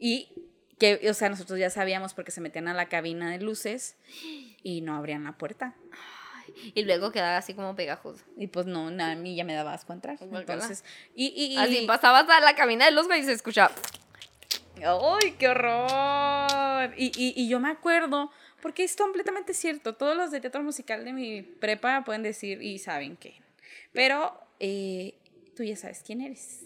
Y 0.00 0.28
que, 0.78 1.08
o 1.10 1.14
sea, 1.14 1.28
nosotros 1.28 1.58
ya 1.58 1.70
sabíamos 1.70 2.14
porque 2.14 2.30
se 2.30 2.40
metían 2.40 2.68
a 2.68 2.74
la 2.74 2.88
cabina 2.88 3.30
de 3.30 3.38
luces 3.40 3.96
y 4.62 4.80
no 4.80 4.96
abrían 4.96 5.24
la 5.24 5.32
puerta. 5.32 5.74
Y 6.74 6.82
luego 6.84 7.12
quedaba 7.12 7.36
así 7.36 7.54
como 7.54 7.76
pegajoso. 7.76 8.24
Y 8.36 8.46
pues 8.48 8.66
no, 8.66 8.90
na- 8.90 9.12
a 9.12 9.14
mí 9.16 9.36
ya 9.36 9.44
me 9.44 9.54
daba 9.54 9.74
asco 9.74 9.92
entrar. 9.92 10.16
Guácala. 10.18 10.40
Entonces, 10.40 10.82
y, 11.14 11.26
y, 11.28 11.54
y- 11.54 11.56
Así 11.58 11.84
pasabas 11.86 12.28
a 12.28 12.40
la 12.40 12.54
cabina 12.56 12.86
de 12.86 12.90
luz 12.92 13.06
güey, 13.06 13.20
y 13.20 13.24
se 13.24 13.32
escuchaba. 13.32 13.72
¡Ay, 14.76 15.32
qué 15.38 15.48
horror! 15.48 16.94
Y, 16.96 17.06
y, 17.16 17.34
y 17.36 17.48
yo 17.48 17.58
me 17.60 17.68
acuerdo, 17.70 18.30
porque 18.62 18.84
es 18.84 18.96
completamente 18.96 19.52
cierto, 19.54 19.94
todos 19.94 20.16
los 20.16 20.30
de 20.30 20.40
teatro 20.40 20.62
musical 20.62 21.04
de 21.04 21.12
mi 21.12 21.42
prepa 21.42 22.02
pueden 22.04 22.22
decir 22.22 22.62
y 22.62 22.78
saben 22.78 23.16
que. 23.16 23.40
Pero 23.92 24.40
eh, 24.60 25.14
tú 25.56 25.64
ya 25.64 25.76
sabes 25.76 26.02
quién 26.06 26.20
eres. 26.20 26.60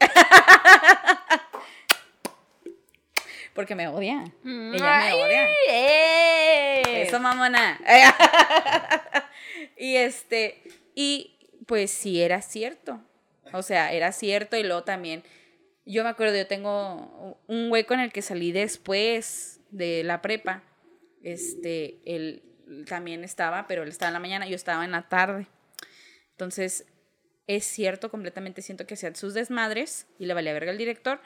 Porque 3.54 3.74
me 3.74 3.88
odia. 3.88 4.24
Ella 4.44 4.98
me 4.98 5.12
odia. 5.12 5.48
¡Eh! 5.68 7.02
Eso, 7.02 7.20
mamona. 7.20 7.78
y 9.76 9.96
este, 9.96 10.62
y 10.94 11.36
pues 11.66 11.90
sí 11.90 12.22
era 12.22 12.40
cierto. 12.42 13.00
O 13.52 13.62
sea, 13.62 13.92
era 13.92 14.12
cierto 14.12 14.56
y 14.56 14.62
luego 14.62 14.84
también, 14.84 15.22
yo 15.84 16.04
me 16.04 16.10
acuerdo, 16.10 16.36
yo 16.36 16.46
tengo 16.46 17.38
un 17.46 17.68
güey 17.68 17.84
con 17.84 18.00
el 18.00 18.12
que 18.12 18.22
salí 18.22 18.52
después 18.52 19.60
de 19.70 20.02
la 20.04 20.22
prepa. 20.22 20.62
Este, 21.22 22.00
él 22.04 22.42
también 22.88 23.24
estaba, 23.24 23.66
pero 23.66 23.82
él 23.82 23.90
estaba 23.90 24.08
en 24.08 24.14
la 24.14 24.20
mañana, 24.20 24.46
yo 24.46 24.56
estaba 24.56 24.84
en 24.84 24.92
la 24.92 25.08
tarde. 25.08 25.46
Entonces, 26.30 26.86
es 27.46 27.64
cierto, 27.64 28.10
completamente 28.10 28.62
siento 28.62 28.86
que 28.86 28.94
hacían 28.94 29.16
sus 29.16 29.34
desmadres 29.34 30.06
y 30.18 30.26
le 30.26 30.34
valía 30.34 30.52
verga 30.52 30.70
al 30.70 30.78
director. 30.78 31.20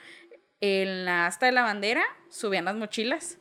En 0.61 1.05
la 1.05 1.27
asta 1.27 1.47
de 1.47 1.53
la 1.53 1.63
bandera 1.63 2.03
subían 2.31 2.65
las 2.65 2.77
mochilas. 2.77 3.39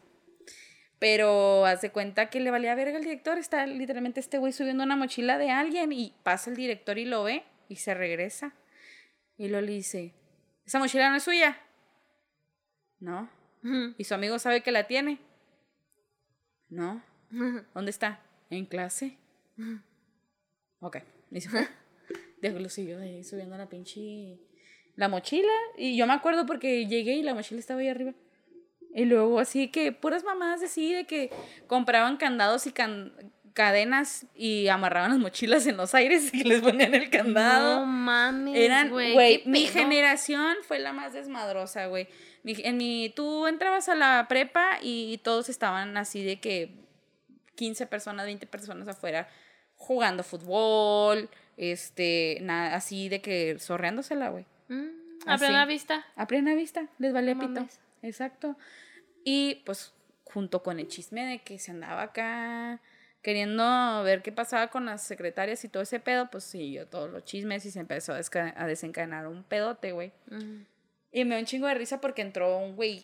Pero 1.00 1.66
haz 1.66 1.82
de 1.82 1.92
cuenta 1.92 2.30
que 2.30 2.40
le 2.40 2.52
valía 2.52 2.74
verga 2.76 2.98
al 2.98 3.04
director. 3.04 3.38
Está 3.38 3.66
literalmente 3.68 4.20
este 4.20 4.38
güey 4.38 4.54
subiendo 4.54 4.84
una 4.84 4.96
mochila 4.96 5.38
de 5.38 5.52
alguien 5.52 5.92
y 5.92 6.16
pasa 6.24 6.50
el 6.50 6.56
director 6.56 6.98
y 6.98 7.06
lo 7.06 7.24
ve 7.24 7.44
y 7.68 7.76
se 7.78 7.94
regresa. 7.94 8.54
Y 9.38 9.50
lo 9.50 9.60
le 9.62 9.74
dice, 9.74 10.14
¿esa 10.66 10.80
mochila 10.80 11.10
no 11.10 11.18
es 11.18 11.24
suya? 11.24 11.62
No. 13.00 13.30
¿Y 13.98 14.04
su 14.04 14.14
amigo 14.14 14.40
sabe 14.40 14.62
que 14.62 14.72
la 14.72 14.88
tiene? 14.88 15.20
No. 16.70 17.04
¿Dónde 17.74 17.92
está? 17.92 18.22
En 18.50 18.66
clase. 18.66 19.18
Ok. 20.80 20.98
Y 21.32 21.42
se 21.42 21.50
fue. 21.50 21.68
Lo 22.42 22.70
siguió 22.70 23.00
ahí 23.00 23.24
subiendo 23.24 23.58
la 23.58 23.68
pinche. 23.68 24.40
La 24.96 25.08
mochila. 25.10 25.52
Y 25.78 25.96
yo 25.98 26.08
me 26.08 26.14
acuerdo 26.14 26.46
porque 26.46 26.86
llegué 26.88 27.14
y 27.14 27.24
la 27.24 27.34
mochila 27.34 27.60
estaba 27.60 27.82
ahí 27.82 27.88
arriba. 27.90 28.14
Y 28.94 29.06
luego 29.06 29.40
así 29.40 29.68
que 29.70 29.92
puras 29.92 30.24
mamadas 30.24 30.64
así 30.64 30.94
de 30.94 31.06
que 31.06 31.30
compraban 31.68 32.16
candados 32.18 32.66
y 32.66 32.72
can- 32.72 33.14
cadenas 33.54 34.26
y 34.36 34.68
amarraban 34.68 35.12
las 35.12 35.20
mochilas 35.20 35.66
en 35.68 35.78
los 35.78 35.94
aires 35.96 36.34
y 36.34 36.44
les 36.44 36.62
ponían 36.62 36.94
el 36.94 37.10
candado. 37.10 37.80
No 37.82 37.86
mames. 37.86 38.56
Eran, 38.58 38.90
güey. 38.90 39.44
mi 39.46 39.66
generación 39.68 40.56
fue 40.68 40.80
la 40.80 40.94
más 40.94 41.14
desmadrosa, 41.14 41.88
güey. 41.88 42.08
En 42.46 42.78
mi, 42.78 43.12
tú 43.16 43.48
entrabas 43.48 43.90
a 43.90 43.96
la 43.96 44.26
prepa 44.30 44.78
y 44.82 45.18
todos 45.24 45.50
estaban 45.50 45.98
así 45.98 46.24
de 46.24 46.40
que 46.40 46.70
15 47.56 47.88
personas, 47.88 48.26
20 48.26 48.46
personas 48.48 48.88
afuera 48.88 49.28
jugando 49.76 50.24
fútbol, 50.24 51.30
este, 51.58 52.38
nada, 52.42 52.76
así 52.76 53.10
de 53.10 53.22
que 53.22 53.58
zorreándosela, 53.60 54.30
güey. 54.30 54.46
Mm, 54.68 55.28
A 55.28 55.38
plena 55.38 55.66
vista. 55.66 56.06
A 56.16 56.28
plena 56.28 56.56
vista, 56.56 56.90
les 56.98 57.14
valía 57.14 57.36
No 57.36 57.48
pito. 57.48 57.68
Exacto. 58.02 58.58
Y 59.24 59.64
pues 59.66 59.94
junto 60.26 60.64
con 60.64 60.80
el 60.80 60.88
chisme 60.88 61.26
de 61.26 61.40
que 61.40 61.60
se 61.60 61.72
andaba 61.72 62.04
acá 62.04 62.82
queriendo 63.22 64.04
ver 64.04 64.22
qué 64.22 64.32
pasaba 64.32 64.68
con 64.68 64.86
las 64.86 65.02
secretarias 65.02 65.64
y 65.66 65.70
todo 65.70 65.82
ese 65.82 66.00
pedo, 66.00 66.30
pues 66.30 66.44
siguió 66.44 66.88
todos 66.88 67.10
los 67.10 67.24
chismes 67.26 67.66
y 67.66 67.72
se 67.72 67.80
empezó 67.80 68.14
a, 68.14 68.20
a 68.56 68.68
desencadenar 68.68 69.26
un 69.26 69.44
pedote, 69.44 69.94
güey. 69.94 70.12
Y 71.12 71.26
me 71.26 71.36
dio 71.36 71.40
un 71.40 71.46
chingo 71.46 71.66
de 71.66 71.74
risa 71.74 72.00
porque 72.02 72.22
entró 72.22 72.60
un 72.60 72.76
güey, 72.76 73.04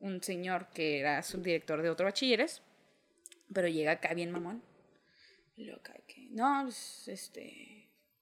un 0.00 0.20
señor 0.22 0.68
que 0.70 0.98
era 0.98 1.22
subdirector 1.22 1.82
de 1.82 1.90
otro 1.90 2.06
bachilleres, 2.06 2.62
pero 3.52 3.68
llega 3.68 3.92
acá 3.92 4.12
bien 4.12 4.32
mamón. 4.32 4.60
Acá 5.76 5.94
que, 6.08 6.26
no, 6.30 6.62
pues, 6.64 7.06
este, 7.06 7.73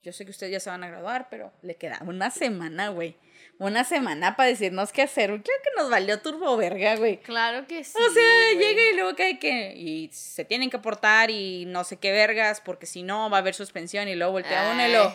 yo 0.03 0.12
sé 0.12 0.24
que 0.24 0.30
ustedes 0.32 0.53
ya 0.53 0.61
se 0.61 0.70
van 0.70 0.82
a 0.82 0.88
graduar, 0.88 1.28
pero 1.30 1.53
le 1.62 1.76
queda 1.76 2.00
una 2.05 2.30
semana, 2.30 2.88
güey. 2.88 3.16
Una 3.59 3.84
semana 3.84 4.34
para 4.34 4.48
decirnos 4.48 4.92
qué 4.92 5.03
hacer. 5.03 5.28
Creo 5.28 5.42
que 5.42 5.70
nos 5.76 5.88
valió 5.88 6.20
turbo 6.20 6.57
verga, 6.57 6.96
güey. 6.96 7.18
Claro 7.18 7.66
que 7.68 7.84
sí. 7.84 7.96
O 7.96 8.11
sea, 8.11 8.22
güey. 8.55 8.59
llega 8.59 8.82
y 8.90 8.96
luego 8.96 9.14
cae 9.14 9.38
que. 9.38 9.74
Y 9.76 10.11
se 10.12 10.44
tienen 10.44 10.70
que 10.70 10.78
portar 10.78 11.30
y 11.30 11.64
no 11.66 11.84
sé 11.84 11.98
qué 11.98 12.11
vergas, 12.11 12.61
porque 12.61 12.86
si 12.86 13.05
no 13.05 13.30
va 13.30 13.36
a 13.36 13.40
haber 13.40 13.55
suspensión. 13.55 14.09
Y 14.09 14.16
luego 14.16 14.32
voltea 14.32 14.72
uno 14.72 14.88
y. 14.88 14.94
Ay. 14.94 15.14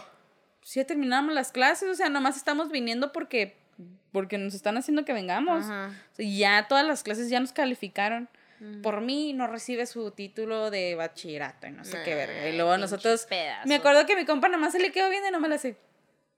Sí, 0.62 0.80
ya 0.80 0.86
terminamos 0.86 1.34
las 1.34 1.52
clases, 1.52 1.90
o 1.90 1.96
sea, 1.96 2.10
nomás 2.10 2.38
estamos 2.38 2.70
viniendo 2.70 3.12
porque. 3.12 3.58
Porque 4.14 4.38
nos 4.38 4.54
están 4.54 4.78
haciendo 4.78 5.04
que 5.04 5.14
vengamos. 5.14 5.66
O 5.66 5.68
sea, 5.68 6.26
ya 6.26 6.68
todas 6.70 6.88
las 6.88 7.04
clases 7.04 7.30
ya 7.30 7.40
nos 7.40 7.52
calificaron. 7.52 8.30
Por 8.82 9.02
mí 9.02 9.34
no 9.34 9.48
recibe 9.48 9.86
su 9.86 10.12
título 10.12 10.72
de 10.72 10.96
bachillerato 10.96 11.68
y 11.68 11.72
no 11.72 11.84
sé 11.86 12.02
qué 12.04 12.16
verga. 12.16 12.50
Y 12.50 12.56
luego 12.56 12.78
nosotros. 12.78 13.26
pedazo. 13.26 13.68
Me 13.68 13.76
acuerdo 13.76 14.06
que 14.06 14.16
mi 14.16 14.26
compa 14.26 14.48
nomás 14.50 14.72
se 14.72 14.80
le 14.80 14.92
quedó 14.92 15.10
bien 15.10 15.24
y 15.28 15.32
no 15.32 15.40
me 15.40 15.48
la 15.48 15.56
hace. 15.56 15.78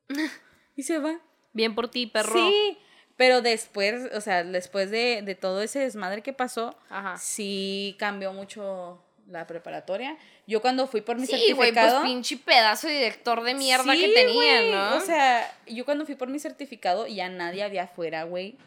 y 0.75 0.83
se 0.83 0.99
va. 0.99 1.19
Bien 1.53 1.75
por 1.75 1.89
ti, 1.89 2.07
perro. 2.07 2.33
Sí, 2.33 2.77
pero 3.15 3.41
después, 3.41 4.13
o 4.13 4.21
sea, 4.21 4.43
después 4.43 4.91
de, 4.91 5.21
de 5.23 5.35
todo 5.35 5.61
ese 5.61 5.79
desmadre 5.79 6.21
que 6.21 6.33
pasó, 6.33 6.77
Ajá. 6.89 7.17
sí 7.17 7.95
cambió 7.99 8.33
mucho 8.33 9.03
la 9.27 9.45
preparatoria. 9.47 10.17
Yo 10.47 10.61
cuando 10.61 10.87
fui 10.87 11.01
por 11.01 11.17
mi 11.17 11.25
Sí, 11.25 11.31
pues 11.55 11.69
certificado... 11.69 12.03
pinche 12.03 12.37
pedazo 12.37 12.87
de 12.87 12.93
director 12.95 13.43
de 13.43 13.53
mierda 13.53 13.93
Sí, 13.93 14.01
que 14.01 14.07
tenía, 14.13 14.33
güey, 14.61 14.71
¿no? 14.71 14.95
O 14.97 14.99
sea, 15.01 15.49
yo 15.67 15.85
cuando 15.85 16.05
fui 16.05 16.15
por 16.15 16.27
mi 16.29 16.39
certificado, 16.39 17.07
ya 17.07 17.29
nadie 17.29 17.63
había 17.63 17.83
afuera, 17.83 18.23
güey. 18.23 18.57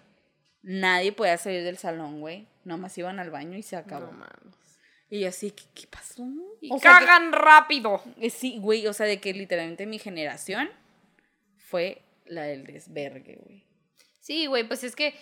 Nadie 0.62 1.12
podía 1.12 1.36
salir 1.38 1.64
del 1.64 1.76
salón, 1.78 2.20
güey. 2.20 2.46
Nomás 2.64 2.96
iban 2.98 3.18
al 3.18 3.30
baño 3.30 3.56
y 3.58 3.62
se 3.62 3.76
acabó. 3.76 4.06
no 4.06 4.12
mames. 4.12 4.56
y 5.10 5.20
yo 5.20 5.28
así, 5.28 5.50
¿qué, 5.50 5.64
qué 5.74 5.86
pasó? 5.88 6.24
Y 6.60 6.70
O 6.72 6.78
sea, 6.78 6.98
que- 6.98 7.04
cagan 7.06 7.32
rápido. 7.32 8.02
eh, 8.20 8.30
sí, 8.30 8.58
güey, 8.60 8.86
o 8.86 8.92
sea, 8.92 9.06
de 9.06 9.20
que 9.20 9.34
literalmente 9.34 9.84
mi 9.86 9.98
generación 9.98 10.70
fue 11.56 12.02
la 12.26 12.42
del 12.44 12.64
desvergue, 12.64 13.38
güey. 13.44 13.64
Sí, 14.20 14.46
güey, 14.46 14.66
pues 14.66 14.84
es 14.84 14.94
que 14.94 15.14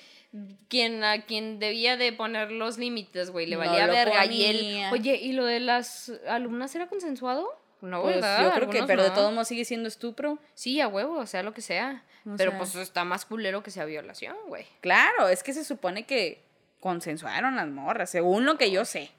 quien 0.68 1.03
a 1.03 1.24
quien 1.24 1.59
debía 1.59 1.97
de 1.97 2.12
poner 2.12 2.53
los 2.53 2.78
límites, 2.78 3.30
güey, 3.30 3.47
le 3.47 3.57
No 3.57 3.62
valía 3.64 3.86
lo 3.86 3.93
verga 3.93 4.26
y 4.26 4.45
él. 4.45 4.82
Oye, 4.93 5.16
¿y 5.16 5.32
lo 5.32 5.45
de 5.45 5.59
las 5.61 6.12
alumnas 6.28 6.74
era 6.74 6.86
consensuado? 6.88 7.49
No, 7.81 8.03
Pues 8.03 8.16
¿verdad? 8.16 8.45
yo 8.45 8.53
creo 8.53 8.70
que, 8.70 8.83
pero 8.85 9.03
de 9.03 9.11
todos 9.11 9.33
modos 9.33 9.49
sigue 9.49 9.64
siendo 9.64 9.89
estupro. 9.89 10.39
Sí, 10.55 10.81
a 10.81 10.89
huevo, 10.89 11.18
o 11.18 11.26
sea, 11.26 11.43
lo 11.43 11.55
que 11.55 11.62
sea. 11.62 12.05
O 12.26 12.37
pero 12.37 12.51
sea- 12.51 12.59
pues 12.59 12.74
está 12.76 13.05
más 13.05 13.24
culero 13.24 13.62
que 13.62 13.70
sea 13.70 13.85
violación, 13.87 14.37
güey. 14.49 14.66
Claro, 14.81 15.28
es 15.28 15.43
que 15.43 15.53
se 15.55 15.64
supone 15.64 16.05
que 16.05 16.43
consensuaron 16.81 17.57
las 17.57 17.68
morras, 17.68 18.11
según 18.11 18.45
lo 18.45 18.59
que 18.59 18.70
yo 18.70 18.85
sé. 18.85 19.11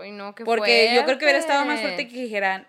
Ay, 0.00 0.10
no, 0.12 0.34
qué 0.34 0.44
Porque 0.44 0.92
yo 0.94 1.04
creo 1.04 1.18
que 1.18 1.24
hubiera 1.24 1.38
estado 1.38 1.64
más 1.64 1.80
fuerte. 1.80 2.06
que 2.08 2.22
dijeran 2.22 2.66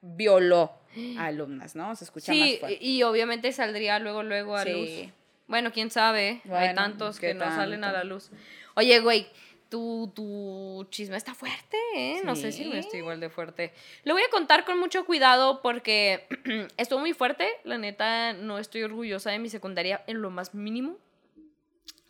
violó 0.00 0.72
a 1.18 1.26
alumnas, 1.26 1.76
¿no? 1.76 1.94
Se 1.96 2.04
escucha 2.04 2.32
Sí, 2.32 2.40
más 2.40 2.60
fuerte. 2.60 2.78
y 2.84 3.02
obviamente 3.02 3.52
saldría 3.52 3.98
luego, 3.98 4.22
luego 4.22 4.56
a 4.56 4.64
Sí. 4.64 4.72
luz. 4.72 5.12
Bueno, 5.46 5.72
quién 5.72 5.90
sabe. 5.90 6.40
Hay 6.52 6.74
tantos 6.74 7.18
¿qué 7.18 7.28
que 7.28 7.34
no 7.34 7.44
salen 7.46 7.84
a 7.84 7.92
la 7.92 8.04
luz. 8.04 8.30
Oye, 8.74 9.00
güey, 9.00 9.28
tu, 9.70 10.12
tu 10.14 10.86
chisme 10.90 11.16
está 11.16 11.34
fuerte, 11.34 11.78
¿eh? 11.94 12.20
No 12.24 12.36
sé 12.36 12.52
si 12.52 12.66
me 12.66 12.78
estoy 12.78 12.98
igual 12.98 13.20
de 13.20 13.30
fuerte. 13.30 13.72
Lo 14.04 14.12
voy 14.14 14.22
a 14.22 14.28
contar 14.30 14.66
con 14.66 14.78
mucho 14.78 15.06
cuidado 15.06 15.62
porque 15.62 16.26
estuvo 16.76 16.98
muy 16.98 17.14
fuerte. 17.14 17.48
La 17.64 17.78
neta, 17.78 18.34
no 18.34 18.58
estoy 18.58 18.82
orgullosa 18.82 19.30
de 19.30 19.38
mi 19.38 19.48
secundaria 19.48 20.04
en 20.06 20.20
lo 20.20 20.28
más 20.30 20.54
mínimo. 20.54 20.98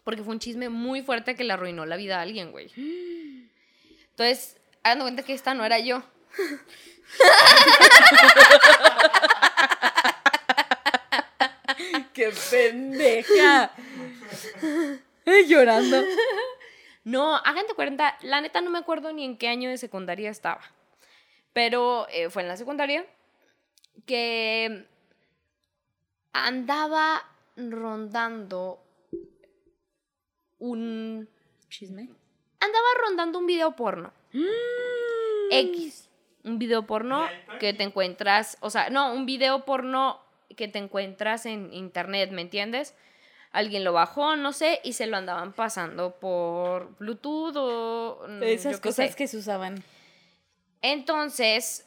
Porque 0.02 0.24
fue 0.24 0.32
un 0.32 0.40
chisme 0.40 0.70
muy 0.70 1.02
fuerte 1.02 1.36
que 1.36 1.44
le 1.44 1.52
arruinó 1.52 1.84
la 1.84 1.96
vida 1.96 2.18
a 2.18 2.22
alguien, 2.22 2.50
güey. 2.50 2.70
Entonces, 4.10 4.56
hagan 4.82 5.02
cuenta 5.02 5.22
que 5.22 5.34
esta 5.34 5.54
no 5.54 5.64
era 5.64 5.78
yo. 5.78 6.02
¡Qué 12.14 12.32
pendeja! 12.50 13.70
Llorando. 15.46 16.02
No, 17.04 17.36
hagan 17.36 17.66
de 17.66 17.74
cuenta, 17.74 18.16
la 18.22 18.40
neta 18.40 18.60
no 18.60 18.70
me 18.70 18.78
acuerdo 18.78 19.12
ni 19.12 19.24
en 19.24 19.38
qué 19.38 19.48
año 19.48 19.70
de 19.70 19.78
secundaria 19.78 20.30
estaba. 20.30 20.60
Pero 21.52 22.06
eh, 22.10 22.30
fue 22.30 22.42
en 22.42 22.48
la 22.48 22.56
secundaria 22.56 23.06
que 24.06 24.86
andaba 26.32 27.24
rondando 27.56 28.82
un... 30.58 31.28
Chisme. 31.68 32.10
Andaba 32.60 32.86
rondando 33.06 33.38
un 33.38 33.46
video 33.46 33.74
porno. 33.76 34.12
X. 35.50 36.08
Un 36.44 36.58
video 36.58 36.86
porno 36.86 37.26
que 37.58 37.74
te 37.74 37.82
encuentras, 37.82 38.56
o 38.60 38.70
sea, 38.70 38.88
no, 38.90 39.12
un 39.12 39.26
video 39.26 39.64
porno 39.64 40.20
que 40.56 40.68
te 40.68 40.78
encuentras 40.78 41.46
en 41.46 41.72
internet, 41.72 42.30
¿me 42.32 42.42
entiendes? 42.42 42.94
Alguien 43.52 43.82
lo 43.82 43.92
bajó, 43.92 44.36
no 44.36 44.52
sé, 44.52 44.80
y 44.84 44.92
se 44.92 45.06
lo 45.06 45.16
andaban 45.16 45.52
pasando 45.52 46.12
por 46.12 46.96
Bluetooth 46.98 47.56
o... 47.56 48.26
mm, 48.28 48.42
Esas 48.44 48.74
yo 48.76 48.80
cosas 48.80 49.10
sé. 49.10 49.16
que 49.16 49.26
se 49.26 49.38
usaban. 49.38 49.82
Entonces, 50.82 51.84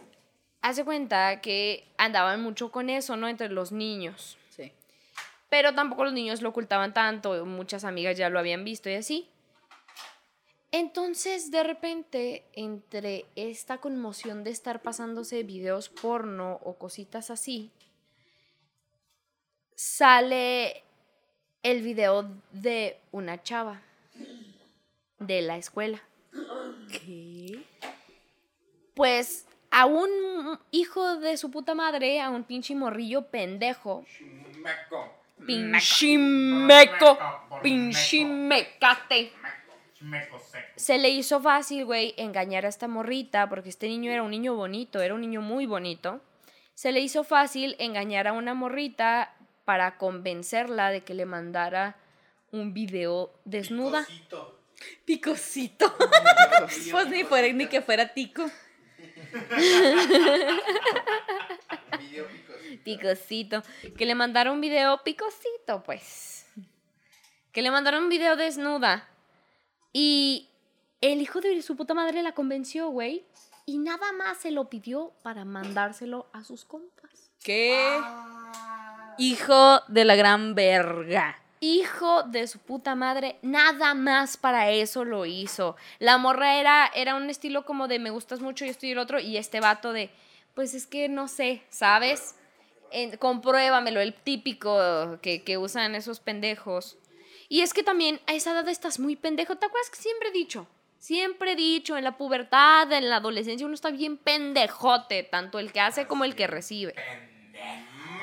hace 0.62 0.84
cuenta 0.84 1.40
que 1.40 1.88
andaban 1.98 2.42
mucho 2.42 2.70
con 2.72 2.90
eso, 2.90 3.16
¿no? 3.16 3.28
Entre 3.30 3.48
los 3.50 3.72
niños. 3.72 4.38
Sí. 4.50 4.74
Pero 5.50 5.74
tampoco 5.74 6.04
los 6.04 6.14
niños 6.14 6.42
lo 6.42 6.50
ocultaban 6.50 6.94
tanto, 6.94 7.46
muchas 7.46 7.86
amigas 7.86 8.18
ya 8.18 8.30
lo 8.30 8.40
habían 8.40 8.66
visto 8.66 8.90
y 8.90 8.96
así. 8.96 9.30
Entonces, 10.72 11.50
de 11.52 11.64
repente, 11.64 12.46
entre 12.54 13.26
esta 13.36 13.78
conmoción 13.78 14.44
de 14.44 14.50
estar 14.50 14.82
pasándose 14.82 15.44
videos 15.44 15.88
porno 15.88 16.60
o 16.64 16.78
cositas 16.78 17.30
así, 17.30 17.72
sale 19.76 20.84
el 21.64 21.82
video 21.82 22.30
de 22.52 23.00
una 23.12 23.42
chava 23.42 23.82
de 25.20 25.42
la 25.42 25.58
escuela. 25.58 26.02
¿Qué? 26.92 27.64
Pues 28.94 29.48
a 29.72 29.86
un 29.86 30.10
hijo 30.72 31.18
de 31.18 31.38
su 31.38 31.50
puta 31.50 31.74
madre, 31.74 32.22
a 32.22 32.30
un 32.30 32.44
pinche 32.44 32.76
morrillo 32.76 33.28
pendejo, 33.28 34.06
Meco. 34.62 35.14
pinche 35.48 36.18
meco, 36.18 37.18
pinche 37.64 38.26
mecate. 38.26 39.32
Meco 40.02 40.38
seco. 40.38 40.68
Se 40.76 40.98
le 40.98 41.10
hizo 41.10 41.40
fácil, 41.42 41.86
güey, 41.86 42.14
engañar 42.18 42.66
a 42.66 42.70
esta 42.70 42.90
morrita, 42.90 43.48
porque 43.48 43.70
este 43.70 43.88
niño 43.88 44.12
era 44.12 44.22
un 44.22 44.32
niño 44.32 44.54
bonito, 44.54 45.02
era 45.02 45.14
un 45.14 45.22
niño 45.22 45.42
muy 45.42 45.66
bonito. 45.66 46.22
Se 46.74 46.92
le 46.92 47.00
hizo 47.00 47.24
fácil 47.24 47.76
engañar 47.80 48.28
a 48.28 48.34
una 48.34 48.54
morrita 48.54 49.34
para 49.66 49.98
convencerla 49.98 50.90
de 50.92 51.04
que 51.04 51.14
le 51.14 51.26
mandara 51.26 51.98
un 52.52 52.74
video 52.74 53.34
desnuda. 53.46 54.06
Picosito. 54.06 54.60
Picosito. 55.06 55.96
pues 56.92 57.08
ni 57.10 57.24
fuera 57.24 57.52
ni 57.54 57.68
que 57.68 57.82
fuera 57.82 58.14
tico. 58.14 58.50
Video 62.00 62.28
picosito. 62.28 62.84
Picosito. 62.84 63.64
Que 63.98 64.06
le 64.06 64.16
mandara 64.16 64.52
un 64.52 64.62
video 64.62 65.04
picosito, 65.04 65.84
pues. 65.84 66.46
Que 67.52 67.62
le 67.62 67.72
mandara 67.72 67.98
un 67.98 68.10
video 68.10 68.36
desnuda. 68.36 69.08
Y 69.92 70.50
el 71.02 71.22
hijo 71.22 71.40
de 71.40 71.62
su 71.62 71.76
puta 71.76 71.94
madre 71.94 72.22
la 72.24 72.34
convenció, 72.34 72.90
güey. 72.90 73.26
Y 73.66 73.78
nada 73.78 74.12
más 74.12 74.40
se 74.40 74.52
lo 74.52 74.70
pidió 74.70 75.14
para 75.24 75.46
mandárselo 75.46 76.28
a 76.34 76.44
sus 76.44 76.66
compas. 76.66 77.32
¿Qué? 77.44 78.00
Hijo 79.18 79.82
de 79.88 80.06
la 80.06 80.16
gran 80.16 80.56
verga. 80.56 81.40
Hijo 81.60 82.24
de 82.24 82.48
su 82.48 82.60
puta 82.60 82.94
madre, 82.96 83.38
nada 83.42 83.94
más 83.94 84.36
para 84.36 84.70
eso 84.70 85.06
lo 85.06 85.26
hizo. 85.26 85.78
La 86.00 86.18
morra 86.18 86.56
era, 86.58 86.92
era 86.94 87.16
un 87.16 87.30
estilo 87.30 87.64
como 87.64 87.88
de 87.88 88.00
me 88.00 88.10
gustas 88.10 88.42
mucho 88.42 88.66
y 88.66 88.70
estoy 88.70 88.92
el 88.92 88.98
otro. 88.98 89.20
Y 89.20 89.38
este 89.38 89.62
vato 89.62 89.94
de, 89.94 90.10
pues 90.56 90.74
es 90.74 90.88
que 90.88 91.08
no 91.08 91.28
sé, 91.30 91.62
¿sabes? 91.70 92.36
En- 92.92 93.16
compruébamelo, 93.18 94.02
el 94.02 94.14
típico 94.14 95.20
que, 95.22 95.44
que 95.44 95.58
usan 95.58 95.96
esos 95.96 96.20
pendejos. 96.20 96.98
Y 97.48 97.62
es 97.62 97.74
que 97.74 97.84
también 97.84 98.20
a 98.28 98.34
esa 98.34 98.52
edad 98.52 98.68
estás 98.68 99.00
muy 99.00 99.16
pendejo. 99.16 99.56
¿Te 99.56 99.66
acuerdas 99.66 99.90
que 99.90 99.98
siempre 100.02 100.30
he 100.30 100.32
dicho? 100.34 100.68
Siempre 100.98 101.54
he 101.54 101.56
dicho, 101.56 101.96
en 101.98 102.04
la 102.04 102.18
pubertad, 102.18 102.92
en 102.92 103.10
la 103.10 103.18
adolescencia, 103.18 103.66
uno 103.66 103.76
está 103.76 103.90
bien 103.92 104.18
pendejote, 104.18 105.24
tanto 105.24 105.60
el 105.60 105.72
que 105.72 105.82
hace 105.82 106.08
como 106.08 106.24
el 106.26 106.36
que 106.36 106.48
recibe. 106.48 106.96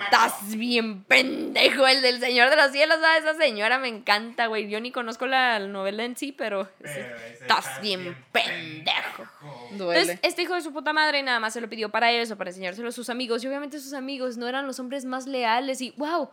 Estás 0.04 0.56
bien 0.56 1.04
pendejo, 1.04 1.86
el 1.86 2.02
del 2.02 2.20
Señor 2.20 2.50
de 2.50 2.56
los 2.56 2.72
Cielos, 2.72 2.98
¿sabes? 3.00 3.24
Esa 3.24 3.34
señora 3.34 3.78
me 3.78 3.88
encanta, 3.88 4.46
güey. 4.46 4.68
Yo 4.68 4.80
ni 4.80 4.90
conozco 4.92 5.26
la 5.26 5.58
novela 5.60 6.04
en 6.04 6.16
sí, 6.16 6.32
pero... 6.32 6.68
Estás 6.82 7.80
bien 7.80 8.16
pendejo. 8.32 9.24
Duele. 9.72 10.00
Entonces, 10.00 10.18
este 10.22 10.42
hijo 10.42 10.54
de 10.54 10.62
su 10.62 10.72
puta 10.72 10.92
madre 10.92 11.22
nada 11.22 11.40
más 11.40 11.52
se 11.52 11.60
lo 11.60 11.68
pidió 11.68 11.90
para 11.90 12.10
eso, 12.12 12.36
para 12.36 12.50
enseñárselo 12.50 12.88
a 12.88 12.92
sus 12.92 13.10
amigos. 13.10 13.44
Y 13.44 13.48
obviamente 13.48 13.78
sus 13.80 13.92
amigos 13.92 14.36
no 14.36 14.48
eran 14.48 14.66
los 14.66 14.80
hombres 14.80 15.04
más 15.04 15.26
leales. 15.26 15.80
Y, 15.80 15.92
wow, 15.96 16.30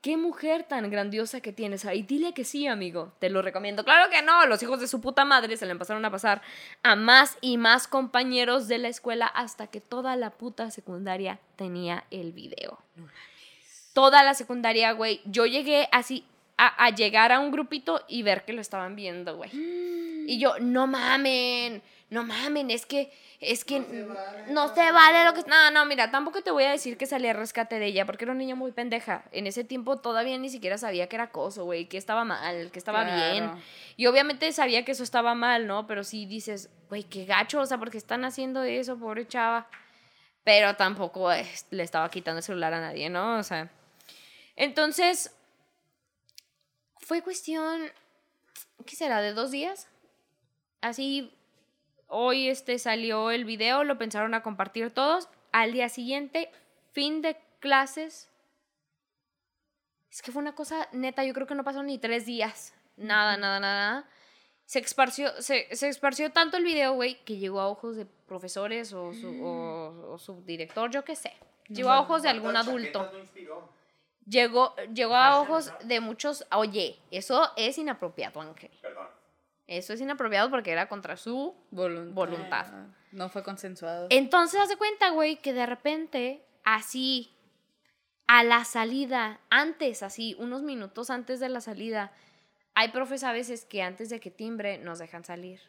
qué 0.00 0.16
mujer 0.16 0.64
tan 0.64 0.90
grandiosa 0.90 1.40
que 1.40 1.52
tienes 1.52 1.84
ahí. 1.84 2.02
Dile 2.02 2.32
que 2.32 2.44
sí, 2.44 2.66
amigo. 2.66 3.12
Te 3.18 3.30
lo 3.30 3.42
recomiendo. 3.42 3.84
Claro 3.84 4.10
que 4.10 4.22
no. 4.22 4.46
Los 4.46 4.62
hijos 4.62 4.80
de 4.80 4.88
su 4.88 5.00
puta 5.00 5.24
madre 5.24 5.56
se 5.56 5.66
le 5.66 5.72
empezaron 5.72 6.04
a 6.04 6.10
pasar 6.10 6.42
a 6.82 6.96
más 6.96 7.36
y 7.40 7.56
más 7.56 7.88
compañeros 7.88 8.68
de 8.68 8.78
la 8.78 8.88
escuela 8.88 9.26
hasta 9.26 9.66
que 9.66 9.80
toda 9.80 10.16
la 10.16 10.30
puta 10.30 10.70
secundaria 10.70 11.40
tenía 11.56 12.04
el 12.10 12.32
video. 12.32 12.78
Toda 13.92 14.22
la 14.22 14.34
secundaria, 14.34 14.92
güey. 14.92 15.20
Yo 15.24 15.46
llegué 15.46 15.88
así 15.92 16.24
a, 16.56 16.84
a 16.84 16.90
llegar 16.90 17.32
a 17.32 17.40
un 17.40 17.50
grupito 17.50 18.02
y 18.08 18.22
ver 18.22 18.44
que 18.44 18.52
lo 18.52 18.60
estaban 18.60 18.96
viendo, 18.96 19.36
güey. 19.36 19.50
Y 20.28 20.38
yo, 20.38 20.58
no 20.58 20.86
mamen, 20.86 21.82
no 22.10 22.24
mamen, 22.24 22.70
es 22.70 22.86
que, 22.86 23.12
es 23.40 23.64
que 23.64 23.80
no 24.48 24.74
se 24.74 24.92
vale, 24.92 25.24
lo 25.24 25.34
que... 25.34 25.48
No, 25.48 25.70
no, 25.70 25.84
mira, 25.84 26.10
tampoco 26.10 26.42
te 26.42 26.50
voy 26.50 26.64
a 26.64 26.70
decir 26.70 26.96
que 26.96 27.06
salí 27.06 27.28
a 27.28 27.34
rescate 27.34 27.78
de 27.78 27.86
ella, 27.86 28.06
porque 28.06 28.24
era 28.24 28.32
una 28.32 28.38
niña 28.38 28.54
muy 28.54 28.72
pendeja. 28.72 29.24
En 29.30 29.46
ese 29.46 29.62
tiempo 29.62 29.98
todavía 29.98 30.38
ni 30.38 30.48
siquiera 30.48 30.78
sabía 30.78 31.08
que 31.08 31.16
era 31.16 31.24
acoso, 31.24 31.64
güey, 31.64 31.86
que 31.86 31.98
estaba 31.98 32.24
mal, 32.24 32.70
que 32.70 32.78
estaba 32.78 33.04
bien. 33.04 33.50
Y 33.96 34.06
obviamente 34.06 34.50
sabía 34.52 34.84
que 34.84 34.92
eso 34.92 35.02
estaba 35.02 35.34
mal, 35.34 35.66
¿no? 35.66 35.86
Pero 35.86 36.02
sí 36.02 36.24
dices, 36.24 36.70
güey, 36.88 37.04
qué 37.04 37.26
gacho, 37.26 37.60
o 37.60 37.66
sea, 37.66 37.76
porque 37.78 37.98
están 37.98 38.24
haciendo 38.24 38.62
eso, 38.62 38.98
pobre 38.98 39.28
chava. 39.28 39.68
Pero 40.44 40.76
tampoco 40.76 41.30
eh, 41.30 41.46
le 41.70 41.82
estaba 41.82 42.10
quitando 42.10 42.38
el 42.38 42.42
celular 42.42 42.72
a 42.72 42.80
nadie, 42.80 43.10
¿no? 43.10 43.38
O 43.38 43.42
sea. 43.42 43.70
Entonces, 44.56 45.30
fue 46.96 47.20
cuestión, 47.22 47.82
¿qué 48.86 48.96
será? 48.96 49.20
¿De 49.20 49.34
dos 49.34 49.50
días? 49.50 49.88
Así, 50.80 51.32
hoy 52.08 52.48
este 52.48 52.78
salió 52.78 53.30
el 53.30 53.44
video, 53.44 53.84
lo 53.84 53.96
pensaron 53.96 54.34
a 54.34 54.42
compartir 54.42 54.90
todos. 54.90 55.28
Al 55.52 55.72
día 55.72 55.88
siguiente, 55.88 56.50
fin 56.92 57.22
de 57.22 57.36
clases. 57.60 58.30
Es 60.10 60.20
que 60.22 60.32
fue 60.32 60.42
una 60.42 60.54
cosa 60.54 60.88
neta, 60.92 61.24
yo 61.24 61.32
creo 61.32 61.46
que 61.46 61.54
no 61.54 61.64
pasó 61.64 61.82
ni 61.82 61.98
tres 61.98 62.26
días. 62.26 62.74
Nada, 62.96 63.36
nada, 63.36 63.60
nada, 63.60 63.90
nada. 63.90 64.08
Se 64.64 64.80
esparció, 64.80 65.30
se, 65.40 65.74
se 65.74 65.88
esparció 65.88 66.30
tanto 66.30 66.56
el 66.56 66.64
video, 66.64 66.92
güey, 66.92 67.24
que 67.24 67.38
llegó 67.38 67.60
a 67.60 67.68
ojos 67.68 67.96
de 67.96 68.04
profesores 68.04 68.92
o 68.92 69.14
su, 69.14 69.42
o, 69.42 70.12
o 70.12 70.18
su 70.18 70.42
director, 70.44 70.90
yo 70.90 71.04
qué 71.04 71.16
sé. 71.16 71.32
Llegó 71.68 71.90
a 71.90 72.00
ojos 72.00 72.22
de 72.22 72.28
algún 72.28 72.52
¿Cuántas 72.52 72.68
adulto. 72.68 73.10
Llegó, 74.26 74.74
llegó 74.92 75.16
a 75.16 75.40
ojos 75.40 75.72
de 75.84 76.00
muchos. 76.00 76.44
Oye, 76.52 76.98
eso 77.10 77.50
es 77.56 77.78
inapropiado, 77.78 78.40
Ángel. 78.42 78.70
Eso 79.68 79.92
es 79.92 80.00
inapropiado 80.00 80.50
porque 80.50 80.72
era 80.72 80.88
contra 80.88 81.16
su. 81.16 81.54
Voluntad. 81.70 82.14
Voluntad. 82.14 82.66
No 83.12 83.28
fue 83.28 83.42
consensuado. 83.42 84.08
Entonces, 84.10 84.60
haz 84.60 84.70
de 84.70 84.76
cuenta, 84.76 85.10
güey, 85.10 85.36
que 85.36 85.52
de 85.52 85.66
repente, 85.66 86.42
así, 86.64 87.36
a 88.26 88.42
la 88.42 88.64
salida, 88.64 89.40
antes, 89.50 90.02
así, 90.02 90.34
unos 90.38 90.62
minutos 90.62 91.10
antes 91.10 91.38
de 91.38 91.50
la 91.50 91.60
salida, 91.60 92.12
hay 92.74 92.88
profes 92.88 93.24
a 93.24 93.32
veces 93.32 93.66
que 93.66 93.82
antes 93.82 94.08
de 94.08 94.20
que 94.20 94.30
timbre 94.30 94.78
nos 94.78 94.98
dejan 94.98 95.24
salir. 95.24 95.60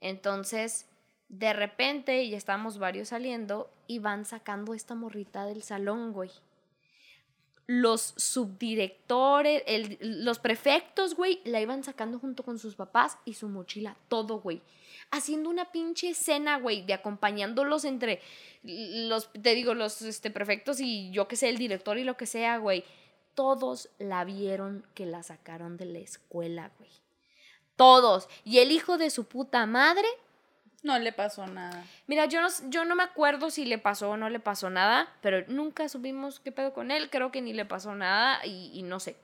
Entonces, 0.00 0.88
de 1.28 1.52
repente, 1.52 2.28
ya 2.28 2.36
estábamos 2.36 2.78
varios 2.78 3.08
saliendo 3.08 3.70
y 3.86 4.00
van 4.00 4.24
sacando 4.24 4.74
esta 4.74 4.96
morrita 4.96 5.44
del 5.44 5.62
salón, 5.62 6.12
güey. 6.12 6.30
Los 7.66 8.14
subdirectores, 8.16 9.62
el- 9.66 9.98
los 10.24 10.38
prefectos, 10.38 11.14
güey, 11.14 11.40
la 11.44 11.60
iban 11.60 11.82
sacando 11.82 12.18
junto 12.18 12.42
con 12.44 12.58
sus 12.58 12.74
papás 12.76 13.18
y 13.24 13.34
su 13.34 13.48
mochila, 13.48 13.96
todo, 14.08 14.40
güey. 14.40 14.62
Haciendo 15.10 15.50
una 15.50 15.70
pinche 15.72 16.10
escena, 16.10 16.58
güey, 16.58 16.82
de 16.84 16.94
acompañándolos 16.94 17.84
entre 17.84 18.20
los, 18.62 19.30
te 19.32 19.54
digo, 19.54 19.74
los 19.74 20.02
este, 20.02 20.30
prefectos 20.30 20.80
y 20.80 21.10
yo 21.10 21.28
que 21.28 21.36
sé, 21.36 21.48
el 21.48 21.58
director 21.58 21.98
y 21.98 22.04
lo 22.04 22.16
que 22.16 22.26
sea, 22.26 22.58
güey. 22.58 22.84
Todos 23.34 23.90
la 23.98 24.24
vieron 24.24 24.86
que 24.94 25.04
la 25.06 25.22
sacaron 25.22 25.76
de 25.76 25.86
la 25.86 25.98
escuela, 25.98 26.72
güey. 26.78 26.90
Todos. 27.76 28.28
Y 28.44 28.58
el 28.58 28.72
hijo 28.72 28.96
de 28.96 29.10
su 29.10 29.24
puta 29.24 29.66
madre 29.66 30.08
No 30.86 31.00
le 31.00 31.10
pasó 31.12 31.48
nada. 31.48 31.84
Mira, 32.06 32.26
yo 32.26 32.40
no, 32.40 32.48
yo 32.68 32.84
no 32.84 32.94
me 32.94 33.02
acuerdo 33.02 33.50
si 33.50 33.64
le 33.64 33.76
pasó 33.76 34.10
o 34.10 34.16
no 34.16 34.30
le 34.30 34.38
pasó 34.38 34.70
nada, 34.70 35.08
pero 35.20 35.44
nunca 35.48 35.88
supimos 35.88 36.38
qué 36.38 36.52
pedo 36.52 36.72
con 36.72 36.92
él. 36.92 37.10
Creo 37.10 37.32
que 37.32 37.42
ni 37.42 37.52
le 37.52 37.64
pasó 37.64 37.96
nada 37.96 38.38
y, 38.46 38.70
y 38.72 38.82
no 38.84 39.00
sé. 39.00 39.16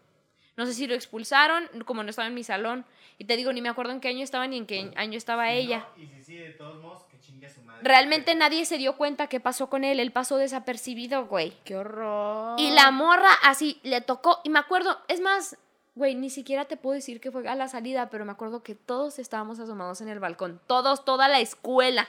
No 0.56 0.66
sé 0.66 0.74
si 0.74 0.88
lo 0.88 0.94
expulsaron, 0.94 1.68
como 1.86 2.02
no 2.02 2.10
estaba 2.10 2.26
en 2.26 2.34
mi 2.34 2.42
salón. 2.42 2.84
Y 3.16 3.26
te 3.26 3.36
digo, 3.36 3.52
ni 3.52 3.62
me 3.62 3.68
acuerdo 3.68 3.92
en 3.92 4.00
qué 4.00 4.08
año 4.08 4.24
estaba 4.24 4.48
ni 4.48 4.56
en 4.56 4.66
qué 4.66 4.92
año 4.96 5.16
estaba 5.16 5.46
Si 5.46 5.52
ella. 5.58 5.86
no, 5.96 6.02
y 6.02 6.06
si 6.08 6.24
sí, 6.24 6.34
de 6.36 6.50
todos 6.50 6.82
modos, 6.82 7.04
que 7.04 7.20
chingue 7.20 7.46
a 7.46 7.50
su 7.50 7.62
madre. 7.62 7.80
Realmente 7.84 8.34
nadie 8.34 8.64
se 8.64 8.76
dio 8.76 8.96
cuenta 8.96 9.28
qué 9.28 9.38
pasó 9.38 9.70
con 9.70 9.84
él. 9.84 10.00
Él 10.00 10.10
pasó 10.10 10.38
desapercibido, 10.38 11.26
güey. 11.26 11.52
Qué 11.64 11.76
horror. 11.76 12.58
Y 12.58 12.72
la 12.72 12.90
morra 12.90 13.30
así 13.44 13.78
le 13.84 14.00
tocó. 14.00 14.40
Y 14.42 14.50
me 14.50 14.58
acuerdo, 14.58 14.98
es 15.06 15.20
más, 15.20 15.56
güey, 15.94 16.14
ni 16.14 16.30
siquiera 16.30 16.64
te 16.66 16.76
puedo 16.76 16.94
decir 16.94 17.20
que 17.20 17.30
fue 17.30 17.46
a 17.48 17.54
la 17.54 17.68
salida, 17.68 18.08
pero 18.10 18.24
me 18.24 18.32
acuerdo 18.32 18.62
que 18.62 18.74
todos 18.74 19.18
estábamos 19.18 19.58
asomados 19.58 20.00
en 20.00 20.08
el 20.08 20.20
balcón. 20.20 20.60
Todos, 20.66 21.04
toda 21.04 21.28
la 21.28 21.40
escuela. 21.40 22.08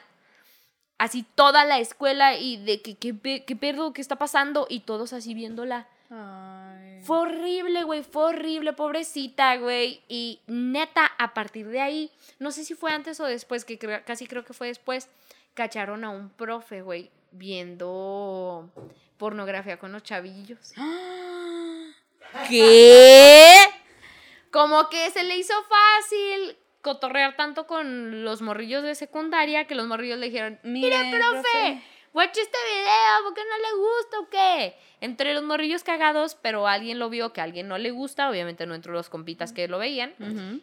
Así 0.97 1.23
toda 1.35 1.65
la 1.65 1.79
escuela 1.79 2.35
y 2.37 2.57
de 2.63 2.81
que 2.81 2.95
qué 2.95 3.43
qué 3.45 3.55
pedo, 3.55 3.91
qué 3.93 3.99
está 4.01 4.15
pasando. 4.17 4.67
Y 4.69 4.81
todos 4.81 5.11
así 5.11 5.33
viéndola. 5.33 5.87
Ay. 6.09 7.01
Fue 7.03 7.17
horrible, 7.17 7.83
güey, 7.83 8.03
fue 8.03 8.25
horrible, 8.25 8.71
pobrecita, 8.73 9.57
güey. 9.57 10.01
Y 10.07 10.39
neta, 10.47 11.11
a 11.17 11.33
partir 11.33 11.67
de 11.67 11.81
ahí, 11.81 12.11
no 12.39 12.51
sé 12.51 12.63
si 12.63 12.75
fue 12.75 12.91
antes 12.91 13.19
o 13.19 13.25
después, 13.25 13.65
que 13.65 13.77
creo- 13.79 14.03
casi 14.05 14.27
creo 14.27 14.45
que 14.45 14.53
fue 14.53 14.67
después, 14.67 15.09
cacharon 15.55 16.05
a 16.05 16.09
un 16.11 16.29
profe, 16.29 16.81
güey, 16.83 17.09
viendo 17.31 18.69
pornografía 19.17 19.77
con 19.79 19.91
los 19.91 20.03
chavillos. 20.03 20.73
¿Qué? 22.49 23.55
Como 24.51 24.89
que 24.89 25.09
se 25.11 25.23
le 25.23 25.37
hizo 25.37 25.53
fácil 25.63 26.57
cotorrear 26.81 27.35
tanto 27.35 27.65
con 27.65 28.23
los 28.23 28.41
morrillos 28.41 28.83
de 28.83 28.93
secundaria 28.93 29.65
que 29.65 29.75
los 29.75 29.87
morrillos 29.87 30.19
le 30.19 30.27
dijeron, 30.27 30.59
mire, 30.63 30.95
profe, 31.11 31.41
profe". 31.41 31.83
watch 32.13 32.37
este 32.37 32.57
video, 32.75 33.23
¿por 33.23 33.33
qué 33.33 33.41
no 33.49 33.57
le 33.57 33.75
gusta 33.77 34.19
o 34.19 34.29
qué? 34.29 34.75
Entre 34.99 35.33
los 35.33 35.43
morrillos 35.43 35.83
cagados, 35.83 36.35
pero 36.35 36.67
alguien 36.67 36.99
lo 36.99 37.09
vio 37.09 37.33
que 37.33 37.41
a 37.41 37.45
alguien 37.45 37.67
no 37.67 37.77
le 37.77 37.91
gusta, 37.91 38.29
obviamente 38.29 38.65
no 38.65 38.75
entre 38.75 38.91
los 38.91 39.09
compitas 39.09 39.53
que 39.53 39.67
lo 39.67 39.79
veían. 39.79 40.13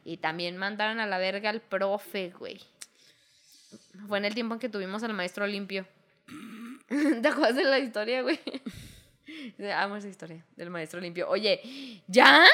Y 0.04 0.18
también 0.18 0.56
mandaron 0.56 1.00
a 1.00 1.06
la 1.06 1.18
verga 1.18 1.50
al 1.50 1.60
profe, 1.60 2.32
güey. 2.38 2.60
Fue 4.06 4.18
en 4.18 4.24
el 4.24 4.34
tiempo 4.34 4.54
en 4.54 4.60
que 4.60 4.68
tuvimos 4.68 5.02
al 5.02 5.14
maestro 5.14 5.46
limpio. 5.46 5.86
¿Te 6.88 7.28
acuerdas 7.28 7.56
de 7.56 7.64
la 7.64 7.78
historia, 7.78 8.22
güey? 8.22 8.40
Amo 9.76 9.96
esa 9.96 10.08
historia 10.08 10.44
del 10.56 10.70
maestro 10.70 11.00
limpio. 11.00 11.28
Oye, 11.28 11.60
¿ya? 12.06 12.44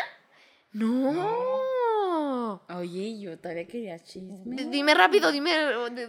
No. 0.73 2.61
Oye, 2.75 3.19
yo 3.21 3.39
todavía 3.39 3.67
quería 3.67 3.99
chisme. 3.99 4.39
D- 4.45 4.67
Dime 4.71 4.95
rápido, 4.95 5.31
dime. 5.33 5.53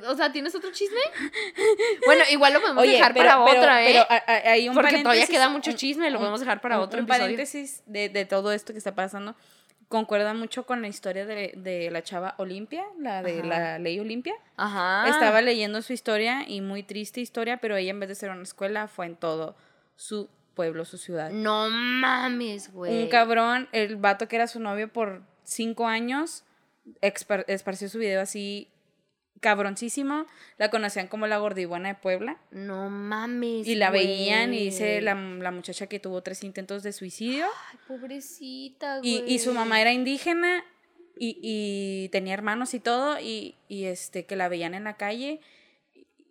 O 0.08 0.16
sea, 0.16 0.32
¿tienes 0.32 0.54
otro 0.56 0.72
chisme? 0.72 1.00
Bueno, 2.06 2.24
igual 2.32 2.54
lo 2.54 2.62
podemos 2.62 2.84
Oye, 2.84 2.94
dejar 2.94 3.14
pero, 3.14 3.26
para 3.30 3.46
pero- 3.46 3.60
otra, 3.60 3.84
¿eh? 3.84 3.86
pero 3.88 4.02
a- 4.10 4.24
a- 4.28 4.52
hay 4.52 4.70
un 4.70 4.76
Porque 4.76 5.02
todavía 5.02 5.28
queda 5.28 5.50
mucho 5.50 5.72
chisme, 5.74 6.10
lo 6.10 6.18
un- 6.18 6.22
podemos 6.22 6.40
dejar 6.40 6.62
para 6.62 6.78
un- 6.78 6.84
otro 6.86 7.00
un 7.00 7.06
episodio. 7.06 7.24
paréntesis 7.24 7.84
de, 7.86 8.10
de 8.10 8.26
todo 8.26 8.52
esto 8.52 8.72
que 8.74 8.78
está 8.78 8.96
pasando. 8.96 9.36
Concuerda 9.90 10.34
mucho 10.34 10.66
con 10.66 10.82
la 10.82 10.88
historia 10.90 11.26
de, 11.26 11.54
de 11.56 11.90
la 11.92 12.04
chava 12.04 12.36
Olimpia, 12.38 12.86
la 13.00 13.24
de 13.24 13.40
Ajá. 13.40 13.48
la 13.48 13.80
ley 13.80 14.00
Olimpia. 14.00 14.36
Ajá. 14.58 15.08
Estaba 15.10 15.42
leyendo 15.42 15.82
su 15.82 15.94
historia 15.94 16.44
y 16.48 16.60
muy 16.62 16.84
triste 16.84 17.22
historia, 17.22 17.58
pero 17.58 17.76
ella 17.78 17.92
en 17.92 18.00
vez 18.00 18.10
de 18.10 18.16
ser 18.16 18.30
una 18.30 18.44
escuela 18.44 18.88
fue 18.88 19.06
en 19.06 19.16
todo 19.16 19.56
su 19.96 20.30
pueblo, 20.58 20.84
su 20.84 20.98
ciudad. 20.98 21.30
No 21.32 21.70
mames, 21.70 22.74
güey. 22.74 23.04
Un 23.04 23.10
cabrón, 23.10 23.70
el 23.72 23.96
vato 23.96 24.28
que 24.28 24.36
era 24.36 24.48
su 24.48 24.60
novio 24.60 24.92
por 24.92 25.22
cinco 25.46 25.88
años, 25.88 26.44
esparció 27.02 27.88
su 27.88 28.00
video 28.00 28.20
así 28.20 28.68
cabroncísimo. 29.40 30.26
La 30.58 30.70
conocían 30.70 31.08
como 31.08 31.28
la 31.28 31.38
gordibuena 31.38 31.90
de 31.90 31.96
Puebla. 31.96 32.38
No 32.52 32.90
mames. 32.90 33.68
Y 33.68 33.76
la 33.76 33.92
veían 33.92 34.54
y 34.54 34.66
dice 34.66 35.00
la, 35.02 35.14
la 35.16 35.52
muchacha 35.52 35.88
que 35.88 36.00
tuvo 36.00 36.22
tres 36.24 36.44
intentos 36.44 36.84
de 36.84 36.92
suicidio. 36.92 37.46
Ay, 37.72 37.80
pobrecita, 37.88 39.00
Y, 39.04 39.20
güey. 39.20 39.34
y 39.34 39.40
su 39.40 39.54
mamá 39.54 39.80
era 39.80 39.94
indígena 39.94 40.64
y, 41.20 41.38
y 41.42 42.10
tenía 42.10 42.34
hermanos 42.34 42.74
y 42.74 42.80
todo. 42.80 43.20
Y, 43.20 43.56
y 43.68 43.86
este 43.86 44.26
que 44.26 44.36
la 44.36 44.50
veían 44.50 44.74
en 44.74 44.84
la 44.86 44.98
calle 44.98 45.40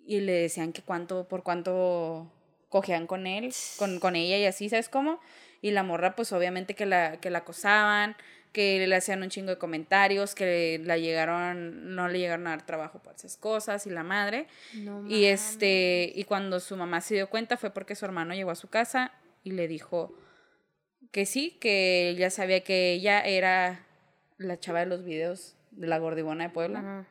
y 0.05 0.21
le 0.21 0.33
decían 0.33 0.73
que 0.73 0.83
cuánto, 0.83 1.29
por 1.29 1.43
cuánto 1.43 2.31
cogían 2.69 3.07
con 3.07 3.27
él, 3.27 3.53
con, 3.79 4.01
con 4.01 4.17
ella 4.17 4.39
y 4.39 4.45
así, 4.45 4.69
¿sabes 4.69 4.89
cómo? 4.89 5.21
Y 5.63 5.71
la 5.71 5.83
morra, 5.83 6.17
pues 6.17 6.33
obviamente 6.33 6.75
que 6.75 6.87
la, 6.87 7.19
que 7.21 7.31
la 7.31 7.39
acosaban, 7.39 8.17
que 8.53 8.87
le 8.87 8.97
hacían 8.97 9.23
un 9.23 9.29
chingo 9.29 9.51
de 9.51 9.59
comentarios, 9.59 10.35
que 10.35 10.81
la 10.85 10.97
llegaron, 10.97 11.95
no 11.95 12.09
le 12.09 12.19
llegaron 12.19 12.47
a 12.47 12.51
dar 12.51 12.65
trabajo 12.65 13.03
por 13.03 13.15
esas 13.15 13.37
cosas 13.37 13.87
y 13.87 13.91
la 13.91 14.03
madre. 14.03 14.47
No 14.75 15.07
Y 15.07 15.27
este, 15.27 16.11
y 16.15 16.25
cuando 16.25 16.61
su 16.61 16.77
mamá 16.77 17.01
se 17.01 17.15
dio 17.15 17.29
cuenta 17.29 17.57
fue 17.57 17.71
porque 17.71 17.95
su 17.95 18.05
hermano 18.05 18.35
llegó 18.35 18.51
a 18.51 18.55
su 18.55 18.69
casa 18.69 19.13
y 19.43 19.51
le 19.51 19.69
dijo 19.69 20.15
que 21.13 21.27
sí, 21.27 21.59
que 21.61 22.09
ella 22.09 22.31
sabía 22.31 22.65
que 22.65 22.93
ella 22.93 23.21
era 23.21 23.85
la 24.39 24.59
chava 24.59 24.81
de 24.81 24.87
los 24.87 25.05
videos 25.05 25.57
de 25.71 25.87
la 25.87 25.99
gordibona 25.99 26.45
de 26.45 26.51
Puebla. 26.51 26.79
Ajá. 26.79 27.07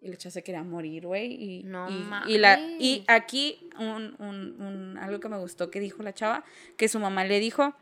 Y 0.00 0.08
la 0.08 0.16
chava 0.16 0.30
se 0.32 0.42
quería 0.44 0.62
morir, 0.62 1.06
güey. 1.06 1.32
Y, 1.32 1.62
No 1.64 1.88
y, 1.90 2.34
y, 2.34 2.38
la, 2.38 2.58
y 2.78 2.98
mames. 3.00 3.04
aquí 3.08 3.68
un, 3.78 4.14
un, 4.18 4.60
un- 4.62 4.98
algo 4.98 5.18
que 5.20 5.28
me 5.28 5.38
gustó 5.38 5.70
que 5.70 5.80
dijo 5.80 6.02
la 6.02 6.14
chava, 6.14 6.44
que 6.76 6.88
su 6.88 6.98
mamá 7.00 7.24
le 7.24 7.40
dijo, 7.40 7.74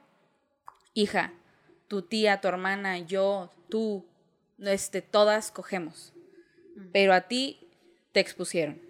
hija, 0.95 1.33
tu 1.89 2.03
tía, 2.03 2.41
tu 2.41 2.49
hermana, 2.49 2.99
yo, 2.99 3.53
tú, 3.69 4.07
este, 4.59 5.03
todas 5.03 5.51
cogemos. 5.51 6.12
Pero 6.93 7.12
a 7.14 7.23
ti 7.23 7.59
te 8.12 8.21
expusieron. 8.21 8.81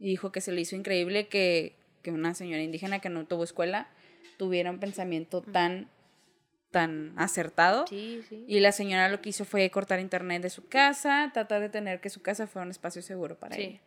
Y 0.00 0.08
dijo 0.10 0.30
que 0.32 0.40
se 0.40 0.52
le 0.52 0.60
hizo 0.60 0.76
increíble 0.76 1.28
que, 1.28 1.76
que 2.02 2.10
una 2.10 2.34
señora 2.34 2.62
indígena 2.62 3.00
que 3.00 3.08
no 3.08 3.26
tuvo 3.26 3.44
escuela 3.44 3.88
tuviera 4.36 4.70
un 4.70 4.78
pensamiento 4.78 5.42
tan, 5.42 5.88
tan 6.70 7.14
acertado. 7.18 7.86
Sí, 7.86 8.22
sí. 8.28 8.44
Y 8.46 8.60
la 8.60 8.72
señora 8.72 9.08
lo 9.08 9.20
que 9.20 9.30
hizo 9.30 9.44
fue 9.44 9.70
cortar 9.70 10.00
internet 10.00 10.42
de 10.42 10.50
su 10.50 10.68
casa, 10.68 11.30
tratar 11.32 11.60
de 11.60 11.68
tener 11.68 12.00
que 12.00 12.10
su 12.10 12.20
casa 12.22 12.46
fuera 12.46 12.64
un 12.66 12.70
espacio 12.70 13.00
seguro 13.02 13.36
para 13.38 13.56
Sí. 13.56 13.62
ella. 13.62 13.80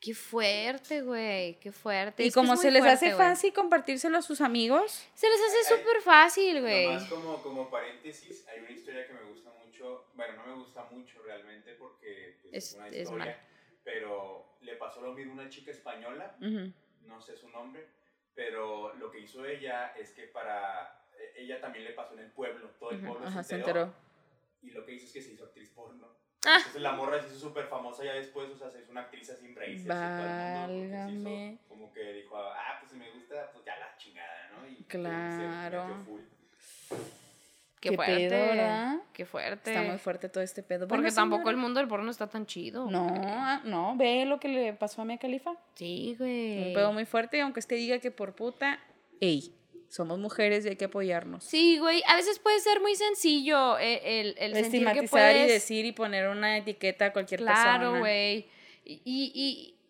Qué 0.00 0.14
fuerte, 0.14 1.00
güey. 1.00 1.58
Qué 1.60 1.72
fuerte. 1.72 2.24
Y 2.24 2.28
Es 2.28 2.34
como 2.34 2.56
se 2.56 2.70
les 2.70 2.82
fuerte, 2.82 3.06
hace 3.06 3.16
fácil 3.16 3.52
compartírselo 3.54 4.18
a 4.18 4.22
sus 4.22 4.40
amigos, 4.42 5.08
Se 5.14 5.26
les 5.28 5.40
hace 5.40 5.76
súper 5.76 6.02
fácil, 6.02 6.60
güey. 6.60 6.86
Nomás 6.88 7.04
como, 7.08 7.42
como 7.42 7.70
paréntesis, 7.70 8.46
hay 8.48 8.60
una 8.60 8.70
historia 8.70 9.06
que 9.06 9.14
me 9.14 9.22
gusta 9.22 9.50
mucho, 9.64 10.08
bueno, 10.14 10.34
no 10.36 10.46
me 10.46 10.54
gusta 10.62 10.84
mucho 10.90 11.22
realmente 11.22 11.72
porque 11.74 12.36
pues, 12.42 12.54
Es- 12.54 12.72
es, 12.92 13.08
una 13.08 13.24
historia, 13.24 13.38
pero 13.82 14.56
le 14.60 14.76
pasó 14.76 15.00
lo 15.00 15.12
mismo 15.14 15.32
a 15.32 15.34
una 15.36 15.48
chica 15.48 15.70
española, 15.70 16.36
no 16.40 17.20
sé 17.22 17.36
su 17.36 17.48
nombre, 17.48 17.86
pero 18.34 18.92
lo 18.96 19.10
que 19.10 19.20
hizo 19.20 19.46
ella 19.46 19.94
es 19.98 20.10
que 20.10 20.24
para, 20.24 21.02
ella 21.36 21.60
también 21.60 21.84
le 21.84 21.90
pasó 21.92 22.14
en 22.14 22.20
el 22.20 22.30
pueblo, 22.30 22.68
todo 22.78 22.90
el 22.90 23.00
pueblo 23.00 23.26
ajá, 23.26 23.42
se 23.42 23.50
se 23.50 23.54
enteró, 23.56 23.80
enteró. 23.82 23.94
y 24.62 24.70
lo 24.70 24.84
que 24.84 24.94
hizo 24.94 25.06
es 25.06 25.12
que 25.12 25.22
se 25.22 25.32
hizo 25.32 25.44
actriz 25.44 25.70
porno. 25.70 26.06
Ah. 26.46 26.56
Entonces 26.58 26.82
la 26.82 26.92
morra 26.92 27.20
se 27.22 27.28
hizo 27.28 27.38
súper 27.48 27.66
famosa 27.68 28.04
ya 28.04 28.12
después, 28.14 28.50
o 28.50 28.56
sea, 28.56 28.70
se 28.70 28.80
hizo 28.82 28.90
una 28.92 29.02
actriz 29.02 29.30
así 29.30 29.46
en 29.46 29.56
raíces. 29.56 29.84
y 29.86 29.88
todo 29.88 29.96
el 29.96 30.08
mundo, 30.10 30.26
se 30.26 31.12
hizo 31.14 31.24
Válgame. 31.24 31.58
Como 31.68 31.92
que 31.92 32.12
dijo, 32.12 32.36
ah, 32.36 32.76
pues 32.80 32.92
si 32.92 32.98
me 32.98 33.10
gusta, 33.12 33.50
pues 33.52 33.64
ya 33.64 33.76
la 33.78 33.96
chingada, 33.96 34.50
¿no? 34.52 34.68
Y 34.68 34.76
se 34.76 34.84
Claro. 34.84 35.86
metió 35.88 36.04
full. 36.04 36.20
Qué, 37.80 37.90
Qué 37.90 37.96
fuerte. 37.96 38.28
pedo, 38.30 38.46
¿verdad? 38.46 38.96
Qué 39.12 39.26
fuerte. 39.26 39.70
Está 39.74 39.82
muy 39.86 39.98
fuerte 39.98 40.28
todo 40.30 40.42
este 40.42 40.62
pedo. 40.62 40.88
Porque 40.88 41.02
Bueno, 41.02 41.14
tampoco 41.14 41.40
señora. 41.42 41.50
el 41.50 41.56
mundo 41.58 41.80
del 41.80 41.88
porno 41.88 42.10
está 42.10 42.26
tan 42.28 42.46
chido. 42.46 42.90
No, 42.90 43.08
ah, 43.26 43.60
no, 43.64 43.94
ve 43.96 44.24
lo 44.24 44.40
que 44.40 44.48
le 44.48 44.72
pasó 44.72 45.02
a 45.02 45.04
Mia 45.04 45.18
Califa. 45.18 45.54
Sí, 45.74 46.14
güey. 46.18 46.68
Un 46.68 46.74
pedo 46.74 46.92
muy 46.94 47.04
fuerte, 47.04 47.42
aunque 47.42 47.60
usted 47.60 47.76
diga 47.76 47.98
que 47.98 48.10
por 48.10 48.34
puta, 48.34 48.78
ey, 49.20 49.54
somos 49.94 50.18
mujeres 50.18 50.66
y 50.66 50.70
hay 50.70 50.76
que 50.76 50.86
apoyarnos. 50.86 51.44
Sí, 51.44 51.78
güey. 51.78 52.02
A 52.08 52.16
veces 52.16 52.40
puede 52.40 52.58
ser 52.58 52.80
muy 52.80 52.96
sencillo 52.96 53.78
eh, 53.78 54.20
el, 54.20 54.34
el, 54.38 54.54
sentir 54.54 54.70
que 54.80 54.88
Estigmatizar 54.90 55.08
puedes... 55.08 55.48
y 55.48 55.52
decir 55.52 55.84
y 55.84 55.92
poner 55.92 56.28
una 56.28 56.58
etiqueta 56.58 57.06
a 57.06 57.12
cualquier 57.12 57.44
persona. 57.44 57.78
Claro, 57.78 57.98
güey. 58.00 58.48
Y, 58.84 59.00
y, 59.04 59.32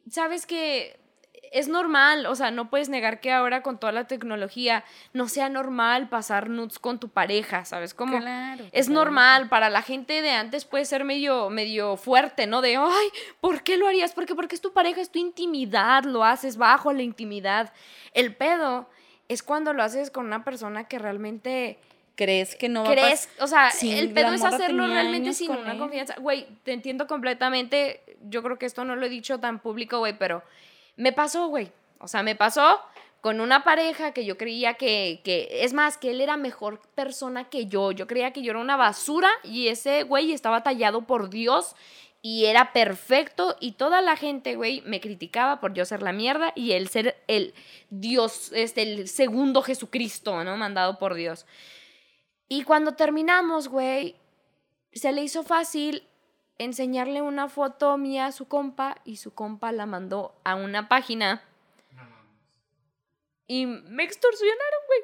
y 0.05 0.11
sabes 0.11 0.45
que 0.45 1.01
es 1.53 1.69
normal, 1.69 2.27
o 2.27 2.35
sea, 2.35 2.51
no 2.51 2.69
puedes 2.69 2.91
negar 2.91 3.21
que 3.21 3.33
ahora 3.33 3.63
con 3.63 3.79
toda 3.79 3.93
la 3.93 4.07
tecnología 4.07 4.85
no 5.15 5.27
sea 5.27 5.49
normal 5.49 6.11
pasar 6.11 6.51
nudes 6.51 6.79
con 6.79 7.01
tu 7.01 7.09
pareja, 7.09 7.65
¿sabes 7.65 7.95
cómo? 7.95 8.19
Claro, 8.19 8.65
Es 8.73 8.89
claro. 8.89 9.05
normal, 9.05 9.49
para 9.49 9.71
la 9.71 9.81
gente 9.81 10.21
de 10.21 10.33
antes 10.33 10.67
puede 10.67 10.85
ser 10.85 11.05
medio, 11.05 11.49
medio 11.49 11.97
fuerte, 11.97 12.47
¿no? 12.47 12.61
De, 12.61 12.77
ay, 12.77 13.09
¿por 13.41 13.63
qué 13.63 13.79
lo 13.79 13.87
harías? 13.87 14.13
Porque, 14.13 14.35
porque 14.35 14.55
es 14.55 14.61
tu 14.61 14.75
pareja, 14.75 15.01
es 15.01 15.11
tu 15.11 15.19
intimidad, 15.19 16.05
lo 16.05 16.25
haces 16.25 16.59
bajo 16.59 16.93
la 16.93 17.03
intimidad. 17.03 17.73
El 18.13 18.37
pedo 18.37 18.91
es 19.29 19.43
cuando 19.43 19.73
lo 19.73 19.83
haces 19.83 20.11
con 20.11 20.27
una 20.27 20.45
persona 20.45 20.85
que 20.85 20.99
realmente 20.99 21.79
¿Crees 22.17 22.55
que 22.55 22.69
no 22.69 22.85
va 22.85 22.91
a 22.91 22.93
crees, 22.93 23.29
o 23.41 23.47
sea, 23.49 23.73
Sí, 23.73 23.93
el 23.99 24.13
pedo 24.13 24.33
es 24.33 24.45
hacerlo 24.45 24.87
realmente 24.87 25.33
sin 25.33 25.51
una 25.51 25.73
él. 25.73 25.79
confianza. 25.79 26.15
Güey, 26.21 26.47
te 26.63 26.73
entiendo 26.73 27.09
completamente. 27.09 28.03
Yo 28.29 28.43
creo 28.43 28.57
que 28.57 28.67
esto 28.67 28.85
no 28.85 28.95
lo 28.95 29.05
he 29.07 29.09
dicho 29.09 29.41
tan 29.41 29.59
público, 29.59 29.99
güey, 29.99 30.17
pero 30.17 30.43
me 30.97 31.13
pasó, 31.13 31.49
güey. 31.49 31.73
O 31.99 32.07
sea, 32.07 32.23
me 32.23 32.37
pasó 32.37 32.81
con 33.21 33.41
una 33.41 33.65
pareja 33.65 34.13
que 34.13 34.25
yo 34.25 34.37
creía 34.37 34.75
que, 34.75 35.23
que, 35.25 35.49
es 35.65 35.73
más, 35.73 35.97
que 35.97 36.11
él 36.11 36.21
era 36.21 36.37
mejor 36.37 36.81
persona 36.95 37.49
que 37.49 37.67
yo. 37.67 37.91
Yo 37.91 38.07
creía 38.07 38.33
que 38.33 38.43
yo 38.43 38.51
era 38.53 38.61
una 38.61 38.77
basura 38.77 39.31
y 39.43 39.67
ese 39.69 40.05
güey 40.05 40.33
estaba 40.33 40.63
tallado 40.63 41.03
por 41.03 41.31
Dios 41.31 41.75
y 42.27 42.47
era 42.47 42.73
perfecto 42.73 43.55
y 43.61 43.73
toda 43.73 44.01
la 44.01 44.17
gente, 44.17 44.57
güey, 44.57 44.81
me 44.87 44.99
criticaba 44.99 45.61
por 45.61 45.75
yo 45.75 45.85
ser 45.85 46.03
la 46.03 46.15
mierda 46.15 46.55
y 46.57 46.73
él 46.73 46.89
ser 46.89 47.23
el 47.27 47.53
Dios, 47.91 48.51
este, 48.55 48.81
el 48.81 49.09
segundo 49.09 49.61
Jesucristo, 49.61 50.43
¿no? 50.43 50.57
Mandado 50.57 50.99
por 50.99 51.13
Dios. 51.13 51.45
Y 52.49 52.63
cuando 52.63 52.95
terminamos, 52.95 53.69
güey, 53.69 54.17
se 54.95 55.13
le 55.13 55.23
hizo 55.23 55.43
fácil 55.43 56.09
enseñarle 56.57 57.21
una 57.21 57.51
foto 57.51 57.99
mía 57.99 58.25
a 58.25 58.33
su 58.33 58.49
compa 58.49 59.03
y 59.05 59.17
su 59.17 59.35
compa 59.35 59.71
la 59.73 59.85
mandó 59.85 60.35
a 60.45 60.55
una 60.55 60.89
página 60.89 61.45
y 63.47 63.67
me 63.67 64.03
extorsionaron, 64.03 64.81
güey. 64.87 65.01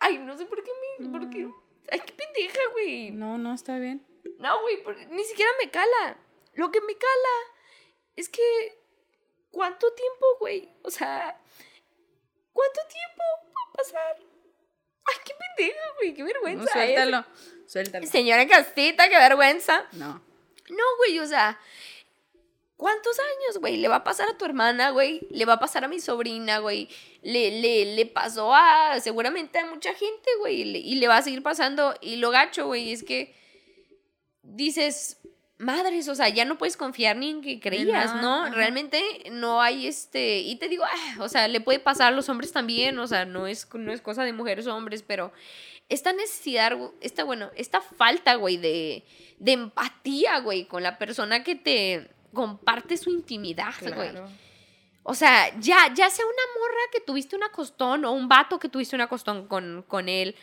Ay, 0.00 0.18
no 0.18 0.36
sé 0.36 0.44
por 0.44 0.62
qué 0.62 0.70
me... 0.98 1.08
Por 1.08 1.30
qué. 1.30 1.48
Ay, 1.90 2.00
qué 2.04 2.12
pendeja, 2.12 2.60
güey. 2.72 3.10
No, 3.10 3.38
no, 3.38 3.54
está 3.54 3.78
bien. 3.78 4.04
No, 4.38 4.60
güey, 4.62 4.82
ni 5.10 5.24
siquiera 5.24 5.50
me 5.62 5.70
cala. 5.70 6.18
Lo 6.54 6.70
que 6.70 6.80
me 6.80 6.94
cala 6.94 7.34
es 8.16 8.28
que. 8.28 8.78
¿Cuánto 9.50 9.92
tiempo, 9.92 10.26
güey? 10.40 10.68
O 10.82 10.90
sea. 10.90 11.38
¿Cuánto 12.52 12.80
tiempo 12.88 13.22
va 13.48 13.70
a 13.70 13.72
pasar? 13.72 14.16
Ay, 14.18 15.14
qué 15.24 15.32
pendeja, 15.56 15.80
güey, 15.98 16.14
qué 16.14 16.22
No, 16.22 16.26
vergüenza. 16.26 16.72
suéltalo, 16.72 17.24
suéltalo. 17.66 18.06
Señora 18.06 18.46
Castita, 18.48 19.08
qué 19.08 19.16
vergüenza. 19.16 19.86
No. 19.92 20.22
No, 20.68 20.84
güey, 20.98 21.18
o 21.20 21.26
sea. 21.26 21.58
¿Cuántos 22.76 23.18
años, 23.18 23.58
güey? 23.58 23.78
Le 23.78 23.88
va 23.88 23.96
a 23.96 24.04
pasar 24.04 24.28
a 24.28 24.36
tu 24.36 24.44
hermana, 24.44 24.90
güey. 24.90 25.26
Le 25.30 25.46
va 25.46 25.54
a 25.54 25.58
pasar 25.58 25.84
a 25.84 25.88
mi 25.88 25.98
sobrina, 25.98 26.58
güey. 26.58 26.90
Le, 27.22 27.50
le, 27.62 27.94
le 27.96 28.04
pasó 28.04 28.54
a 28.54 29.00
seguramente 29.00 29.58
a 29.58 29.64
mucha 29.64 29.94
gente, 29.94 30.30
güey. 30.40 30.60
Y 30.60 30.96
le 30.96 31.08
va 31.08 31.16
a 31.16 31.22
seguir 31.22 31.42
pasando. 31.42 31.94
Y 32.02 32.16
lo 32.16 32.30
gacho, 32.30 32.66
güey, 32.66 32.92
es 32.92 33.02
que 33.02 33.34
dices, 34.54 35.18
madres, 35.58 36.08
o 36.08 36.14
sea, 36.14 36.28
ya 36.28 36.44
no 36.44 36.58
puedes 36.58 36.76
confiar 36.76 37.16
ni 37.16 37.30
en 37.30 37.42
que 37.42 37.60
creías, 37.60 38.14
no. 38.16 38.50
Realmente 38.50 39.02
no 39.30 39.60
hay 39.60 39.86
este. 39.86 40.38
Y 40.40 40.56
te 40.56 40.68
digo, 40.68 40.84
ah, 40.84 41.16
o 41.20 41.28
sea, 41.28 41.48
le 41.48 41.60
puede 41.60 41.78
pasar 41.78 42.12
a 42.12 42.16
los 42.16 42.28
hombres 42.28 42.52
también, 42.52 42.98
o 42.98 43.06
sea, 43.06 43.24
no 43.24 43.46
es, 43.46 43.68
no 43.74 43.92
es 43.92 44.00
cosa 44.00 44.24
de 44.24 44.32
mujeres 44.32 44.66
o 44.66 44.74
hombres, 44.74 45.02
pero 45.02 45.32
esta 45.88 46.12
necesidad, 46.12 46.76
esta, 47.00 47.24
bueno, 47.24 47.50
esta 47.56 47.80
falta, 47.80 48.34
güey, 48.34 48.56
de, 48.56 49.04
de 49.38 49.52
empatía, 49.52 50.40
güey, 50.40 50.66
con 50.66 50.82
la 50.82 50.98
persona 50.98 51.42
que 51.42 51.54
te 51.54 52.10
comparte 52.32 52.96
su 52.96 53.10
intimidad, 53.10 53.74
güey. 53.80 54.10
O 55.08 55.14
sea, 55.14 55.56
ya, 55.60 55.94
ya 55.94 56.10
sea 56.10 56.24
una 56.24 56.60
morra 56.60 56.80
que 56.92 57.00
tuviste 57.00 57.36
una 57.36 57.50
costón 57.50 58.04
o 58.04 58.10
un 58.10 58.28
vato 58.28 58.58
que 58.58 58.68
tuviste 58.68 58.96
una 58.96 59.06
costón 59.06 59.46
con, 59.46 59.84
con 59.86 60.08
él, 60.08 60.34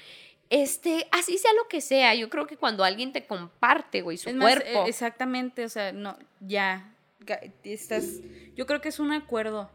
este, 0.62 1.08
así 1.12 1.40
sea 1.40 1.52
lo 1.54 1.68
que 1.68 1.82
sea, 1.82 2.14
yo 2.14 2.30
creo 2.30 2.46
que 2.46 2.58
cuando 2.58 2.84
alguien 2.84 3.12
te 3.12 3.26
comparte, 3.26 4.02
güey, 4.02 4.18
su 4.18 4.30
Es 4.30 4.36
cuerpo. 4.36 4.66
eh, 4.68 4.84
exactamente, 4.88 5.66
o 5.66 5.70
sea, 5.70 5.92
no, 5.92 6.16
ya, 6.42 6.94
estás, 7.64 8.20
yo 8.56 8.68
creo 8.68 8.80
que 8.80 8.90
es 8.90 9.00
un 9.00 9.12
acuerdo 9.14 9.72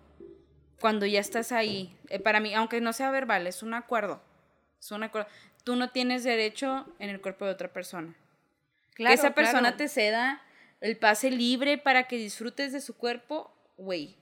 cuando 0.80 1.04
ya 1.04 1.18
estás 1.18 1.50
ahí. 1.50 1.96
Eh, 2.08 2.20
para 2.20 2.38
mí, 2.38 2.54
aunque 2.54 2.80
no 2.80 2.92
sea 2.92 3.10
verbal, 3.10 3.48
es 3.48 3.64
un 3.64 3.74
acuerdo. 3.74 4.22
Es 4.80 4.92
un 4.92 5.02
acuerdo. 5.02 5.28
Tú 5.64 5.74
no 5.74 5.90
tienes 5.90 6.22
derecho 6.22 6.86
en 7.00 7.10
el 7.10 7.20
cuerpo 7.20 7.44
de 7.44 7.50
otra 7.50 7.72
persona. 7.72 8.14
Claro, 8.94 9.10
que 9.10 9.20
esa 9.20 9.34
persona 9.34 9.60
claro. 9.60 9.76
te 9.76 9.88
ceda 9.88 10.42
el 10.80 10.96
pase 10.96 11.32
libre 11.32 11.78
para 11.78 12.06
que 12.06 12.16
disfrutes 12.16 12.72
de 12.72 12.80
su 12.80 12.96
cuerpo, 12.96 13.52
güey. 13.76 14.14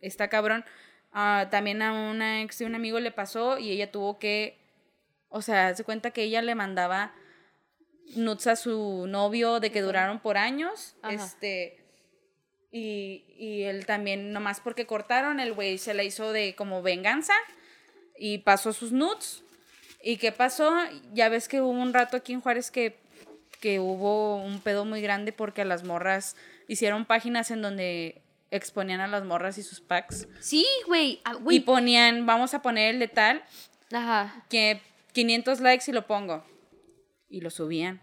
Está 0.00 0.26
cabrón. 0.28 0.64
Ah, 1.12 1.46
también 1.50 1.80
a 1.82 1.92
una 2.10 2.42
ex 2.42 2.58
de 2.58 2.66
un 2.66 2.74
amigo 2.74 2.98
le 2.98 3.12
pasó 3.12 3.58
y 3.58 3.70
ella 3.70 3.92
tuvo 3.92 4.18
que, 4.18 4.59
o 5.30 5.42
sea, 5.42 5.74
se 5.74 5.84
cuenta 5.84 6.10
que 6.10 6.22
ella 6.24 6.42
le 6.42 6.54
mandaba 6.54 7.14
nudes 8.16 8.46
a 8.46 8.56
su 8.56 9.06
novio 9.08 9.60
de 9.60 9.70
que 9.70 9.80
duraron 9.82 10.20
por 10.20 10.36
años, 10.36 10.96
Ajá. 11.02 11.14
este, 11.14 11.78
y, 12.72 13.24
y 13.38 13.62
él 13.62 13.86
también, 13.86 14.32
nomás 14.32 14.60
porque 14.60 14.86
cortaron, 14.86 15.40
el 15.40 15.52
güey 15.52 15.78
se 15.78 15.94
la 15.94 16.02
hizo 16.02 16.32
de 16.32 16.54
como 16.54 16.82
venganza 16.82 17.34
y 18.18 18.38
pasó 18.38 18.72
sus 18.72 18.92
nudes. 18.92 19.42
¿Y 20.02 20.16
qué 20.16 20.32
pasó? 20.32 20.74
Ya 21.12 21.28
ves 21.28 21.46
que 21.48 21.60
hubo 21.60 21.70
un 21.70 21.92
rato 21.92 22.16
aquí 22.16 22.32
en 22.32 22.40
Juárez 22.40 22.70
que, 22.70 22.98
que 23.60 23.80
hubo 23.80 24.36
un 24.36 24.60
pedo 24.60 24.84
muy 24.84 25.02
grande 25.02 25.32
porque 25.32 25.64
las 25.64 25.84
morras 25.84 26.36
hicieron 26.68 27.04
páginas 27.04 27.50
en 27.50 27.62
donde 27.62 28.22
exponían 28.50 29.00
a 29.00 29.06
las 29.08 29.24
morras 29.24 29.58
y 29.58 29.62
sus 29.62 29.80
packs. 29.80 30.26
Sí, 30.40 30.66
güey, 30.86 31.20
ah, 31.24 31.36
Y 31.50 31.60
ponían, 31.60 32.26
vamos 32.26 32.54
a 32.54 32.62
poner 32.62 32.94
el 32.94 33.00
de 33.00 33.08
tal, 33.08 33.44
Ajá. 33.92 34.44
que 34.48 34.80
500 35.12 35.60
likes 35.60 35.90
y 35.90 35.92
lo 35.94 36.06
pongo. 36.06 36.44
Y 37.28 37.40
lo 37.40 37.50
subían. 37.50 38.02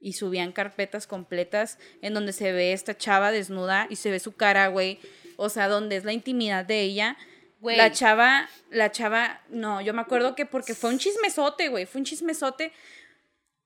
Y 0.00 0.12
subían 0.12 0.52
carpetas 0.52 1.06
completas 1.06 1.78
en 2.02 2.14
donde 2.14 2.32
se 2.32 2.52
ve 2.52 2.72
esta 2.72 2.96
chava 2.96 3.32
desnuda 3.32 3.86
y 3.90 3.96
se 3.96 4.10
ve 4.10 4.18
su 4.18 4.32
cara, 4.32 4.68
güey. 4.68 4.98
O 5.36 5.48
sea, 5.48 5.68
donde 5.68 5.96
es 5.96 6.04
la 6.04 6.12
intimidad 6.12 6.64
de 6.64 6.82
ella. 6.82 7.16
Güey. 7.60 7.76
La 7.76 7.90
chava, 7.90 8.48
la 8.70 8.92
chava, 8.92 9.40
no, 9.48 9.80
yo 9.80 9.94
me 9.94 10.02
acuerdo 10.02 10.34
que 10.34 10.44
porque 10.46 10.74
fue 10.74 10.90
un 10.90 10.98
chismesote, 10.98 11.68
güey, 11.68 11.86
fue 11.86 12.00
un 12.00 12.04
chismesote. 12.04 12.72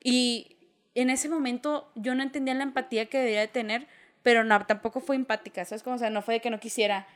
Y 0.03 0.57
en 0.95 1.11
ese 1.11 1.29
momento 1.29 1.91
yo 1.95 2.14
no 2.14 2.23
entendía 2.23 2.55
la 2.55 2.62
empatía 2.62 3.07
que 3.07 3.18
debía 3.18 3.41
de 3.41 3.49
tener, 3.49 3.87
pero 4.23 4.45
no, 4.45 4.64
tampoco 4.66 5.01
fue 5.01 5.16
empática, 5.16 5.64
¿sabes? 5.64 5.83
Como, 5.83 5.97
o 5.97 5.99
sea, 5.99 6.11
no 6.11 6.23
fue 6.23 6.35
de 6.35 6.41
que 6.41 6.51
no 6.51 6.61
quisiera. 6.61 7.07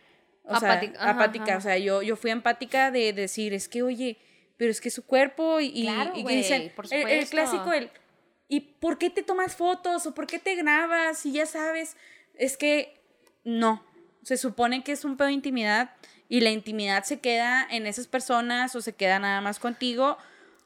O 0.45 0.55
Apática, 0.55 0.93
sea, 0.95 1.03
ajá, 1.03 1.11
apática. 1.13 1.45
ajá. 1.45 1.59
O 1.59 1.61
sea, 1.61 1.79
yo, 1.79 2.03
yo 2.03 2.17
fui 2.17 2.31
empática 2.31 2.91
de 2.91 3.13
decir, 3.13 3.55
es 3.55 3.69
que, 3.69 3.83
oye, 3.83 4.19
pero 4.57 4.71
es 4.71 4.81
que 4.81 4.91
su 4.91 5.05
cuerpo 5.05 5.61
y, 5.61 5.83
Claro, 5.83 6.13
y 6.15 6.23
güey, 6.23 6.37
dicen, 6.37 6.73
por 6.75 6.87
el, 6.93 7.09
el 7.09 7.27
clásico, 7.29 7.73
el, 7.73 7.91
¿y 8.49 8.61
por 8.61 8.99
qué 8.99 9.11
te 9.11 9.23
tomas 9.23 9.57
fotos 9.57 10.07
o 10.07 10.15
por 10.15 10.27
qué 10.27 10.39
te 10.39 10.55
grabas? 10.55 11.25
Y 11.27 11.33
ya 11.33 11.47
sabes, 11.47 11.97
es 12.35 12.57
que 12.57 13.01
no, 13.45 13.85
se 14.23 14.37
supone 14.37 14.83
que 14.85 14.93
es 14.93 15.05
un 15.05 15.17
pedo 15.17 15.29
de 15.29 15.35
intimidad 15.35 15.95
y 16.29 16.41
la 16.41 16.51
intimidad 16.51 17.05
se 17.05 17.21
queda 17.21 17.67
en 17.71 17.87
esas 17.87 18.07
personas 18.07 18.75
o 18.75 18.81
se 18.81 18.95
queda 18.95 19.19
nada 19.19 19.41
más 19.41 19.59
contigo. 19.59 20.17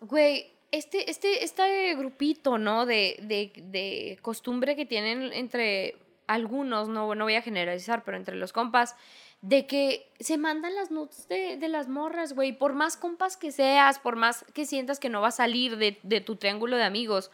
Güey, 0.01 0.53
este, 0.70 1.11
este, 1.11 1.45
este 1.45 1.95
grupito, 1.97 2.59
¿no? 2.59 2.86
De, 2.86 3.16
de, 3.22 3.53
de 3.57 4.18
costumbre 4.22 4.76
que 4.76 4.86
tienen 4.86 5.32
entre 5.32 5.97
algunos, 6.26 6.89
no, 6.89 7.14
no 7.14 7.24
voy 7.24 7.34
a 7.34 7.43
generalizar, 7.43 8.05
pero 8.05 8.16
entre 8.16 8.36
los 8.36 8.53
compas, 8.53 8.95
de 9.41 9.66
que 9.66 10.12
se 10.18 10.36
mandan 10.36 10.74
las 10.74 10.91
nudes 10.91 11.28
de, 11.28 11.57
de 11.57 11.68
las 11.68 11.89
morras, 11.89 12.32
güey. 12.32 12.53
Por 12.53 12.74
más 12.74 12.97
compas 12.97 13.36
que 13.36 13.53
seas, 13.53 13.99
por 13.99 14.16
más 14.16 14.45
que 14.53 14.66
sientas 14.66 14.99
que 14.99 15.09
no 15.09 15.20
va 15.20 15.28
a 15.28 15.32
salir 15.32 15.76
de, 15.76 15.99
de 16.03 16.20
tu 16.20 16.36
triángulo 16.36 16.76
de 16.76 16.84
amigos, 16.84 17.30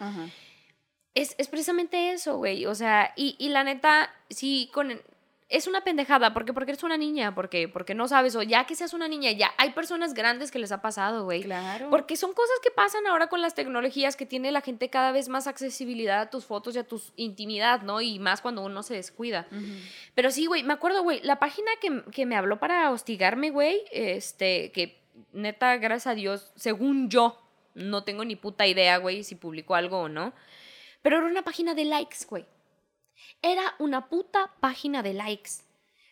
es, 1.15 1.35
es 1.39 1.49
precisamente 1.49 2.13
eso, 2.13 2.37
güey. 2.37 2.67
O 2.67 2.75
sea, 2.75 3.13
y, 3.17 3.37
y 3.39 3.49
la 3.49 3.65
neta, 3.65 4.13
sí, 4.31 4.71
con. 4.73 5.01
Es 5.55 5.69
una 5.69 5.83
pendejada, 5.83 6.35
porque 6.35 6.53
porque 6.53 6.73
eres 6.73 6.83
una 6.83 6.97
niña, 6.97 7.33
porque 7.33 7.69
porque 7.69 7.95
no 7.95 8.09
sabes, 8.09 8.35
o 8.35 8.43
ya 8.43 8.65
que 8.67 8.75
seas 8.75 8.93
una 8.93 9.07
niña, 9.07 9.31
ya 9.31 9.53
hay 9.57 9.71
personas 9.71 10.13
grandes 10.13 10.51
que 10.51 10.59
les 10.59 10.73
ha 10.73 10.83
pasado, 10.83 11.23
güey. 11.23 11.45
Claro. 11.45 11.91
Porque 11.91 12.17
son 12.17 12.33
cosas 12.33 12.57
que 12.61 12.73
pasan 12.73 13.07
ahora 13.07 13.29
con 13.29 13.41
las 13.41 13.55
tecnologías 13.55 14.17
que 14.17 14.27
tiene 14.27 14.51
la 14.51 14.63
gente 14.63 14.91
cada 14.91 15.13
vez 15.13 15.29
más 15.29 15.47
accesibilidad 15.47 16.23
a 16.23 16.29
tus 16.29 16.45
fotos 16.45 16.75
y 16.75 16.81
a 16.81 16.85
tu 16.89 17.01
intimidad, 17.15 17.83
¿no? 17.83 18.01
Y 18.01 18.19
más 18.19 18.41
cuando 18.41 18.63
uno 18.63 18.83
se 18.83 18.95
descuida. 18.95 19.47
Pero 20.17 20.33
sí, 20.33 20.47
güey, 20.47 20.65
me 20.65 20.73
acuerdo, 20.73 21.05
güey, 21.05 21.21
la 21.23 21.39
página 21.39 21.71
que, 21.81 22.03
que 22.11 22.27
me 22.27 22.35
habló 22.35 22.59
para 22.59 22.91
hostigarme, 22.91 23.51
güey, 23.51 23.81
este, 23.93 24.73
que 24.73 25.05
neta, 25.33 25.77
gracias 25.77 26.09
a 26.09 26.15
Dios, 26.17 26.51
según 26.57 27.11
yo, 27.11 27.41
no 27.75 28.03
tengo 28.03 28.25
ni 28.25 28.35
puta 28.35 28.67
idea, 28.67 28.97
güey, 28.99 29.23
si 29.23 29.37
publicó 29.37 29.77
algo 29.77 30.01
o 30.01 30.09
no. 30.09 30.33
Pero 31.03 31.19
era 31.19 31.27
una 31.27 31.43
página 31.43 31.75
de 31.75 31.85
likes, 31.85 32.27
güey. 32.29 32.45
Era 33.43 33.75
una 33.79 34.09
puta 34.09 34.51
página 34.61 35.03
de 35.03 35.15
likes. 35.15 35.51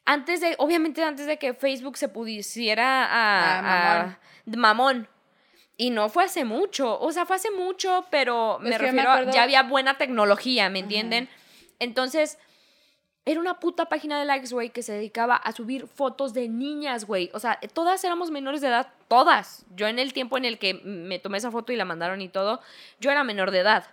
Antes 0.04 0.40
de, 0.40 0.54
obviamente 0.58 1.02
antes 1.04 1.26
de 1.26 1.38
que 1.38 1.54
Facebook 1.54 1.96
se 1.96 2.08
pudiera 2.08 3.04
a, 3.06 3.58
Ah, 3.58 3.62
mamón. 3.62 4.16
a- 4.54 4.56
mamón. 4.58 5.08
Y 5.76 5.90
no 5.90 6.08
fue 6.08 6.24
hace 6.24 6.44
mucho. 6.44 6.98
O 7.00 7.12
sea, 7.12 7.24
fue 7.24 7.36
hace 7.36 7.50
mucho, 7.50 8.04
pero 8.10 8.58
me 8.60 8.70
yo 8.70 8.78
me 8.78 8.78
refiero 8.78 9.10
a 9.10 9.30
ya 9.30 9.42
había 9.44 9.62
buena 9.62 9.96
tecnología, 9.98 10.68
¿me 10.68 10.80
entienden? 10.80 11.28
Entonces, 11.78 12.38
Era 13.24 13.38
una 13.38 13.60
puta 13.60 13.86
página 13.88 14.18
de 14.18 14.24
likes, 14.24 14.48
güey, 14.52 14.70
que 14.70 14.82
se 14.82 14.94
dedicaba 14.94 15.36
a 15.36 15.52
subir 15.52 15.86
fotos 15.86 16.34
de 16.34 16.48
niñas, 16.48 17.04
güey. 17.04 17.30
O 17.34 17.38
sea, 17.38 17.60
todas 17.72 18.02
éramos 18.02 18.32
menores 18.32 18.60
de 18.60 18.66
edad, 18.66 18.88
todas. 19.06 19.64
Yo 19.76 19.86
en 19.86 20.00
el 20.00 20.12
tiempo 20.12 20.36
en 20.38 20.44
el 20.44 20.58
que 20.58 20.74
me 20.82 21.20
tomé 21.20 21.38
esa 21.38 21.52
foto 21.52 21.72
y 21.72 21.76
la 21.76 21.84
mandaron 21.84 22.20
y 22.20 22.28
todo, 22.28 22.60
yo 22.98 23.12
era 23.12 23.22
menor 23.22 23.52
de 23.52 23.60
edad. 23.60 23.86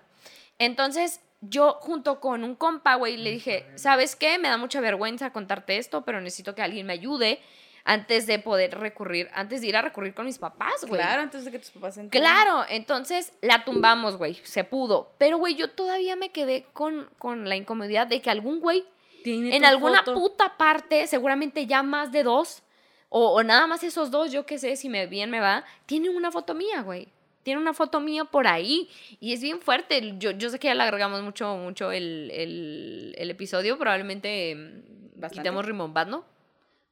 Entonces, 0.58 1.22
yo 1.42 1.78
junto 1.82 2.20
con 2.20 2.44
un 2.44 2.56
compa, 2.56 2.96
güey, 2.96 3.18
le 3.18 3.32
dije, 3.32 3.66
¿sabes 3.76 4.16
qué? 4.16 4.38
Me 4.40 4.50
da 4.50 4.58
mucha 4.58 4.82
vergüenza 4.82 5.32
contarte 5.32 5.78
esto, 5.78 6.04
pero 6.04 6.20
necesito 6.22 6.56
que 6.56 6.62
alguien 6.62 6.86
me 6.86 6.94
ayude 6.94 7.40
antes 7.86 8.28
de 8.28 8.40
poder 8.40 8.78
recurrir, 8.78 9.30
antes 9.34 9.62
de 9.62 9.68
ir 9.68 9.78
a 9.78 9.82
recurrir 9.82 10.14
con 10.14 10.26
mis 10.26 10.38
papás, 10.38 10.86
güey. 10.86 11.02
Claro, 11.02 11.22
antes 11.22 11.46
de 11.46 11.52
que 11.52 11.60
tus 11.60 11.72
papás 11.72 11.96
se 11.96 12.08
Claro, 12.10 12.66
entonces 12.70 13.34
la 13.42 13.64
tumbamos, 13.64 14.18
güey, 14.18 14.36
se 14.44 14.64
pudo. 14.64 15.14
Pero, 15.18 15.38
güey, 15.38 15.56
yo 15.56 15.72
todavía 15.72 16.16
me 16.16 16.30
quedé 16.30 16.66
con, 16.74 17.10
con 17.18 17.48
la 17.48 17.56
incomodidad 17.56 18.08
de 18.08 18.22
que 18.22 18.30
algún 18.30 18.60
güey 18.60 18.86
en 19.26 19.66
alguna 19.66 20.00
foto. 20.04 20.14
puta 20.14 20.58
parte, 20.58 21.08
seguramente 21.08 21.66
ya 21.66 21.84
más 21.84 22.12
de 22.12 22.24
dos, 22.24 22.64
o, 23.10 23.34
o 23.34 23.44
nada 23.44 23.66
más 23.66 23.84
esos 23.84 24.12
dos, 24.12 24.32
yo 24.32 24.46
qué 24.46 24.60
sé, 24.60 24.76
si 24.76 24.90
me 24.90 25.08
bien 25.08 25.30
me 25.30 25.40
va, 25.40 25.64
tiene 25.86 26.10
una 26.10 26.32
foto 26.32 26.54
mía, 26.54 26.82
güey. 26.82 27.08
Tiene 27.44 27.62
una 27.62 27.74
foto 27.74 28.00
mía 28.00 28.26
por 28.26 28.48
ahí 28.48 28.90
y 29.20 29.34
es 29.34 29.42
bien 29.42 29.62
fuerte. 29.62 30.16
Yo, 30.18 30.32
yo 30.32 30.50
sé 30.50 30.60
que 30.60 30.68
ya 30.68 30.76
le 30.76 30.84
agregamos 30.84 31.22
mucho, 31.22 31.56
mucho 31.56 31.92
el, 31.92 32.30
el, 32.34 33.16
el 33.18 33.30
episodio. 33.32 33.78
Probablemente 33.78 34.56
mm, 34.56 35.20
Bastante. 35.20 35.36
quitemos 35.38 35.66
Rimón 35.66 35.94
¿no? 36.08 36.26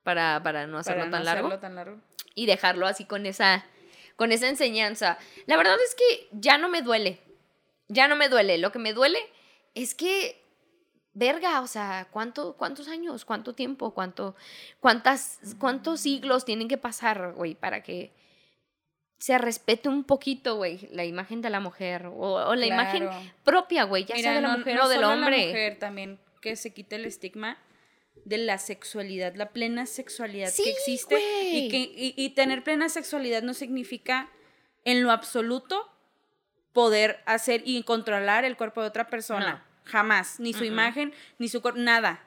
Para, 0.04 0.42
para 0.42 0.68
no 0.68 0.78
hacerlo 0.78 1.02
Para 1.02 1.12
tan 1.12 1.20
no 1.22 1.26
largo 1.26 1.48
hacerlo 1.48 1.60
tan 1.62 1.76
largo. 1.76 1.98
y 2.34 2.46
dejarlo 2.46 2.88
así 2.88 3.04
con 3.06 3.26
esa, 3.26 3.66
con 4.16 4.32
esa 4.32 4.48
enseñanza. 4.48 5.18
La 5.48 5.58
verdad 5.58 5.76
es 5.86 5.96
que 5.96 6.28
ya 6.32 6.58
no 6.58 6.70
me 6.70 6.82
duele. 6.82 7.20
Ya 7.90 8.08
no 8.08 8.16
me 8.16 8.30
duele. 8.30 8.58
Lo 8.58 8.72
que 8.72 8.80
me 8.80 8.94
duele 8.94 9.20
es 9.76 9.96
que, 9.96 10.42
verga, 11.14 11.62
o 11.62 11.68
sea, 11.68 12.08
¿cuánto, 12.12 12.54
¿cuántos 12.58 12.88
años? 12.88 13.26
¿Cuánto 13.26 13.54
tiempo? 13.54 13.92
¿Cuánto, 13.94 14.36
cuántas, 14.80 15.40
¿Cuántos 15.60 16.00
siglos 16.02 16.46
tienen 16.46 16.68
que 16.68 16.78
pasar, 16.78 17.34
güey, 17.34 17.56
para 17.56 17.84
que 17.84 18.12
se 19.20 19.38
respete 19.38 19.90
un 19.90 20.04
poquito, 20.04 20.56
güey, 20.58 20.88
la 20.92 21.04
imagen 21.06 21.42
de 21.42 21.50
la 21.50 21.60
mujer 21.60 22.06
o, 22.08 22.34
o 22.36 22.56
la 22.56 22.66
imagen 22.68 23.10
propia, 23.44 23.84
güey, 23.86 24.06
ya 24.06 24.16
Mira, 24.16 24.32
sea 24.32 24.36
de 24.36 24.42
la 24.42 24.52
no- 24.54 24.58
mujer 24.60 24.76
no 24.76 24.84
o 24.86 24.88
del 24.90 25.00
solo 25.02 25.10
hombre. 25.14 25.38
La 25.40 25.46
mujer 25.48 25.80
también 25.80 26.20
que 26.42 26.56
se 26.56 26.74
quite 26.74 26.96
el 26.98 27.06
estigma 27.06 27.58
de 28.26 28.38
la 28.38 28.58
sexualidad, 28.58 29.36
la 29.36 29.50
plena 29.50 29.86
sexualidad 29.86 30.50
Sí, 30.50 30.64
que 30.64 30.70
existe 30.72 31.16
y 31.52 31.70
que 31.70 31.78
y, 31.78 32.14
y 32.16 32.30
tener 32.32 32.64
plena 32.64 32.90
sexualidad 32.90 33.42
no 33.42 33.54
significa 33.54 34.30
en 34.86 35.02
lo 35.04 35.12
absoluto 35.12 35.90
poder 36.74 37.20
hacer 37.26 37.64
y 37.66 37.82
controlar 37.84 38.46
el 38.46 38.56
cuerpo 38.58 38.82
de 38.82 38.88
otra 38.88 39.08
persona. 39.08 39.64
Jamás, 39.86 40.40
ni 40.40 40.54
su 40.54 40.66
imagen, 40.66 41.14
ni 41.40 41.48
su 41.48 41.62
cuerpo, 41.62 41.80
nada. 41.80 42.22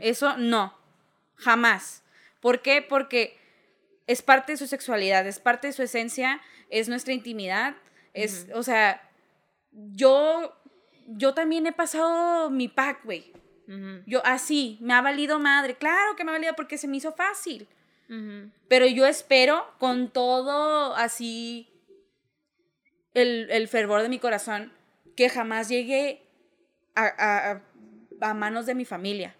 Eso 0.00 0.36
no, 0.38 0.74
jamás. 1.36 2.02
¿Por 2.40 2.62
qué? 2.62 2.82
Porque 2.82 3.38
es 4.06 4.22
parte 4.22 4.52
de 4.52 4.58
su 4.58 4.66
sexualidad, 4.66 5.26
es 5.26 5.38
parte 5.38 5.68
de 5.68 5.72
su 5.72 5.82
esencia, 5.82 6.40
es 6.70 6.88
nuestra 6.88 7.12
intimidad, 7.12 7.76
es, 8.14 8.48
o 8.54 8.62
sea, 8.62 9.00
yo, 9.72 10.54
yo 11.06 11.34
también 11.34 11.66
he 11.66 11.72
pasado 11.72 12.50
mi 12.50 12.68
pack, 12.68 13.04
güey. 13.04 13.32
Yo 14.06 14.20
así, 14.26 14.76
me 14.82 14.92
ha 14.92 15.00
valido 15.00 15.38
madre, 15.38 15.76
claro 15.76 16.14
que 16.14 16.24
me 16.24 16.30
ha 16.30 16.34
valido 16.34 16.54
porque 16.54 16.76
se 16.76 16.88
me 16.88 16.98
hizo 16.98 17.12
fácil, 17.12 17.66
pero 18.68 18.86
yo 18.86 19.06
espero 19.06 19.64
con 19.78 20.10
todo 20.10 20.94
así 20.96 21.68
el, 23.14 23.48
el 23.50 23.68
fervor 23.68 24.02
de 24.02 24.08
mi 24.08 24.18
corazón 24.18 24.72
que 25.16 25.28
jamás 25.30 25.68
llegue 25.68 26.22
a, 26.94 27.04
a- 27.06 27.62
a- 28.20 28.34
manos 28.34 28.66
de 28.66 28.74
mi 28.74 28.84
familia. 28.84 29.34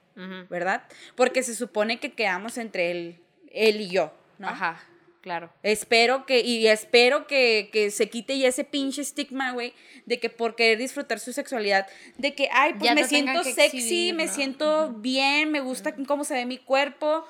¿verdad? 0.50 0.84
Porque 1.16 1.42
se 1.42 1.54
supone 1.54 1.98
que 1.98 2.12
quedamos 2.12 2.58
entre 2.58 2.90
él, 2.90 3.18
él 3.50 3.80
y 3.80 3.88
yo, 3.88 4.12
¿no? 4.42 4.48
Ajá, 4.48 4.82
claro. 5.22 5.52
Espero 5.62 6.26
que, 6.26 6.40
y 6.40 6.66
espero 6.66 7.26
que, 7.26 7.70
que 7.72 7.90
se 7.90 8.10
quite 8.10 8.38
ya 8.38 8.48
ese 8.48 8.64
pinche 8.64 9.00
estigma, 9.02 9.52
güey, 9.52 9.72
de 10.04 10.18
que 10.20 10.28
por 10.30 10.56
querer 10.56 10.78
disfrutar 10.78 11.18
su 11.20 11.32
sexualidad, 11.32 11.86
de 12.18 12.34
que, 12.34 12.48
ay, 12.52 12.72
pues 12.72 12.84
Ya 12.84 12.94
me 12.94 13.04
siento 13.04 13.42
sexy, 13.44 13.78
exhibir, 13.78 14.14
me 14.14 14.28
siento 14.28 14.92
bien, 14.92 15.50
me 15.50 15.60
gusta 15.60 15.94
cómo 16.06 16.24
se 16.24 16.34
ve 16.34 16.44
mi 16.44 16.58
cuerpo, 16.58 17.24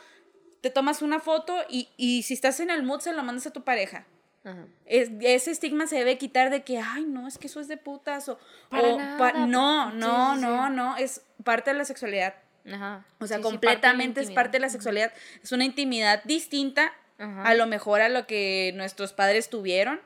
te 0.60 0.70
tomas 0.70 1.02
una 1.02 1.20
foto 1.20 1.56
y, 1.68 1.88
y 1.96 2.22
si 2.22 2.34
estás 2.34 2.60
en 2.60 2.70
el 2.70 2.82
mood 2.82 3.00
se 3.00 3.12
lo 3.12 3.22
mandas 3.22 3.46
a 3.46 3.52
tu 3.52 3.62
pareja. 3.62 4.06
Ajá. 4.44 4.66
Es- 4.86 5.10
ese 5.20 5.50
estigma 5.52 5.86
se 5.86 5.96
debe 5.96 6.18
quitar 6.18 6.50
de 6.50 6.62
que, 6.64 6.78
ay, 6.78 7.04
no, 7.04 7.28
es 7.28 7.38
que 7.38 7.46
eso 7.46 7.60
es 7.60 7.68
de 7.68 7.76
putas 7.76 8.28
o... 8.28 8.38
O 8.70 8.98
nada, 8.98 9.32
no, 9.46 9.92
no, 9.92 10.34
sí, 10.34 10.40
sí. 10.40 10.46
no, 10.46 10.70
no, 10.70 10.96
es 10.96 11.22
parte 11.44 11.70
de 11.72 11.78
la 11.78 11.84
sexualidad. 11.84 12.34
Ajá. 12.72 13.04
O 13.18 13.26
sea, 13.26 13.36
Sí, 13.38 13.42
parte 13.42 13.50
completamente 13.50 14.20
es 14.20 14.30
parte 14.30 14.56
de 14.56 14.60
la 14.60 14.68
sexualidad. 14.68 15.12
Es 15.42 15.50
una 15.52 15.64
intimidad 15.64 16.22
distinta 16.24 16.92
Ajá. 17.22 17.42
a 17.44 17.54
lo 17.54 17.66
mejor 17.66 18.00
a 18.00 18.08
lo 18.08 18.26
que 18.26 18.72
nuestros 18.74 19.12
padres 19.12 19.48
tuvieron. 19.48 20.00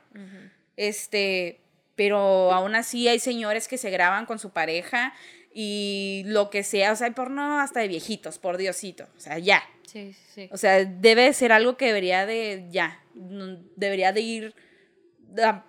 Este, 0.77 1.61
pero 1.95 2.53
aún 2.53 2.75
así 2.75 3.09
hay 3.09 3.19
señores 3.19 3.69
que 3.69 3.79
se 3.79 3.91
graban 3.91 4.27
con 4.27 4.39
su 4.39 4.51
pareja 4.51 5.15
y 5.53 6.23
lo 6.27 6.51
que 6.51 6.63
sea, 6.63 6.93
o 6.93 6.97
sea, 6.97 7.07
hay 7.07 7.15
porno 7.15 7.61
hasta 7.61 7.81
de 7.81 7.89
viejitos, 7.89 8.39
por 8.39 8.59
Diosito. 8.59 9.09
O 9.17 9.21
sea, 9.21 9.39
ya. 9.39 9.63
Sí, 9.87 10.15
sí. 10.35 10.49
O 10.53 10.59
sea, 10.59 10.85
debe 10.85 11.33
ser 11.33 11.53
algo 11.53 11.79
que 11.79 11.87
debería 11.87 12.27
de, 12.27 12.67
ya, 12.71 13.03
debería 13.15 14.13
de 14.13 14.21
ir, 14.21 14.55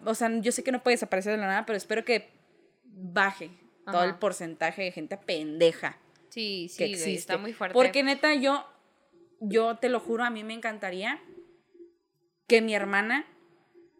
o 0.05 0.13
sea, 0.13 0.29
yo 0.41 0.51
sé 0.51 0.63
que 0.63 0.73
no 0.73 0.83
puede 0.83 0.95
desaparecer 0.95 1.31
de 1.31 1.37
la 1.37 1.47
nada, 1.47 1.65
pero 1.65 1.77
espero 1.77 2.03
que 2.03 2.29
baje 2.83 3.49
todo 3.85 4.03
el 4.03 4.15
porcentaje 4.15 4.81
de 4.81 4.91
gente 4.91 5.15
pendeja 5.15 5.97
Sí, 6.29 6.67
sí, 6.69 6.77
que 6.77 6.85
existe. 6.85 7.13
está 7.13 7.37
muy 7.37 7.53
fuerte. 7.53 7.73
Porque 7.73 8.03
neta, 8.03 8.33
yo, 8.35 8.67
yo 9.39 9.77
te 9.77 9.87
lo 9.87 9.99
juro, 10.01 10.25
a 10.25 10.29
mí 10.29 10.43
me 10.43 10.53
encantaría 10.53 11.21
que 12.47 12.61
mi 12.61 12.73
hermana 12.73 13.25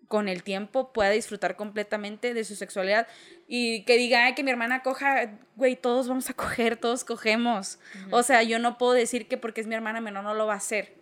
con 0.08 0.30
el 0.30 0.42
tiempo 0.44 0.94
pueda 0.94 1.10
disfrutar 1.10 1.58
completamente 1.58 2.34
de 2.34 2.46
su 2.46 2.56
sexualidad 2.56 3.08
y 3.46 3.84
que 3.84 3.98
diga 3.98 4.26
"Ay, 4.26 4.36
que 4.36 4.44
mi 4.44 4.52
hermana 4.52 4.82
coja, 4.82 5.38
güey, 5.58 5.76
todos 5.76 6.08
vamos 6.08 6.30
a 6.30 6.34
coger, 6.34 6.78
todos 6.78 7.04
cogemos. 7.04 7.80
O 8.12 8.24
sea, 8.24 8.42
yo 8.44 8.58
no 8.60 8.78
puedo 8.78 8.94
decir 8.94 9.28
que 9.28 9.38
porque 9.38 9.60
es 9.62 9.68
mi 9.68 9.76
hermana 9.76 10.00
menor 10.00 10.24
no 10.24 10.34
lo 10.34 10.48
va 10.48 10.54
a 10.54 10.58
hacer. 10.58 10.96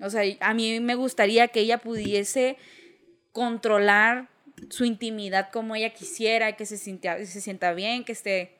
O 0.00 0.10
sea, 0.10 0.22
a 0.40 0.54
mí 0.54 0.78
me 0.80 0.94
gustaría 0.94 1.48
que 1.48 1.60
ella 1.60 1.78
pudiese 1.78 2.56
controlar 3.32 4.28
su 4.70 4.84
intimidad 4.84 5.50
como 5.50 5.74
ella 5.74 5.90
quisiera, 5.92 6.52
que 6.56 6.66
se 6.66 6.78
sienta, 6.78 7.18
se 7.26 7.40
sienta 7.40 7.72
bien, 7.74 8.04
que 8.04 8.12
esté, 8.12 8.58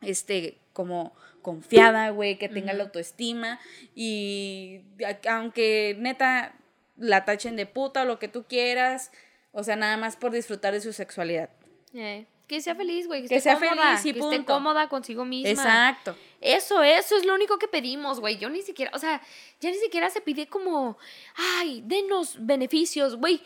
este, 0.00 0.58
como 0.72 1.14
confiada, 1.42 2.10
güey, 2.10 2.38
que 2.38 2.48
tenga 2.48 2.72
la 2.72 2.84
autoestima 2.84 3.58
y 3.94 4.82
aunque 5.28 5.96
neta 5.98 6.54
la 7.02 7.24
tachen 7.24 7.56
de 7.56 7.66
puta 7.66 8.02
o 8.02 8.04
lo 8.04 8.18
que 8.18 8.28
tú 8.28 8.44
quieras, 8.44 9.10
o 9.50 9.64
sea, 9.64 9.76
nada 9.76 9.96
más 9.96 10.16
por 10.16 10.30
disfrutar 10.30 10.72
de 10.72 10.80
su 10.80 10.92
sexualidad. 10.92 11.50
Eh, 11.94 12.26
Que 12.46 12.60
sea 12.60 12.74
feliz, 12.74 13.06
güey. 13.06 13.22
Que, 13.22 13.28
Que 13.28 13.36
esté 13.36 13.50
sea 13.50 13.58
cómoda, 13.58 13.88
feliz 13.88 14.06
y 14.06 14.12
que 14.12 14.20
esté 14.20 14.36
punto. 14.36 14.52
cómoda 14.52 14.88
consigo 14.88 15.24
misma. 15.24 15.50
Exacto. 15.50 16.16
Eso, 16.40 16.82
eso 16.82 17.16
es 17.16 17.24
lo 17.24 17.34
único 17.34 17.58
que 17.58 17.66
pedimos, 17.68 18.20
güey. 18.20 18.38
Yo 18.38 18.48
ni 18.50 18.62
siquiera, 18.62 18.90
o 18.94 18.98
sea, 18.98 19.20
ya 19.60 19.70
ni 19.70 19.76
siquiera 19.78 20.10
se 20.10 20.20
pide 20.20 20.46
como, 20.46 20.96
ay, 21.34 21.82
denos 21.84 22.36
beneficios, 22.38 23.16
güey. 23.16 23.42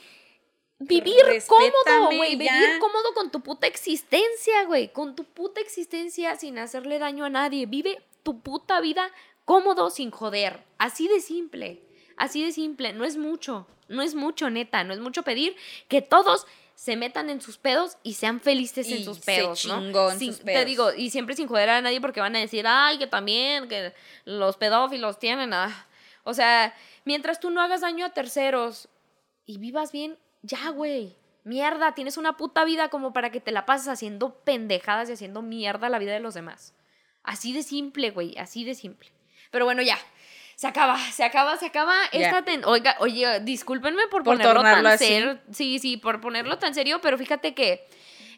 Vivir 0.78 1.16
Respétame 1.24 1.72
cómodo, 1.84 2.16
güey. 2.16 2.36
Vivir 2.36 2.78
cómodo 2.80 3.14
con 3.14 3.30
tu 3.30 3.40
puta 3.40 3.66
existencia, 3.66 4.64
güey. 4.64 4.92
Con 4.92 5.16
tu 5.16 5.24
puta 5.24 5.60
existencia 5.60 6.36
sin 6.36 6.58
hacerle 6.58 6.98
daño 6.98 7.24
a 7.24 7.30
nadie. 7.30 7.64
Vive 7.66 8.02
tu 8.22 8.40
puta 8.40 8.80
vida 8.80 9.10
cómodo 9.46 9.88
sin 9.90 10.10
joder. 10.10 10.64
Así 10.78 11.08
de 11.08 11.20
simple. 11.20 11.85
Así 12.16 12.42
de 12.44 12.52
simple. 12.52 12.92
No 12.92 13.04
es 13.04 13.16
mucho. 13.16 13.66
No 13.88 14.02
es 14.02 14.14
mucho, 14.14 14.50
neta. 14.50 14.84
No 14.84 14.92
es 14.94 15.00
mucho 15.00 15.22
pedir 15.22 15.56
que 15.88 16.02
todos 16.02 16.46
se 16.74 16.96
metan 16.96 17.30
en 17.30 17.40
sus 17.40 17.56
pedos 17.56 17.96
y 18.02 18.14
sean 18.14 18.40
felices 18.40 18.90
en 18.90 19.02
sus 19.04 19.18
se 19.18 19.24
pedos, 19.24 19.64
¿no? 19.64 19.80
chingó 19.80 20.10
en 20.10 20.18
Sin- 20.18 20.32
sus 20.34 20.44
Te 20.44 20.64
digo, 20.66 20.92
y 20.92 21.08
siempre 21.10 21.34
sin 21.34 21.48
joder 21.48 21.70
a 21.70 21.80
nadie 21.80 22.00
porque 22.02 22.20
van 22.20 22.36
a 22.36 22.38
decir, 22.38 22.66
ay, 22.68 22.98
que 22.98 23.06
también, 23.06 23.68
que 23.68 23.94
los 24.26 24.56
pedófilos 24.58 25.18
tienen. 25.18 25.54
ah". 25.54 25.86
O 26.24 26.34
sea, 26.34 26.74
mientras 27.04 27.40
tú 27.40 27.50
no 27.50 27.62
hagas 27.62 27.80
daño 27.80 28.04
a 28.04 28.10
terceros 28.10 28.88
y 29.46 29.58
vivas 29.58 29.92
bien, 29.92 30.18
ya, 30.42 30.68
güey. 30.70 31.16
Mierda, 31.44 31.94
tienes 31.94 32.16
una 32.16 32.36
puta 32.36 32.64
vida 32.64 32.88
como 32.88 33.12
para 33.12 33.30
que 33.30 33.40
te 33.40 33.52
la 33.52 33.64
pases 33.64 33.86
haciendo 33.88 34.34
pendejadas 34.40 35.08
y 35.08 35.12
haciendo 35.12 35.42
mierda 35.42 35.88
la 35.88 35.98
vida 36.00 36.12
de 36.12 36.20
los 36.20 36.34
demás. 36.34 36.74
Así 37.22 37.52
de 37.52 37.62
simple, 37.62 38.10
güey, 38.10 38.36
así 38.36 38.64
de 38.64 38.74
simple. 38.74 39.10
Pero 39.52 39.64
bueno, 39.64 39.80
ya. 39.80 39.96
Se 40.56 40.66
acaba, 40.66 40.98
se 40.98 41.22
acaba, 41.22 41.56
se 41.58 41.66
acaba 41.66 41.94
esta 42.12 42.42
ten- 42.42 42.64
Oiga, 42.64 42.96
oye, 43.00 43.40
discúlpenme 43.40 44.08
por, 44.08 44.24
Por 44.24 44.38
ponerlo 44.38 44.62
tan 44.62 44.98
serio. 44.98 45.38
Sí, 45.52 45.78
sí, 45.78 45.98
por 45.98 46.20
ponerlo 46.20 46.58
tan 46.58 46.74
serio, 46.74 47.00
pero 47.02 47.18
fíjate 47.18 47.54
que 47.54 47.86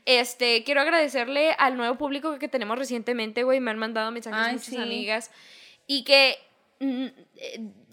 este 0.04 0.64
quiero 0.64 0.80
agradecerle 0.80 1.54
al 1.58 1.76
nuevo 1.76 1.96
público 1.96 2.36
que 2.38 2.48
tenemos 2.48 2.76
recientemente, 2.76 3.44
güey, 3.44 3.60
me 3.60 3.70
han 3.70 3.78
mandado 3.78 4.10
mensajes 4.10 4.38
Ay, 4.46 4.52
muchas 4.54 4.68
sí. 4.68 4.76
amigas 4.76 5.30
y 5.86 6.02
que 6.02 6.36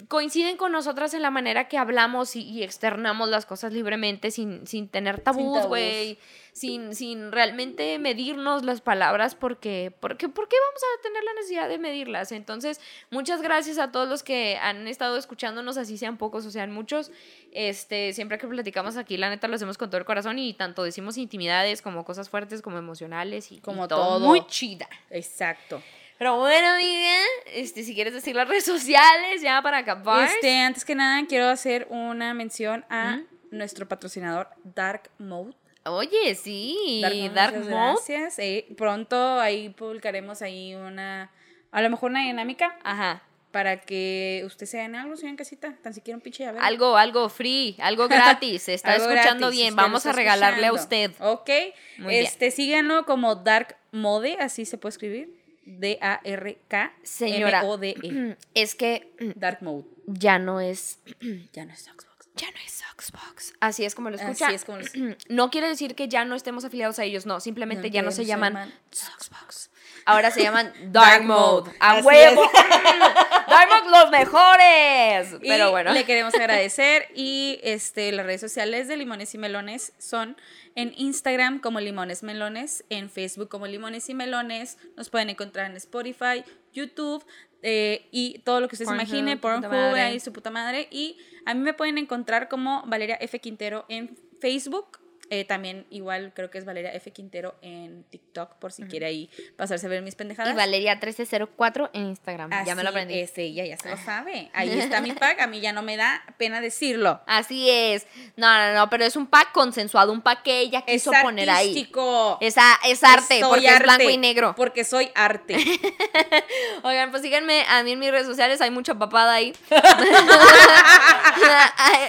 coinciden 0.07 0.57
con 0.57 0.71
nosotras 0.71 1.13
en 1.13 1.21
la 1.21 1.31
manera 1.31 1.67
que 1.67 1.77
hablamos 1.77 2.35
y, 2.35 2.43
y 2.43 2.63
externamos 2.63 3.29
las 3.29 3.45
cosas 3.45 3.73
libremente 3.73 4.29
sin, 4.31 4.67
sin 4.67 4.87
tener 4.87 5.19
tabús, 5.19 5.65
güey. 5.65 6.19
Sin, 6.53 6.95
sin 6.95 7.33
realmente 7.33 7.99
medirnos 7.99 8.63
las 8.63 8.79
palabras 8.79 9.35
porque, 9.35 9.93
porque, 9.99 10.29
¿por 10.29 10.47
qué 10.47 10.55
vamos 10.67 10.81
a 10.83 11.01
tener 11.01 11.21
la 11.21 11.33
necesidad 11.33 11.67
de 11.67 11.77
medirlas? 11.77 12.31
Entonces, 12.31 12.79
muchas 13.09 13.41
gracias 13.41 13.77
a 13.77 13.91
todos 13.91 14.07
los 14.07 14.23
que 14.23 14.55
han 14.61 14.87
estado 14.87 15.17
escuchándonos, 15.17 15.75
así 15.75 15.97
sean 15.97 16.17
pocos 16.17 16.45
o 16.45 16.51
sean 16.51 16.71
muchos. 16.71 17.11
Este, 17.51 18.13
siempre 18.13 18.37
que 18.37 18.47
platicamos 18.47 18.95
aquí, 18.95 19.17
la 19.17 19.29
neta 19.29 19.49
lo 19.49 19.55
hacemos 19.55 19.77
con 19.77 19.89
todo 19.89 19.97
el 19.97 20.05
corazón 20.05 20.39
y 20.39 20.53
tanto 20.53 20.83
decimos 20.83 21.17
intimidades 21.17 21.81
como 21.81 22.05
cosas 22.05 22.29
fuertes, 22.29 22.61
como 22.61 22.77
emocionales 22.77 23.51
y, 23.51 23.59
Como 23.59 23.89
todo. 23.89 24.19
todo. 24.19 24.27
Muy 24.27 24.47
chida. 24.47 24.87
Exacto. 25.09 25.81
Pero 26.17 26.37
bueno, 26.37 26.67
amiga, 26.69 27.17
este, 27.47 27.83
si 27.83 27.93
quieres 27.93 28.13
decir 28.13 28.35
las 28.35 28.47
redes 28.47 28.63
sociales 28.63 29.41
ya 29.41 29.61
para 29.61 29.79
acabar. 29.79 30.29
Este, 30.29 30.59
antes 30.59 30.85
que 30.85 30.95
nada, 30.95 31.25
quiero 31.27 31.47
hacer 31.47 31.87
una 31.89 32.33
mención 32.33 32.85
a 32.89 33.21
nuestro 33.51 33.87
patrocinador 33.87 34.47
Dark 34.63 35.09
Mode. 35.17 35.55
Oye, 35.83 36.33
sí, 36.35 37.01
Mode, 37.03 37.29
Dark 37.29 37.55
Mode. 37.55 37.69
Gracias. 37.69 38.39
Eh, 38.39 38.65
pronto 38.77 39.39
ahí 39.39 39.69
publicaremos 39.69 40.41
ahí 40.41 40.73
una, 40.73 41.31
a 41.71 41.81
lo 41.81 41.89
mejor 41.89 42.11
una 42.11 42.23
dinámica 42.23 42.75
Ajá. 42.83 43.21
para 43.51 43.81
que 43.81 44.41
usted 44.45 44.65
se 44.65 44.77
gane 44.77 44.97
algo, 44.97 45.15
señor 45.15 45.31
en 45.31 45.37
casita, 45.37 45.75
tan 45.83 45.93
siquiera 45.93 46.15
un 46.15 46.21
pinche. 46.21 46.47
Algo, 46.47 46.97
algo 46.97 47.29
free, 47.29 47.75
algo 47.79 48.07
gratis. 48.09 48.63
Se 48.63 48.73
está 48.73 48.95
escuchando 48.95 49.47
gratis, 49.47 49.59
bien. 49.59 49.75
Vamos 49.75 50.05
a 50.05 50.13
regalarle 50.13 50.65
a 50.65 50.73
usted. 50.73 51.11
Ok. 51.19 51.49
Muy 51.97 52.13
bien. 52.13 52.25
este, 52.25 52.51
síganlo 52.51 53.05
como 53.05 53.35
Dark 53.35 53.75
Mode, 53.91 54.37
así 54.39 54.65
se 54.65 54.77
puede 54.77 54.91
escribir. 54.91 55.44
D-A-R-K. 55.65 56.93
Señora. 57.03 57.59
M-O-D-E. 57.61 58.37
Es 58.53 58.75
que 58.75 59.13
E. 59.19 59.33
Dark 59.35 59.59
Mode. 59.61 59.85
ya 60.05 60.39
no 60.39 60.59
es, 60.61 60.99
Ya 61.53 61.65
no 61.65 61.73
es 61.73 61.79
Xbox. 61.83 62.29
ya 62.35 62.47
no 62.51 62.57
es 62.65 62.83
Xbox. 62.97 63.53
Así 63.59 63.83
es 63.85 63.93
como 63.95 64.09
lo 64.09 64.15
escucha. 64.17 64.47
Así 64.47 64.55
es 64.55 64.65
como 64.65 64.77
lo 64.79 64.85
No 65.29 65.49
quiere 65.51 65.67
decir 65.67 65.95
que 65.95 66.07
ya 66.07 66.23
no 66.25 66.35
estemos 66.35 66.63
afiliados 66.65 66.99
a 66.99 67.03
ellos, 67.03 67.25
no. 67.25 67.39
Simplemente 67.39 67.87
No, 67.89 67.93
ya 67.93 68.01
no 68.01 68.11
se 68.11 68.17
se 68.17 68.25
llaman 68.25 68.53
llaman 68.53 68.73
Xbox. 68.91 69.69
Ahora 70.05 70.29
se 70.31 70.43
llaman 70.43 70.67
Dark, 70.91 70.91
Dark 70.91 71.23
Mode. 71.25 71.69
Mode. 71.71 71.77
¡A 71.79 71.91
Así 71.93 72.05
huevo! 72.05 72.41
¡Dark 73.47 73.69
Mode 73.69 73.89
los 73.89 74.11
mejores! 74.11 75.33
Y 75.41 75.47
Pero 75.49 75.71
bueno. 75.71 75.91
le 75.93 76.05
queremos 76.05 76.33
agradecer 76.35 77.07
y 77.15 77.59
este 77.63 78.11
las 78.11 78.25
redes 78.25 78.41
sociales 78.41 78.87
de 78.87 78.97
Limones 78.97 79.33
y 79.33 79.37
Melones 79.37 79.93
son 79.97 80.37
en 80.75 80.93
Instagram 80.95 81.59
como 81.59 81.79
Limones 81.79 82.21
Melones, 82.21 82.85
en 82.89 83.09
Facebook 83.09 83.49
como 83.49 83.65
Limones 83.65 84.09
y 84.09 84.13
Melones, 84.13 84.77
nos 84.97 85.09
pueden 85.09 85.29
encontrar 85.29 85.71
en 85.71 85.77
Spotify, 85.77 86.43
YouTube 86.73 87.25
eh, 87.61 88.07
y 88.11 88.39
todo 88.39 88.59
lo 88.59 88.67
que 88.67 88.75
usted 88.75 88.85
se 88.85 88.93
imagine, 88.93 89.37
Pornhub, 89.37 89.71
ahí 89.71 90.19
su 90.19 90.31
puta 90.33 90.51
madre 90.51 90.87
y 90.91 91.17
a 91.45 91.53
mí 91.53 91.61
me 91.61 91.73
pueden 91.73 91.97
encontrar 91.97 92.49
como 92.49 92.83
Valeria 92.85 93.17
F 93.21 93.39
Quintero 93.39 93.85
en 93.89 94.17
Facebook. 94.39 94.99
Eh, 95.29 95.45
también 95.45 95.85
igual 95.89 96.33
creo 96.35 96.51
que 96.51 96.57
es 96.57 96.65
Valeria 96.65 96.93
F. 96.93 97.11
Quintero 97.11 97.55
en 97.61 98.03
TikTok 98.03 98.55
por 98.55 98.71
si 98.71 98.83
quiere 98.83 99.07
ahí 99.07 99.29
pasarse 99.57 99.85
a 99.87 99.89
ver 99.89 100.01
mis 100.01 100.15
pendejadas. 100.15 100.53
Y 100.53 100.55
Valeria 100.55 100.93
1304 100.93 101.89
en 101.93 102.05
Instagram. 102.07 102.51
ya 102.65 102.75
me 102.75 102.83
lo 102.83 102.89
Así 102.89 102.97
aprendí. 102.97 103.19
Es 103.19 103.37
ella, 103.37 103.65
ya 103.65 103.77
se 103.77 103.89
lo 103.89 103.97
sabe. 103.97 104.49
Ahí 104.53 104.69
está 104.79 105.01
mi 105.01 105.13
pack, 105.13 105.39
a 105.39 105.47
mí 105.47 105.61
ya 105.61 105.73
no 105.73 105.81
me 105.81 105.97
da 105.97 106.23
pena 106.37 106.61
decirlo. 106.61 107.21
Así 107.25 107.69
es. 107.69 108.05
No, 108.35 108.47
no, 108.57 108.73
no, 108.73 108.89
pero 108.89 109.05
es 109.05 109.15
un 109.15 109.27
pack 109.27 109.51
consensuado, 109.51 110.11
un 110.11 110.21
pack 110.21 110.43
que 110.43 110.59
ella 110.59 110.81
quiso 110.81 111.11
es 111.11 111.23
poner 111.23 111.49
ahí. 111.49 111.69
artístico. 111.69 112.37
Es, 112.41 112.57
arte, 112.57 113.39
Soy 113.39 113.49
porque 113.49 113.67
es 113.67 113.79
blanco 113.79 114.09
y 114.09 114.17
negro. 114.17 114.53
Porque 114.55 114.83
soy 114.83 115.11
arte. 115.15 115.55
Oigan, 116.83 117.11
pues 117.11 117.23
síganme 117.23 117.65
a 117.67 117.83
mí 117.83 117.93
en 117.93 117.99
mis 117.99 118.11
redes 118.11 118.27
sociales, 118.27 118.61
hay 118.61 118.71
mucha 118.71 118.95
papada 118.95 119.33
ahí. 119.33 119.53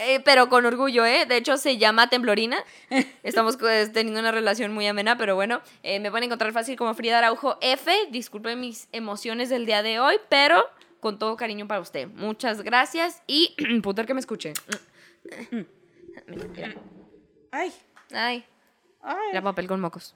Eh, 0.09 0.21
pero 0.25 0.49
con 0.49 0.65
orgullo, 0.65 1.05
¿eh? 1.05 1.27
De 1.27 1.37
hecho, 1.37 1.57
se 1.57 1.79
llama 1.79 2.09
Temblorina. 2.09 2.63
Estamos 3.23 3.59
teniendo 3.93 4.21
una 4.21 4.33
relación 4.33 4.73
muy 4.73 4.87
amena, 4.87 5.17
pero 5.17 5.35
bueno, 5.35 5.61
eh, 5.83 6.01
me 6.01 6.11
pueden 6.11 6.25
encontrar 6.25 6.53
fácil 6.53 6.77
como 6.77 6.95
Frida 6.95 7.19
Araujo 7.19 7.59
F. 7.61 7.91
Disculpen 8.11 8.61
mis 8.61 8.89
emociones 8.93 9.49
del 9.49 9.67
día 9.67 9.83
de 9.83 10.01
hoy, 10.01 10.17
pero 10.29 10.65
con 11.01 11.19
todo 11.19 11.37
cariño 11.37 11.67
para 11.69 11.81
usted. 11.81 12.09
Muchas 12.09 12.63
gracias 12.63 13.23
y 13.27 13.55
puter 13.83 14.07
que 14.07 14.15
me 14.15 14.21
escuche. 14.21 14.53
Mira, 15.51 16.47
mira. 16.55 16.75
Ay, 17.53 17.73
Ay, 18.13 18.45
ay. 19.03 19.19
era 19.33 19.43
papel 19.43 19.67
con 19.67 19.81
mocos. 19.81 20.15